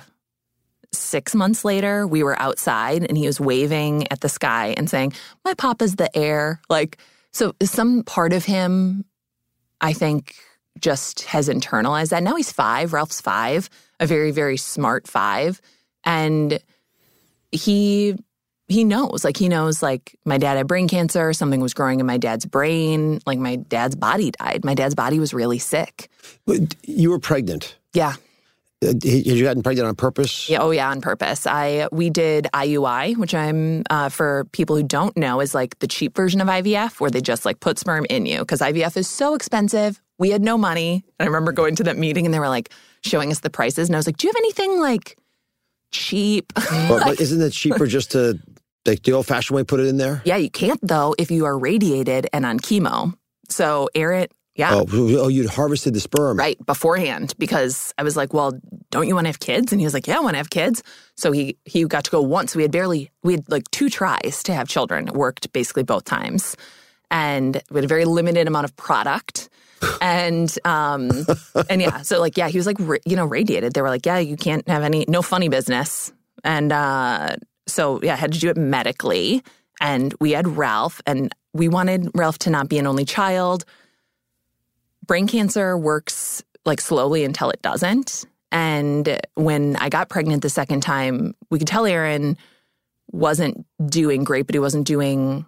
six 0.95 1.35
months 1.35 1.65
later, 1.65 2.07
we 2.07 2.23
were 2.23 2.39
outside 2.41 3.03
and 3.03 3.17
he 3.17 3.27
was 3.27 3.39
waving 3.39 4.11
at 4.11 4.21
the 4.21 4.29
sky 4.29 4.73
and 4.77 4.89
saying, 4.89 5.13
My 5.43 5.53
papa's 5.53 5.95
the 5.95 6.15
air. 6.17 6.61
Like, 6.69 6.97
so 7.31 7.53
some 7.61 8.03
part 8.03 8.33
of 8.33 8.45
him, 8.45 9.05
I 9.81 9.93
think, 9.93 10.35
just 10.79 11.21
has 11.23 11.49
internalized 11.49 12.09
that. 12.09 12.23
Now 12.23 12.35
he's 12.35 12.51
five, 12.51 12.93
Ralph's 12.93 13.21
five, 13.21 13.69
a 13.99 14.05
very, 14.05 14.31
very 14.31 14.57
smart 14.57 15.07
five. 15.07 15.61
And 16.03 16.59
he 17.51 18.15
he 18.67 18.83
knows 18.83 19.23
like 19.23 19.37
he 19.37 19.47
knows 19.47 19.83
like 19.83 20.15
my 20.25 20.37
dad 20.37 20.57
had 20.57 20.67
brain 20.67 20.87
cancer 20.87 21.33
something 21.33 21.61
was 21.61 21.73
growing 21.73 21.99
in 21.99 22.05
my 22.05 22.17
dad's 22.17 22.45
brain 22.45 23.19
like 23.25 23.37
my 23.39 23.55
dad's 23.57 23.95
body 23.95 24.31
died 24.31 24.65
my 24.65 24.73
dad's 24.73 24.95
body 24.95 25.19
was 25.19 25.33
really 25.33 25.59
sick 25.59 26.09
But 26.45 26.75
You 26.83 27.11
were 27.11 27.19
pregnant. 27.19 27.75
yeah 27.93 28.13
Uh, 28.83 28.87
Had 28.87 29.03
you 29.03 29.43
gotten 29.43 29.63
pregnant 29.63 29.87
on 29.87 29.95
purpose? 29.95 30.49
Yeah, 30.49 30.61
oh 30.61 30.69
yeah, 30.71 30.89
on 30.91 30.99
purpose. 31.01 31.47
I 31.47 31.87
we 31.91 32.09
did 32.09 32.47
IUI, 32.53 33.15
which 33.17 33.33
I'm 33.33 33.83
uh, 33.89 34.09
for 34.09 34.43
people 34.51 34.75
who 34.75 34.83
don't 34.83 35.15
know 35.15 35.39
is 35.41 35.55
like 35.55 35.79
the 35.79 35.87
cheap 35.87 36.15
version 36.15 36.41
of 36.41 36.47
IVF, 36.47 36.99
where 36.99 37.09
they 37.09 37.21
just 37.21 37.45
like 37.45 37.59
put 37.61 37.79
sperm 37.79 38.05
in 38.09 38.25
you 38.25 38.39
because 38.39 38.59
IVF 38.59 38.97
is 38.97 39.07
so 39.07 39.33
expensive. 39.33 40.01
We 40.19 40.29
had 40.31 40.41
no 40.43 40.57
money, 40.57 41.03
and 41.17 41.23
I 41.25 41.27
remember 41.31 41.51
going 41.53 41.75
to 41.77 41.83
that 41.83 41.97
meeting 41.97 42.25
and 42.25 42.33
they 42.33 42.39
were 42.39 42.49
like 42.49 42.69
showing 43.01 43.31
us 43.31 43.39
the 43.39 43.49
prices, 43.49 43.87
and 43.87 43.95
I 43.95 43.99
was 43.99 44.07
like, 44.07 44.17
"Do 44.17 44.27
you 44.27 44.31
have 44.33 44.41
anything 44.43 44.79
like 44.81 45.17
cheap?" 45.91 46.51
But, 46.89 47.03
but 47.05 47.21
isn't 47.21 47.41
it 47.41 47.51
cheaper 47.51 47.87
just 47.87 48.11
to, 48.11 48.37
like 48.85 49.03
the 49.03 49.13
old 49.13 49.25
fashioned 49.25 49.55
way, 49.55 49.63
put 49.63 49.79
it 49.79 49.87
in 49.87 49.97
there? 49.97 50.21
yeah, 50.25 50.37
you 50.37 50.49
can't 50.49 50.79
though 50.81 51.15
if 51.17 51.31
you 51.31 51.45
are 51.45 51.57
radiated 51.57 52.27
and 52.33 52.45
on 52.45 52.59
chemo. 52.59 53.13
So 53.49 53.89
Aaron, 53.95 54.27
yeah. 54.55 54.73
Oh, 54.73 54.85
oh, 54.91 55.27
you'd 55.27 55.49
harvested 55.49 55.93
the 55.93 55.99
sperm. 55.99 56.37
right 56.37 56.63
beforehand 56.65 57.33
because 57.37 57.93
I 57.97 58.03
was 58.03 58.15
like, 58.15 58.33
"Well, 58.33 58.53
don't 58.89 59.07
you 59.07 59.13
want 59.13 59.25
to 59.25 59.29
have 59.29 59.39
kids?" 59.39 59.71
And 59.73 59.81
he 59.81 59.85
was 59.85 59.93
like, 59.93 60.07
"Yeah, 60.07 60.17
I 60.17 60.19
want 60.21 60.33
to 60.35 60.37
have 60.37 60.49
kids." 60.49 60.81
So 61.15 61.31
he 61.31 61.57
he 61.65 61.83
got 61.85 62.05
to 62.05 62.11
go 62.11 62.21
once. 62.21 62.55
We 62.55 62.61
had 62.63 62.71
barely 62.71 63.11
we 63.21 63.33
had 63.33 63.51
like 63.51 63.69
two 63.71 63.89
tries 63.89 64.41
to 64.43 64.53
have 64.53 64.67
children. 64.67 65.09
It 65.09 65.13
worked 65.13 65.51
basically 65.51 65.83
both 65.83 66.05
times, 66.05 66.55
and 67.11 67.61
we 67.69 67.77
had 67.79 67.85
a 67.85 67.87
very 67.87 68.05
limited 68.05 68.47
amount 68.47 68.65
of 68.65 68.75
product. 68.77 69.49
and 70.01 70.57
um 70.63 71.11
and 71.69 71.81
yeah, 71.81 72.01
so 72.01 72.19
like 72.21 72.37
yeah, 72.37 72.47
he 72.47 72.57
was 72.57 72.65
like 72.65 72.79
you 72.79 73.15
know 73.17 73.25
radiated. 73.25 73.73
They 73.73 73.81
were 73.81 73.89
like, 73.89 74.05
"Yeah, 74.05 74.19
you 74.19 74.37
can't 74.37 74.67
have 74.69 74.83
any 74.83 75.05
no 75.09 75.21
funny 75.21 75.49
business." 75.49 76.13
And 76.45 76.71
uh 76.71 77.35
so 77.67 77.99
yeah, 78.03 78.13
I 78.13 78.17
had 78.17 78.33
to 78.33 78.39
do 78.39 78.49
it 78.49 78.57
medically. 78.57 79.43
And 79.81 80.13
we 80.21 80.31
had 80.31 80.47
Ralph, 80.47 81.01
and 81.05 81.33
we 81.53 81.67
wanted 81.67 82.09
Ralph 82.15 82.37
to 82.39 82.49
not 82.49 82.69
be 82.69 82.77
an 82.77 82.87
only 82.87 83.03
child 83.03 83.65
brain 85.05 85.27
cancer 85.27 85.77
works 85.77 86.43
like 86.65 86.81
slowly 86.81 87.23
until 87.23 87.49
it 87.49 87.61
doesn't. 87.61 88.25
And 88.51 89.19
when 89.35 89.75
I 89.75 89.89
got 89.89 90.09
pregnant 90.09 90.41
the 90.41 90.49
second 90.49 90.81
time, 90.81 91.35
we 91.49 91.59
could 91.59 91.67
tell 91.67 91.85
Aaron 91.85 92.37
wasn't 93.11 93.65
doing 93.85 94.23
great, 94.23 94.47
but 94.47 94.55
he 94.55 94.59
wasn't 94.59 94.87
doing 94.87 95.45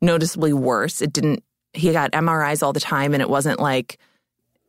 noticeably 0.00 0.52
worse. 0.52 1.02
It 1.02 1.12
didn't, 1.12 1.42
he 1.72 1.92
got 1.92 2.12
MRIs 2.12 2.62
all 2.62 2.72
the 2.72 2.80
time, 2.80 3.14
and 3.14 3.22
it 3.22 3.28
wasn't 3.28 3.60
like, 3.60 3.98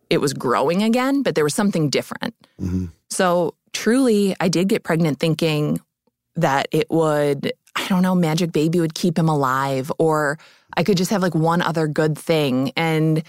it 0.09 0.19
was 0.19 0.33
growing 0.33 0.83
again, 0.83 1.23
but 1.23 1.35
there 1.35 1.43
was 1.43 1.53
something 1.53 1.89
different. 1.89 2.35
Mm-hmm. 2.59 2.85
So 3.09 3.55
truly, 3.73 4.35
I 4.39 4.47
did 4.49 4.67
get 4.67 4.83
pregnant 4.83 5.19
thinking 5.19 5.79
that 6.35 6.67
it 6.71 6.89
would, 6.89 7.51
I 7.75 7.87
don't 7.87 8.01
know, 8.01 8.15
Magic 8.15 8.51
Baby 8.51 8.79
would 8.79 8.93
keep 8.93 9.17
him 9.17 9.29
alive, 9.29 9.91
or 9.97 10.37
I 10.75 10.83
could 10.83 10.97
just 10.97 11.11
have 11.11 11.21
like 11.21 11.35
one 11.35 11.61
other 11.61 11.87
good 11.87 12.17
thing. 12.17 12.71
And 12.75 13.23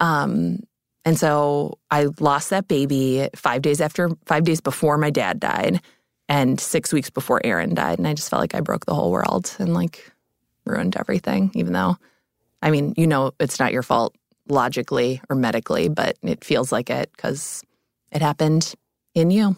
um, 0.00 0.60
and 1.04 1.18
so 1.18 1.78
I 1.90 2.08
lost 2.18 2.50
that 2.50 2.68
baby 2.68 3.28
five 3.36 3.62
days 3.62 3.80
after, 3.80 4.10
five 4.26 4.44
days 4.44 4.60
before 4.60 4.98
my 4.98 5.10
dad 5.10 5.38
died, 5.38 5.80
and 6.28 6.58
six 6.58 6.92
weeks 6.92 7.10
before 7.10 7.40
Aaron 7.44 7.74
died. 7.74 7.98
And 7.98 8.08
I 8.08 8.14
just 8.14 8.30
felt 8.30 8.40
like 8.40 8.54
I 8.54 8.60
broke 8.60 8.86
the 8.86 8.94
whole 8.94 9.10
world 9.10 9.54
and 9.58 9.74
like 9.74 10.10
ruined 10.64 10.96
everything, 10.96 11.50
even 11.54 11.72
though, 11.72 11.98
I 12.62 12.70
mean, 12.70 12.94
you 12.96 13.06
know, 13.06 13.32
it's 13.38 13.60
not 13.60 13.72
your 13.72 13.82
fault 13.82 14.14
logically 14.48 15.20
or 15.28 15.36
medically, 15.36 15.88
but 15.88 16.16
it 16.22 16.44
feels 16.44 16.72
like 16.72 16.90
it 16.90 17.10
because 17.12 17.62
it 18.10 18.22
happened 18.22 18.74
in 19.14 19.30
you. 19.30 19.56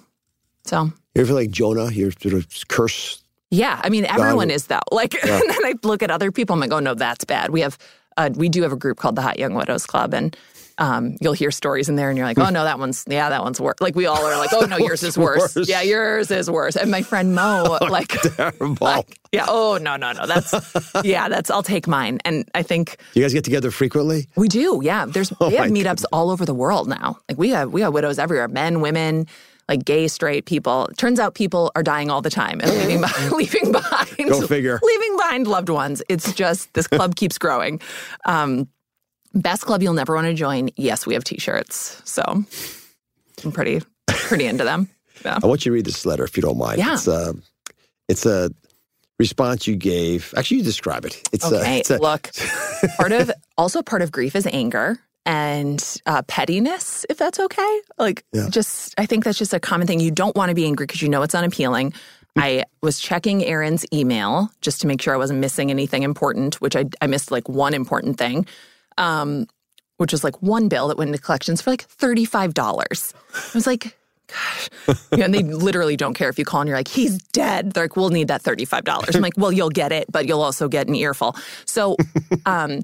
So, 0.64 0.92
You 1.16 1.22
ever 1.22 1.28
feel 1.28 1.36
like 1.36 1.50
Jonah? 1.50 1.90
You're 1.90 2.10
sort 2.12 2.34
of 2.34 2.46
cursed. 2.68 3.22
yeah, 3.50 3.80
I 3.82 3.88
mean, 3.88 4.04
everyone 4.04 4.36
would- 4.48 4.50
is 4.50 4.66
though. 4.66 4.80
Like, 4.92 5.14
Yeah. 5.24 5.40
and 5.40 5.48
then 5.50 5.64
I 5.64 5.74
look 5.82 6.02
at 6.02 6.10
other 6.10 6.30
people. 6.30 6.52
I'm 6.54 6.60
like, 6.60 6.72
oh 6.72 6.78
no, 6.80 6.92
that's 6.94 7.24
bad. 7.24 7.50
We 7.50 7.62
have, 7.62 7.78
uh, 8.18 8.30
we 8.34 8.48
do 8.50 8.62
have 8.62 8.72
a 8.72 8.76
group 8.76 8.98
called 8.98 9.16
the 9.16 9.22
Hot 9.22 9.38
Young 9.38 9.54
Widows 9.54 9.86
Club, 9.86 10.12
and 10.12 10.36
um, 10.78 11.16
you'll 11.22 11.32
hear 11.32 11.50
stories 11.50 11.88
in 11.88 11.96
there, 11.96 12.10
and 12.10 12.18
you're 12.18 12.26
like, 12.26 12.38
oh 12.38 12.50
no, 12.50 12.64
that 12.64 12.78
one's, 12.78 13.02
yeah, 13.08 13.30
that 13.30 13.42
one's 13.42 13.58
worse. 13.58 13.76
Like 13.80 13.94
we 13.94 14.04
all 14.04 14.22
are 14.22 14.36
like, 14.36 14.50
oh 14.52 14.66
no, 14.66 14.76
yours 14.88 15.02
is 15.02 15.16
worse. 15.16 15.56
Worse. 15.56 15.66
Yeah, 15.70 15.80
yours 15.80 16.30
is 16.30 16.50
worse. 16.50 16.76
And 16.76 16.90
my 16.90 17.00
friend 17.00 17.34
Mo, 17.34 17.78
like, 17.88 18.08
Terrible. 18.08 19.06
yeah, 19.32 19.46
oh 19.48 19.78
no, 19.80 19.96
no, 19.96 20.12
no, 20.12 20.26
that's, 20.26 20.52
yeah, 21.02 21.30
that's, 21.30 21.48
I'll 21.50 21.62
take 21.62 21.88
mine. 21.88 22.18
And 22.26 22.46
I 22.54 22.62
think 22.62 22.98
you 23.14 23.22
guys 23.22 23.32
get 23.32 23.44
together 23.44 23.70
frequently? 23.70 24.28
we 24.36 24.48
do. 24.48 24.80
Yeah, 24.84 25.06
there's 25.06 25.32
Oh 25.40 25.48
we 25.48 25.54
have 25.54 25.70
meetups 25.70 26.04
all 26.12 26.28
over 26.30 26.44
the 26.44 26.54
world 26.54 26.88
now. 26.88 27.20
Like 27.26 27.38
we 27.38 27.48
have 27.50 27.72
we 27.72 27.80
have 27.80 27.94
widows 27.94 28.18
everywhere, 28.18 28.48
men, 28.48 28.82
women. 28.82 29.26
Like 29.68 29.84
gay, 29.84 30.06
straight 30.08 30.46
people. 30.46 30.88
Turns 30.96 31.18
out 31.18 31.34
people 31.34 31.72
are 31.74 31.82
dying 31.82 32.08
all 32.10 32.22
the 32.22 32.30
time 32.30 32.60
and 32.60 32.70
leaving 32.70 33.00
behind, 33.00 33.32
leaving 33.32 33.72
behind, 33.72 34.16
Go 34.28 34.46
figure. 34.46 34.78
leaving 34.82 35.16
behind 35.16 35.46
loved 35.48 35.68
ones. 35.68 36.02
It's 36.08 36.32
just 36.34 36.72
this 36.74 36.86
club 36.86 37.14
keeps 37.16 37.36
growing. 37.36 37.80
Um, 38.26 38.68
best 39.34 39.62
club 39.62 39.82
you'll 39.82 39.92
never 39.94 40.14
want 40.14 40.26
to 40.28 40.34
join. 40.34 40.70
Yes, 40.76 41.04
we 41.06 41.14
have 41.14 41.24
t-shirts, 41.24 42.00
so 42.04 42.22
I'm 43.44 43.52
pretty 43.52 43.82
pretty 44.06 44.46
into 44.46 44.64
them. 44.64 44.88
Yeah. 45.24 45.38
I 45.42 45.46
want 45.46 45.64
you 45.64 45.70
to 45.70 45.74
read 45.74 45.86
this 45.86 46.04
letter 46.04 46.24
if 46.24 46.36
you 46.36 46.42
don't 46.42 46.58
mind. 46.58 46.76
Yeah. 46.78 46.92
It's 46.92 47.08
a, 47.08 47.34
it's 48.06 48.26
a 48.26 48.50
response 49.18 49.66
you 49.66 49.74
gave. 49.74 50.32
Actually, 50.36 50.58
you 50.58 50.62
describe 50.62 51.06
it. 51.06 51.22
It's 51.32 51.50
a, 51.50 51.58
Okay, 51.60 51.78
it's 51.78 51.90
a, 51.90 51.96
look, 51.98 52.30
part 52.98 53.12
of 53.12 53.30
also 53.56 53.80
part 53.82 54.02
of 54.02 54.12
grief 54.12 54.36
is 54.36 54.46
anger 54.52 54.98
and 55.26 56.00
uh, 56.06 56.22
pettiness, 56.22 57.04
if 57.10 57.18
that's 57.18 57.38
okay. 57.38 57.80
Like, 57.98 58.24
Yeah. 58.32 58.48
just 58.48 58.94
I 58.98 59.04
think 59.06 59.24
that's 59.24 59.36
just 59.38 59.52
a 59.52 59.60
common 59.60 59.86
thing. 59.86 60.00
You 60.00 60.10
don't 60.10 60.34
want 60.36 60.48
to 60.48 60.54
be 60.54 60.64
angry 60.64 60.86
because 60.86 61.02
you 61.02 61.08
know 61.08 61.22
it's 61.22 61.34
unappealing. 61.34 61.92
I 62.38 62.64
was 62.82 62.98
checking 63.00 63.42
Aaron's 63.44 63.84
email 63.92 64.50
just 64.60 64.80
to 64.82 64.86
make 64.86 65.00
sure 65.02 65.14
I 65.14 65.16
wasn't 65.16 65.40
missing 65.40 65.70
anything 65.70 66.02
important, 66.02 66.60
which 66.60 66.76
I 66.76 66.84
I 67.00 67.06
missed 67.06 67.30
like 67.30 67.48
one 67.48 67.74
important 67.74 68.18
thing, 68.18 68.46
um, 68.98 69.46
which 69.96 70.12
was 70.12 70.22
like 70.22 70.40
one 70.42 70.68
bill 70.68 70.88
that 70.88 70.98
went 70.98 71.08
into 71.08 71.20
collections 71.20 71.60
for 71.62 71.70
like 71.70 71.82
thirty 71.82 72.24
five 72.24 72.54
dollars. 72.54 73.12
I 73.34 73.50
was 73.54 73.66
like. 73.66 73.96
Gosh. 74.28 74.70
Yeah, 75.16 75.24
and 75.26 75.32
they 75.32 75.44
literally 75.44 75.96
don't 75.96 76.14
care 76.14 76.28
if 76.28 76.36
you 76.36 76.44
call 76.44 76.60
and 76.60 76.66
you're 76.66 76.76
like, 76.76 76.88
he's 76.88 77.22
dead. 77.28 77.72
They're 77.74 77.84
like, 77.84 77.94
we'll 77.94 78.08
need 78.10 78.26
that 78.26 78.42
$35. 78.42 79.14
I'm 79.14 79.22
like, 79.22 79.34
well, 79.36 79.52
you'll 79.52 79.70
get 79.70 79.92
it, 79.92 80.06
but 80.10 80.26
you'll 80.26 80.42
also 80.42 80.66
get 80.66 80.88
an 80.88 80.96
earful. 80.96 81.36
So, 81.64 81.96
um, 82.44 82.80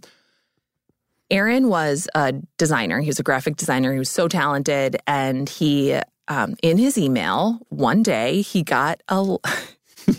Aaron 1.32 1.68
was 1.68 2.08
a 2.14 2.34
designer. 2.58 3.00
He 3.00 3.08
was 3.08 3.18
a 3.18 3.22
graphic 3.22 3.56
designer. 3.56 3.92
He 3.92 3.98
was 3.98 4.10
so 4.10 4.28
talented. 4.28 4.98
And 5.06 5.48
he, 5.48 5.98
um, 6.28 6.54
in 6.62 6.76
his 6.76 6.98
email, 6.98 7.58
one 7.70 8.02
day 8.02 8.42
he 8.42 8.62
got 8.62 9.02
a 9.08 9.16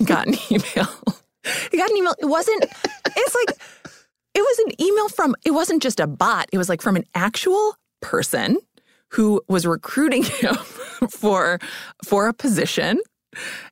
got 0.05 0.27
an 0.27 0.35
email. 0.51 0.89
he 1.71 1.77
got 1.77 1.89
an 1.91 1.97
email. 1.97 2.15
It 2.19 2.25
wasn't. 2.25 2.65
It's 3.15 3.35
like 3.35 3.57
it 4.33 4.41
was 4.41 4.59
an 4.65 4.81
email 4.81 5.07
from. 5.07 5.35
It 5.45 5.51
wasn't 5.51 5.83
just 5.83 5.99
a 5.99 6.07
bot. 6.07 6.49
It 6.51 6.57
was 6.57 6.67
like 6.67 6.81
from 6.81 6.95
an 6.95 7.05
actual 7.13 7.75
person 8.01 8.57
who 9.11 9.41
was 9.47 9.67
recruiting 9.67 10.23
him 10.41 10.55
for 11.09 11.59
for 12.03 12.27
a 12.27 12.33
position 12.33 12.99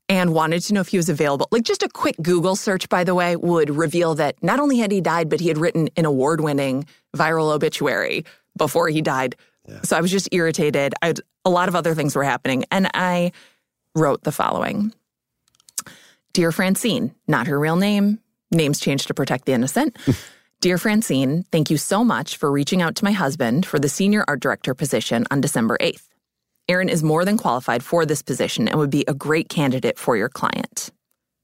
and 0.09 0.33
wanted 0.33 0.61
to 0.61 0.73
know 0.73 0.81
if 0.81 0.89
he 0.89 0.97
was 0.97 1.09
available. 1.09 1.47
Like 1.51 1.63
just 1.63 1.83
a 1.83 1.89
quick 1.89 2.15
Google 2.21 2.55
search, 2.55 2.89
by 2.89 3.03
the 3.03 3.15
way, 3.15 3.35
would 3.35 3.69
reveal 3.69 4.15
that 4.15 4.35
not 4.43 4.59
only 4.59 4.77
had 4.77 4.91
he 4.91 5.01
died, 5.01 5.29
but 5.29 5.39
he 5.39 5.47
had 5.47 5.57
written 5.57 5.89
an 5.97 6.05
award 6.05 6.41
winning 6.41 6.85
viral 7.15 7.53
obituary 7.53 8.25
before 8.57 8.89
he 8.89 9.01
died. 9.01 9.35
So 9.83 9.95
I 9.95 10.01
was 10.01 10.11
just 10.11 10.29
irritated. 10.31 10.93
I, 11.01 11.13
a 11.45 11.49
lot 11.49 11.69
of 11.69 11.75
other 11.75 11.93
things 11.95 12.15
were 12.15 12.23
happening. 12.23 12.65
And 12.71 12.89
I 12.93 13.31
wrote 13.95 14.23
the 14.23 14.31
following 14.31 14.93
Dear 16.33 16.51
Francine, 16.51 17.13
not 17.27 17.47
her 17.47 17.59
real 17.59 17.75
name, 17.75 18.19
names 18.51 18.79
changed 18.79 19.07
to 19.07 19.13
protect 19.13 19.45
the 19.45 19.53
innocent. 19.53 19.97
Dear 20.61 20.77
Francine, 20.77 21.43
thank 21.51 21.71
you 21.71 21.77
so 21.77 22.03
much 22.03 22.37
for 22.37 22.51
reaching 22.51 22.81
out 22.81 22.95
to 22.97 23.03
my 23.03 23.11
husband 23.11 23.65
for 23.65 23.79
the 23.79 23.89
senior 23.89 24.23
art 24.27 24.39
director 24.39 24.75
position 24.75 25.25
on 25.31 25.41
December 25.41 25.77
8th. 25.81 26.07
Aaron 26.67 26.87
is 26.87 27.03
more 27.03 27.25
than 27.25 27.37
qualified 27.37 27.83
for 27.83 28.05
this 28.05 28.21
position 28.21 28.67
and 28.67 28.77
would 28.77 28.91
be 28.91 29.03
a 29.07 29.13
great 29.13 29.49
candidate 29.49 29.97
for 29.97 30.15
your 30.15 30.29
client. 30.29 30.91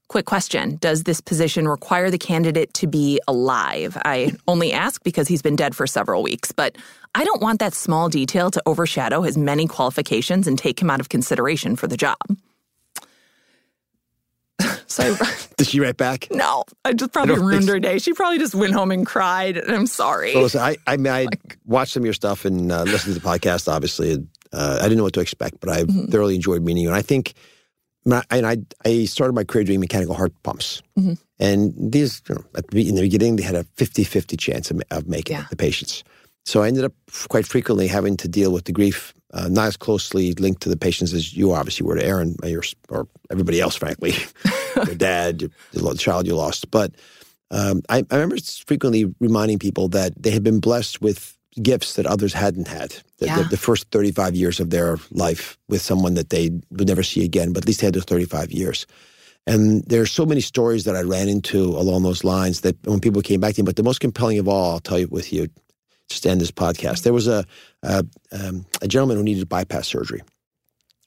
Quick 0.08 0.24
question 0.26 0.76
Does 0.76 1.04
this 1.04 1.20
position 1.20 1.68
require 1.68 2.10
the 2.10 2.18
candidate 2.18 2.72
to 2.74 2.86
be 2.86 3.20
alive? 3.28 3.96
I 4.04 4.32
only 4.48 4.72
ask 4.72 5.02
because 5.02 5.28
he's 5.28 5.42
been 5.42 5.56
dead 5.56 5.76
for 5.76 5.86
several 5.86 6.22
weeks, 6.22 6.50
but 6.52 6.76
I 7.14 7.24
don't 7.24 7.42
want 7.42 7.60
that 7.60 7.74
small 7.74 8.08
detail 8.08 8.50
to 8.50 8.62
overshadow 8.66 9.22
his 9.22 9.36
many 9.36 9.66
qualifications 9.66 10.46
and 10.46 10.58
take 10.58 10.80
him 10.80 10.90
out 10.90 11.00
of 11.00 11.08
consideration 11.08 11.76
for 11.76 11.86
the 11.86 11.96
job. 11.96 12.16
so 14.86 15.14
I, 15.20 15.36
did 15.56 15.66
she 15.66 15.80
write 15.80 15.96
back? 15.96 16.28
no, 16.32 16.64
I 16.84 16.92
just 16.94 17.12
probably 17.12 17.34
don't 17.36 17.44
ruined 17.44 17.68
her 17.68 17.78
day. 17.78 17.98
She 17.98 18.12
probably 18.12 18.38
just 18.38 18.54
went 18.54 18.72
home 18.72 18.90
and 18.90 19.06
cried, 19.06 19.56
and 19.56 19.74
I'm 19.74 19.86
sorry. 19.86 20.32
So 20.32 20.40
listen, 20.42 20.60
I, 20.60 20.76
I 20.86 20.96
mean, 20.96 21.12
I 21.12 21.26
watched 21.66 21.92
some 21.92 22.02
of 22.02 22.04
your 22.06 22.14
stuff 22.14 22.44
and 22.44 22.72
uh, 22.72 22.84
listened 22.84 23.14
to 23.14 23.20
the 23.20 23.26
podcast. 23.26 23.70
Obviously, 23.70 24.26
uh, 24.52 24.78
I 24.80 24.84
didn't 24.84 24.96
know 24.98 25.04
what 25.04 25.14
to 25.14 25.20
expect, 25.20 25.60
but 25.60 25.68
I 25.68 25.82
Mm-hmm. 25.82 26.06
thoroughly 26.06 26.34
enjoyed 26.34 26.62
meeting 26.62 26.82
you. 26.84 26.88
And 26.88 26.96
I 26.96 27.02
think, 27.02 27.34
and 28.30 28.46
I, 28.46 28.58
I 28.84 29.04
started 29.04 29.34
my 29.34 29.44
career 29.44 29.64
doing 29.64 29.80
mechanical 29.80 30.14
heart 30.14 30.32
pumps, 30.42 30.82
Mm-hmm. 30.98 31.14
and 31.38 31.74
these, 31.92 32.22
you 32.28 32.34
know, 32.34 32.44
at 32.56 32.66
the, 32.68 32.88
in 32.88 32.94
the 32.96 33.02
beginning, 33.02 33.36
they 33.36 33.42
had 33.44 33.54
a 33.54 33.64
50-50 33.76 34.38
chance 34.38 34.70
of, 34.70 34.82
of 34.90 35.06
making 35.06 35.36
it, 35.38 35.48
the 35.50 35.56
patients. 35.56 36.02
So 36.44 36.62
I 36.62 36.68
ended 36.68 36.84
up 36.84 36.92
quite 37.28 37.46
frequently 37.46 37.86
having 37.86 38.16
to 38.18 38.28
deal 38.28 38.52
with 38.52 38.64
the 38.64 38.72
grief, 38.72 39.14
uh, 39.34 39.48
not 39.48 39.66
as 39.68 39.76
closely 39.76 40.32
linked 40.34 40.62
to 40.62 40.68
the 40.68 40.76
patients 40.76 41.12
as 41.12 41.36
you 41.36 41.52
obviously 41.52 41.86
were 41.86 41.96
to 41.96 42.04
Aaron 42.04 42.34
or, 42.42 42.62
or 42.88 43.06
everybody 43.30 43.60
else, 43.60 43.76
frankly, 43.76 44.14
your 44.76 44.94
dad, 44.96 45.42
your, 45.42 45.50
the 45.72 45.94
child 45.98 46.26
you 46.26 46.34
lost, 46.36 46.70
but. 46.70 46.92
Um, 47.50 47.80
I, 47.88 48.04
I 48.10 48.16
remember 48.16 48.36
frequently 48.66 49.06
reminding 49.20 49.58
people 49.58 49.88
that 49.88 50.12
they 50.22 50.30
had 50.32 50.42
been 50.42 50.60
blessed 50.60 51.00
with 51.00 51.37
gifts 51.62 51.94
that 51.94 52.06
others 52.06 52.32
hadn't 52.32 52.68
had. 52.68 52.90
The, 53.18 53.26
Yeah. 53.26 53.42
the, 53.42 53.48
the 53.50 53.56
first 53.56 53.86
35 53.90 54.34
years 54.34 54.60
of 54.60 54.70
their 54.70 54.98
life 55.10 55.58
with 55.68 55.82
someone 55.82 56.14
that 56.14 56.30
they 56.30 56.50
would 56.70 56.88
never 56.88 57.02
see 57.02 57.24
again, 57.24 57.52
but 57.52 57.64
at 57.64 57.66
least 57.66 57.80
they 57.80 57.86
had 57.86 57.94
those 57.94 58.04
35 58.04 58.50
years. 58.52 58.86
And 59.46 59.82
there 59.86 60.02
are 60.02 60.06
so 60.06 60.26
many 60.26 60.40
stories 60.42 60.84
that 60.84 60.94
I 60.96 61.00
ran 61.02 61.28
into 61.28 61.62
along 61.64 62.02
those 62.02 62.22
lines 62.22 62.60
that 62.60 62.76
when 62.86 63.00
people 63.00 63.22
came 63.22 63.40
back 63.40 63.54
to 63.54 63.62
me, 63.62 63.66
but 63.66 63.76
the 63.76 63.82
most 63.82 64.00
compelling 64.00 64.38
of 64.38 64.46
all, 64.48 64.72
I'll 64.72 64.80
tell 64.80 64.98
you 64.98 65.08
with 65.10 65.32
you, 65.32 65.48
just 66.10 66.22
to 66.24 66.30
end 66.30 66.40
this 66.40 66.50
podcast, 66.50 67.02
there 67.02 67.12
was 67.14 67.28
a, 67.28 67.44
a, 67.82 68.04
um, 68.32 68.66
a 68.82 68.88
gentleman 68.88 69.16
who 69.16 69.22
needed 69.22 69.48
bypass 69.48 69.88
surgery. 69.88 70.22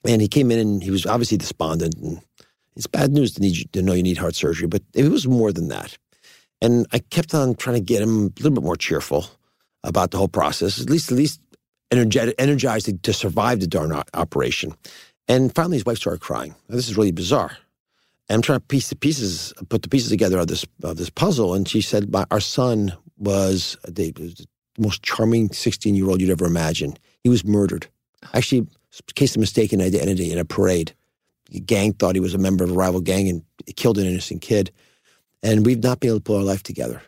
And 0.04 0.20
he 0.20 0.28
came 0.28 0.50
in 0.50 0.58
and 0.58 0.82
he 0.82 0.90
was 0.90 1.06
obviously 1.06 1.38
despondent. 1.38 1.94
And 1.96 2.20
it's 2.76 2.86
bad 2.88 3.12
news 3.12 3.32
to, 3.34 3.40
need 3.40 3.56
you, 3.56 3.64
to 3.72 3.82
know 3.82 3.92
you 3.92 4.02
need 4.02 4.18
heart 4.18 4.34
surgery, 4.34 4.66
but 4.66 4.82
it 4.94 5.08
was 5.08 5.26
more 5.28 5.52
than 5.52 5.68
that. 5.68 5.96
And 6.60 6.86
I 6.92 6.98
kept 6.98 7.34
on 7.34 7.54
trying 7.54 7.76
to 7.76 7.82
get 7.82 8.02
him 8.02 8.26
a 8.26 8.30
little 8.42 8.52
bit 8.52 8.64
more 8.64 8.76
cheerful 8.76 9.26
about 9.84 10.10
the 10.10 10.18
whole 10.18 10.28
process, 10.28 10.80
at 10.80 10.90
least 10.90 11.10
at 11.10 11.18
least 11.18 11.40
energetic, 11.90 12.34
energized 12.38 13.02
to, 13.02 13.12
survive 13.12 13.60
the 13.60 13.66
darn 13.66 13.92
operation. 14.14 14.74
And 15.28 15.54
finally, 15.54 15.76
his 15.76 15.86
wife 15.86 15.98
started 15.98 16.20
crying. 16.20 16.54
Now, 16.68 16.76
this 16.76 16.88
is 16.88 16.96
really 16.96 17.12
bizarre. 17.12 17.56
And 18.28 18.36
I'm 18.36 18.42
trying 18.42 18.60
to 18.60 18.66
piece 18.66 18.88
the 18.88 18.96
pieces, 18.96 19.52
put 19.68 19.82
the 19.82 19.88
pieces 19.88 20.08
together 20.08 20.38
of 20.38 20.46
this 20.46 20.64
of 20.82 20.96
this 20.96 21.10
puzzle. 21.10 21.54
And 21.54 21.68
she 21.68 21.80
said, 21.80 22.12
My, 22.12 22.24
"Our 22.30 22.40
son 22.40 22.92
was 23.18 23.76
the, 23.86 24.12
the 24.12 24.46
most 24.78 25.02
charming 25.02 25.52
16 25.52 25.94
year 25.94 26.08
old 26.08 26.20
you'd 26.20 26.30
ever 26.30 26.46
imagine. 26.46 26.96
He 27.24 27.28
was 27.28 27.44
murdered. 27.44 27.86
Actually, 28.32 28.66
case 29.14 29.34
of 29.34 29.40
mistaken 29.40 29.80
identity 29.80 30.32
in 30.32 30.38
a 30.38 30.44
parade. 30.44 30.94
The 31.50 31.60
gang 31.60 31.92
thought 31.92 32.14
he 32.14 32.20
was 32.20 32.34
a 32.34 32.38
member 32.38 32.64
of 32.64 32.70
a 32.70 32.74
rival 32.74 33.00
gang 33.00 33.28
and 33.28 33.42
killed 33.76 33.98
an 33.98 34.06
innocent 34.06 34.40
kid." 34.42 34.70
and 35.42 35.66
we've 35.66 35.82
not 35.82 36.00
been 36.00 36.10
able 36.10 36.18
to 36.18 36.22
pull 36.22 36.36
our 36.36 36.42
life 36.42 36.62
together. 36.62 37.02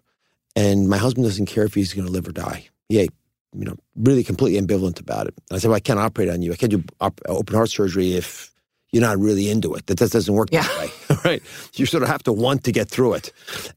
And 0.56 0.88
my 0.88 0.98
husband 0.98 1.26
doesn't 1.26 1.46
care 1.46 1.64
if 1.64 1.74
he's 1.74 1.92
going 1.92 2.06
to 2.06 2.12
live 2.12 2.28
or 2.28 2.32
die. 2.32 2.68
He, 2.88 3.00
you 3.00 3.64
know, 3.64 3.76
really 3.96 4.24
completely 4.24 4.60
ambivalent 4.60 5.00
about 5.00 5.26
it. 5.26 5.34
And 5.50 5.56
I 5.56 5.58
said, 5.60 5.68
well, 5.68 5.76
I 5.76 5.80
can't 5.80 5.98
operate 5.98 6.28
on 6.28 6.42
you. 6.42 6.52
I 6.52 6.56
can't 6.56 6.70
do 6.70 6.82
op- 7.00 7.20
open 7.26 7.54
heart 7.54 7.70
surgery 7.70 8.14
if 8.14 8.52
you're 8.92 9.02
not 9.02 9.18
really 9.18 9.50
into 9.50 9.74
it. 9.74 9.86
That 9.86 9.98
just 9.98 10.12
doesn't 10.12 10.34
work 10.34 10.50
that 10.50 10.78
way, 10.78 11.16
right? 11.24 11.42
You 11.74 11.86
sort 11.86 12.02
of 12.02 12.08
have 12.08 12.22
to 12.24 12.32
want 12.32 12.64
to 12.64 12.72
get 12.72 12.88
through 12.88 13.14
it. 13.14 13.32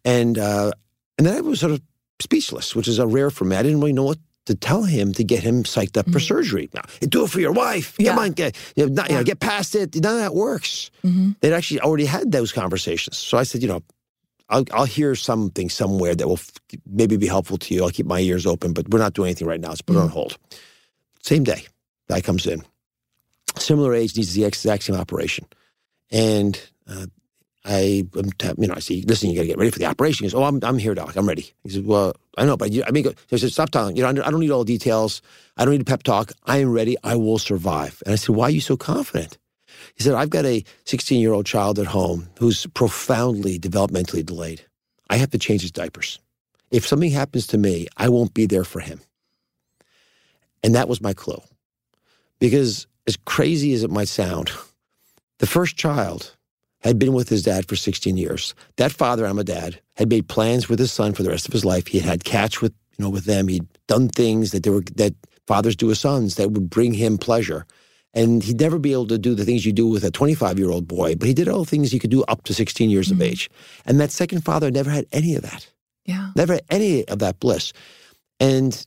And 0.05 0.37
uh, 0.37 0.71
and 1.17 1.25
then 1.25 1.37
I 1.37 1.41
was 1.41 1.59
sort 1.59 1.71
of 1.71 1.81
speechless, 2.19 2.75
which 2.75 2.87
is 2.87 2.99
a 2.99 3.07
rare 3.07 3.29
for 3.31 3.45
me. 3.45 3.55
I 3.55 3.63
didn't 3.63 3.79
really 3.79 3.93
know 3.93 4.03
what 4.03 4.19
to 4.45 4.55
tell 4.55 4.83
him 4.83 5.13
to 5.13 5.23
get 5.23 5.43
him 5.43 5.63
psyched 5.63 5.97
up 5.97 6.09
for 6.09 6.19
surgery. 6.19 6.69
Now, 6.73 6.83
do 7.01 7.25
it 7.25 7.29
for 7.29 7.41
your 7.41 7.51
wife. 7.51 7.93
Mm-hmm. 7.93 8.03
Yeah. 8.03 8.11
Come 8.11 8.19
on, 8.19 8.31
get, 8.31 8.55
you 8.75 8.85
know, 8.85 8.93
not, 8.93 9.09
you 9.09 9.15
know, 9.15 9.23
get 9.23 9.39
past 9.39 9.75
it. 9.75 9.95
None 9.95 10.13
of 10.13 10.19
that 10.19 10.33
works. 10.33 10.89
Mm-hmm. 11.03 11.31
They'd 11.41 11.53
actually 11.53 11.81
already 11.81 12.05
had 12.05 12.31
those 12.31 12.53
conversations. 12.53 13.17
So 13.17 13.37
I 13.37 13.43
said, 13.43 13.61
you 13.61 13.67
know, 13.67 13.83
I'll, 14.49 14.65
I'll 14.73 14.85
hear 14.85 15.15
something 15.15 15.69
somewhere 15.69 16.15
that 16.15 16.27
will 16.27 16.35
f- 16.35 16.51
maybe 16.87 17.17
be 17.17 17.27
helpful 17.27 17.57
to 17.59 17.73
you. 17.75 17.83
I'll 17.83 17.91
keep 17.91 18.05
my 18.07 18.19
ears 18.21 18.45
open, 18.45 18.73
but 18.73 18.89
we're 18.89 18.99
not 18.99 19.13
doing 19.13 19.27
anything 19.29 19.47
right 19.47 19.61
now. 19.61 19.69
Let's 19.69 19.81
put 19.81 19.95
it 19.95 19.99
on 19.99 20.09
hold. 20.09 20.37
Same 21.23 21.43
day, 21.43 21.65
guy 22.09 22.21
comes 22.21 22.47
in. 22.47 22.63
Similar 23.57 23.93
age, 23.95 24.17
needs 24.17 24.33
the 24.33 24.45
exact 24.45 24.83
same 24.83 24.95
operation. 24.97 25.45
And 26.11 26.61
uh, 26.87 27.07
I, 27.65 28.05
you 28.15 28.67
know, 28.67 28.73
I 28.75 28.79
say, 28.79 29.03
listen, 29.07 29.29
you 29.29 29.35
got 29.37 29.43
to 29.43 29.47
get 29.47 29.57
ready 29.57 29.71
for 29.71 29.79
the 29.79 29.85
operation. 29.85 30.25
He 30.25 30.31
goes, 30.31 30.35
oh, 30.41 30.45
I'm, 30.45 30.59
I'm 30.63 30.77
here, 30.79 30.95
doc. 30.95 31.15
I'm 31.15 31.27
ready. 31.27 31.51
He 31.63 31.69
says, 31.71 31.81
well, 31.81 32.15
I 32.37 32.45
know, 32.45 32.57
but 32.57 32.71
you, 32.71 32.83
I 32.87 32.91
mean, 32.91 33.07
I 33.31 33.37
said, 33.37 33.51
stop 33.51 33.71
talking. 33.71 33.95
You 33.97 34.03
know, 34.03 34.13
don't- 34.13 34.25
I 34.27 34.31
don't 34.31 34.39
need 34.39 34.51
all 34.51 34.63
the 34.65 34.73
details. 34.73 35.21
I 35.57 35.65
don't 35.65 35.73
need 35.73 35.81
a 35.81 35.85
pep 35.85 36.03
talk. 36.03 36.31
I 36.45 36.59
am 36.59 36.71
ready. 36.71 36.97
I 37.03 37.15
will 37.17 37.39
survive. 37.39 38.01
And 38.05 38.13
I 38.13 38.15
said, 38.17 38.35
why 38.35 38.47
are 38.47 38.51
you 38.51 38.61
so 38.61 38.77
confident? 38.77 39.37
He 39.95 40.03
said, 40.03 40.15
I've 40.15 40.29
got 40.29 40.45
a 40.45 40.63
16 40.85 41.19
year 41.19 41.33
old 41.33 41.45
child 41.45 41.79
at 41.79 41.87
home 41.87 42.29
who's 42.39 42.65
profoundly 42.67 43.59
developmentally 43.59 44.25
delayed. 44.25 44.61
I 45.09 45.17
have 45.17 45.31
to 45.31 45.37
change 45.37 45.61
his 45.61 45.71
diapers. 45.71 46.19
If 46.71 46.85
something 46.85 47.11
happens 47.11 47.47
to 47.47 47.57
me, 47.57 47.87
I 47.97 48.09
won't 48.09 48.33
be 48.33 48.45
there 48.45 48.65
for 48.65 48.79
him. 48.79 48.99
And 50.63 50.75
that 50.75 50.89
was 50.89 51.01
my 51.01 51.13
clue. 51.13 51.41
Because 52.39 52.87
as 53.07 53.17
crazy 53.25 53.73
as 53.73 53.83
it 53.83 53.89
might 53.89 54.09
sound, 54.09 54.51
the 55.39 55.47
first 55.47 55.77
child 55.77 56.35
had 56.81 56.99
been 56.99 57.13
with 57.13 57.29
his 57.29 57.43
dad 57.43 57.67
for 57.67 57.75
16 57.75 58.17
years. 58.17 58.53
That 58.75 58.91
father, 58.91 59.25
I'm 59.25 59.39
a 59.39 59.43
dad, 59.43 59.79
had 59.95 60.09
made 60.09 60.27
plans 60.27 60.69
with 60.69 60.79
his 60.79 60.91
son 60.91 61.13
for 61.13 61.23
the 61.23 61.29
rest 61.29 61.47
of 61.47 61.53
his 61.53 61.65
life. 61.65 61.87
He 61.87 61.99
had 61.99 62.09
had 62.09 62.23
catch 62.23 62.61
with, 62.61 62.73
you 62.97 63.05
know, 63.05 63.09
with 63.09 63.25
them. 63.25 63.47
He'd 63.47 63.67
done 63.87 64.09
things 64.09 64.51
that 64.51 64.63
they 64.63 64.69
were 64.69 64.83
that 64.95 65.15
fathers 65.47 65.75
do 65.75 65.87
with 65.87 65.97
sons 65.97 66.35
that 66.35 66.51
would 66.51 66.69
bring 66.69 66.93
him 66.93 67.17
pleasure. 67.17 67.65
And 68.17 68.43
he'd 68.43 68.59
never 68.59 68.79
be 68.79 68.93
able 68.93 69.05
to 69.07 69.19
do 69.19 69.35
the 69.35 69.45
things 69.45 69.63
you 69.63 69.71
do 69.71 69.87
with 69.87 70.03
a 70.03 70.09
25 70.09 70.57
year 70.57 70.71
old 70.71 70.87
boy, 70.87 71.15
but 71.15 71.27
he 71.27 71.35
did 71.35 71.47
all 71.47 71.59
the 71.59 71.69
things 71.69 71.91
he 71.91 71.99
could 71.99 72.09
do 72.09 72.23
up 72.23 72.43
to 72.45 72.53
16 72.53 72.89
years 72.89 73.11
of 73.11 73.21
age. 73.21 73.47
And 73.85 73.99
that 73.99 74.11
second 74.11 74.43
father 74.43 74.71
never 74.71 74.89
had 74.89 75.05
any 75.11 75.35
of 75.35 75.43
that. 75.43 75.71
Yeah. 76.03 76.31
Never 76.35 76.53
had 76.53 76.63
any 76.71 77.07
of 77.07 77.19
that 77.19 77.39
bliss. 77.39 77.73
And 78.39 78.85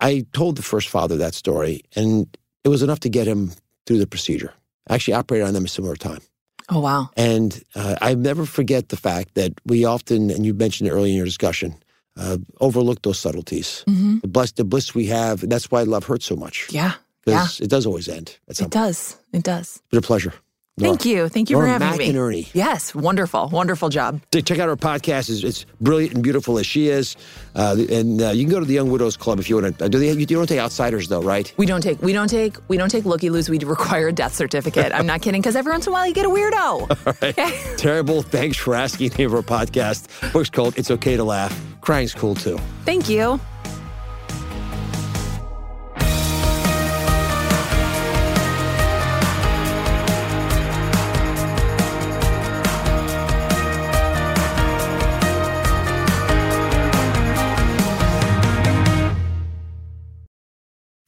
I 0.00 0.26
told 0.32 0.56
the 0.56 0.62
first 0.62 0.88
father 0.88 1.16
that 1.16 1.34
story, 1.34 1.82
and 1.94 2.26
it 2.64 2.70
was 2.70 2.82
enough 2.82 3.00
to 3.00 3.08
get 3.08 3.28
him 3.28 3.52
through 3.86 3.98
the 3.98 4.06
procedure. 4.06 4.52
I 4.88 4.96
actually 4.96 5.14
operated 5.14 5.46
on 5.46 5.54
them 5.54 5.64
a 5.64 5.68
similar 5.68 5.94
time. 5.94 6.20
Oh, 6.68 6.80
wow. 6.80 7.10
And 7.16 7.62
uh, 7.76 7.96
I 8.00 8.14
never 8.14 8.46
forget 8.46 8.88
the 8.88 8.96
fact 8.96 9.34
that 9.34 9.52
we 9.64 9.84
often, 9.84 10.30
and 10.30 10.44
you 10.44 10.54
mentioned 10.54 10.88
it 10.88 10.92
earlier 10.92 11.10
in 11.10 11.16
your 11.16 11.24
discussion, 11.24 11.76
uh, 12.16 12.38
overlook 12.60 13.02
those 13.02 13.18
subtleties. 13.18 13.84
Mm-hmm. 13.86 14.18
The 14.20 14.28
bliss, 14.28 14.52
the 14.52 14.64
bliss 14.64 14.94
we 14.94 15.06
have. 15.06 15.48
That's 15.48 15.70
why 15.70 15.82
love 15.82 16.04
hurts 16.04 16.26
so 16.26 16.36
much. 16.36 16.68
Yeah. 16.70 16.94
Because 17.24 17.60
it 17.60 17.70
does 17.70 17.86
always 17.86 18.08
end 18.08 18.38
It 18.48 18.70
does. 18.70 19.16
It 19.32 19.42
does. 19.42 19.76
It's 19.76 19.88
been 19.90 19.98
a 19.98 20.02
pleasure. 20.02 20.34
Thank 20.78 21.04
you. 21.04 21.28
Thank 21.28 21.50
you 21.50 21.56
Nora 21.56 21.78
for 21.78 21.84
having 21.84 21.98
me. 21.98 22.12
McInerney. 22.12 22.48
Yes. 22.54 22.94
Wonderful. 22.94 23.48
Wonderful 23.50 23.90
job. 23.90 24.22
Check 24.32 24.46
check 24.46 24.58
out 24.58 24.68
her 24.68 24.76
podcast. 24.76 25.28
It's, 25.28 25.44
it's 25.44 25.66
brilliant 25.82 26.14
and 26.14 26.22
beautiful 26.22 26.58
as 26.58 26.66
she 26.66 26.88
is. 26.88 27.14
Uh, 27.54 27.76
and 27.90 28.22
uh, 28.22 28.30
you 28.30 28.44
can 28.44 28.50
go 28.50 28.58
to 28.58 28.64
the 28.64 28.72
Young 28.72 28.90
Widows 28.90 29.16
Club 29.18 29.38
if 29.38 29.50
you 29.50 29.60
want 29.60 29.78
to. 29.78 29.88
Do 29.90 29.98
they, 29.98 30.12
you 30.12 30.24
don't 30.24 30.46
take 30.46 30.58
outsiders 30.58 31.08
though, 31.08 31.20
right? 31.20 31.52
We 31.58 31.66
don't 31.66 31.82
take 31.82 32.00
we 32.00 32.14
don't 32.14 32.28
take 32.28 32.56
we 32.68 32.78
don't 32.78 32.88
take 32.88 33.04
looky 33.04 33.28
loos. 33.28 33.50
We 33.50 33.58
require 33.58 34.08
a 34.08 34.12
death 34.12 34.34
certificate. 34.34 34.92
I'm 34.94 35.06
not 35.06 35.20
kidding 35.20 35.42
because 35.42 35.56
every 35.56 35.72
once 35.72 35.86
in 35.86 35.92
a 35.92 35.94
while 35.94 36.06
you 36.06 36.14
get 36.14 36.24
a 36.24 36.30
weirdo. 36.30 37.06
All 37.06 37.14
right. 37.20 37.78
Terrible. 37.78 38.22
Thanks 38.22 38.56
for 38.56 38.74
asking 38.74 39.12
me 39.18 39.24
of 39.24 39.34
our 39.34 39.42
podcast. 39.42 40.32
Book's 40.32 40.50
called 40.50 40.78
It's 40.78 40.90
Okay 40.90 41.16
to 41.16 41.24
Laugh. 41.24 41.58
Crying's 41.82 42.14
cool 42.14 42.34
too. 42.34 42.58
Thank 42.84 43.10
you. 43.10 43.38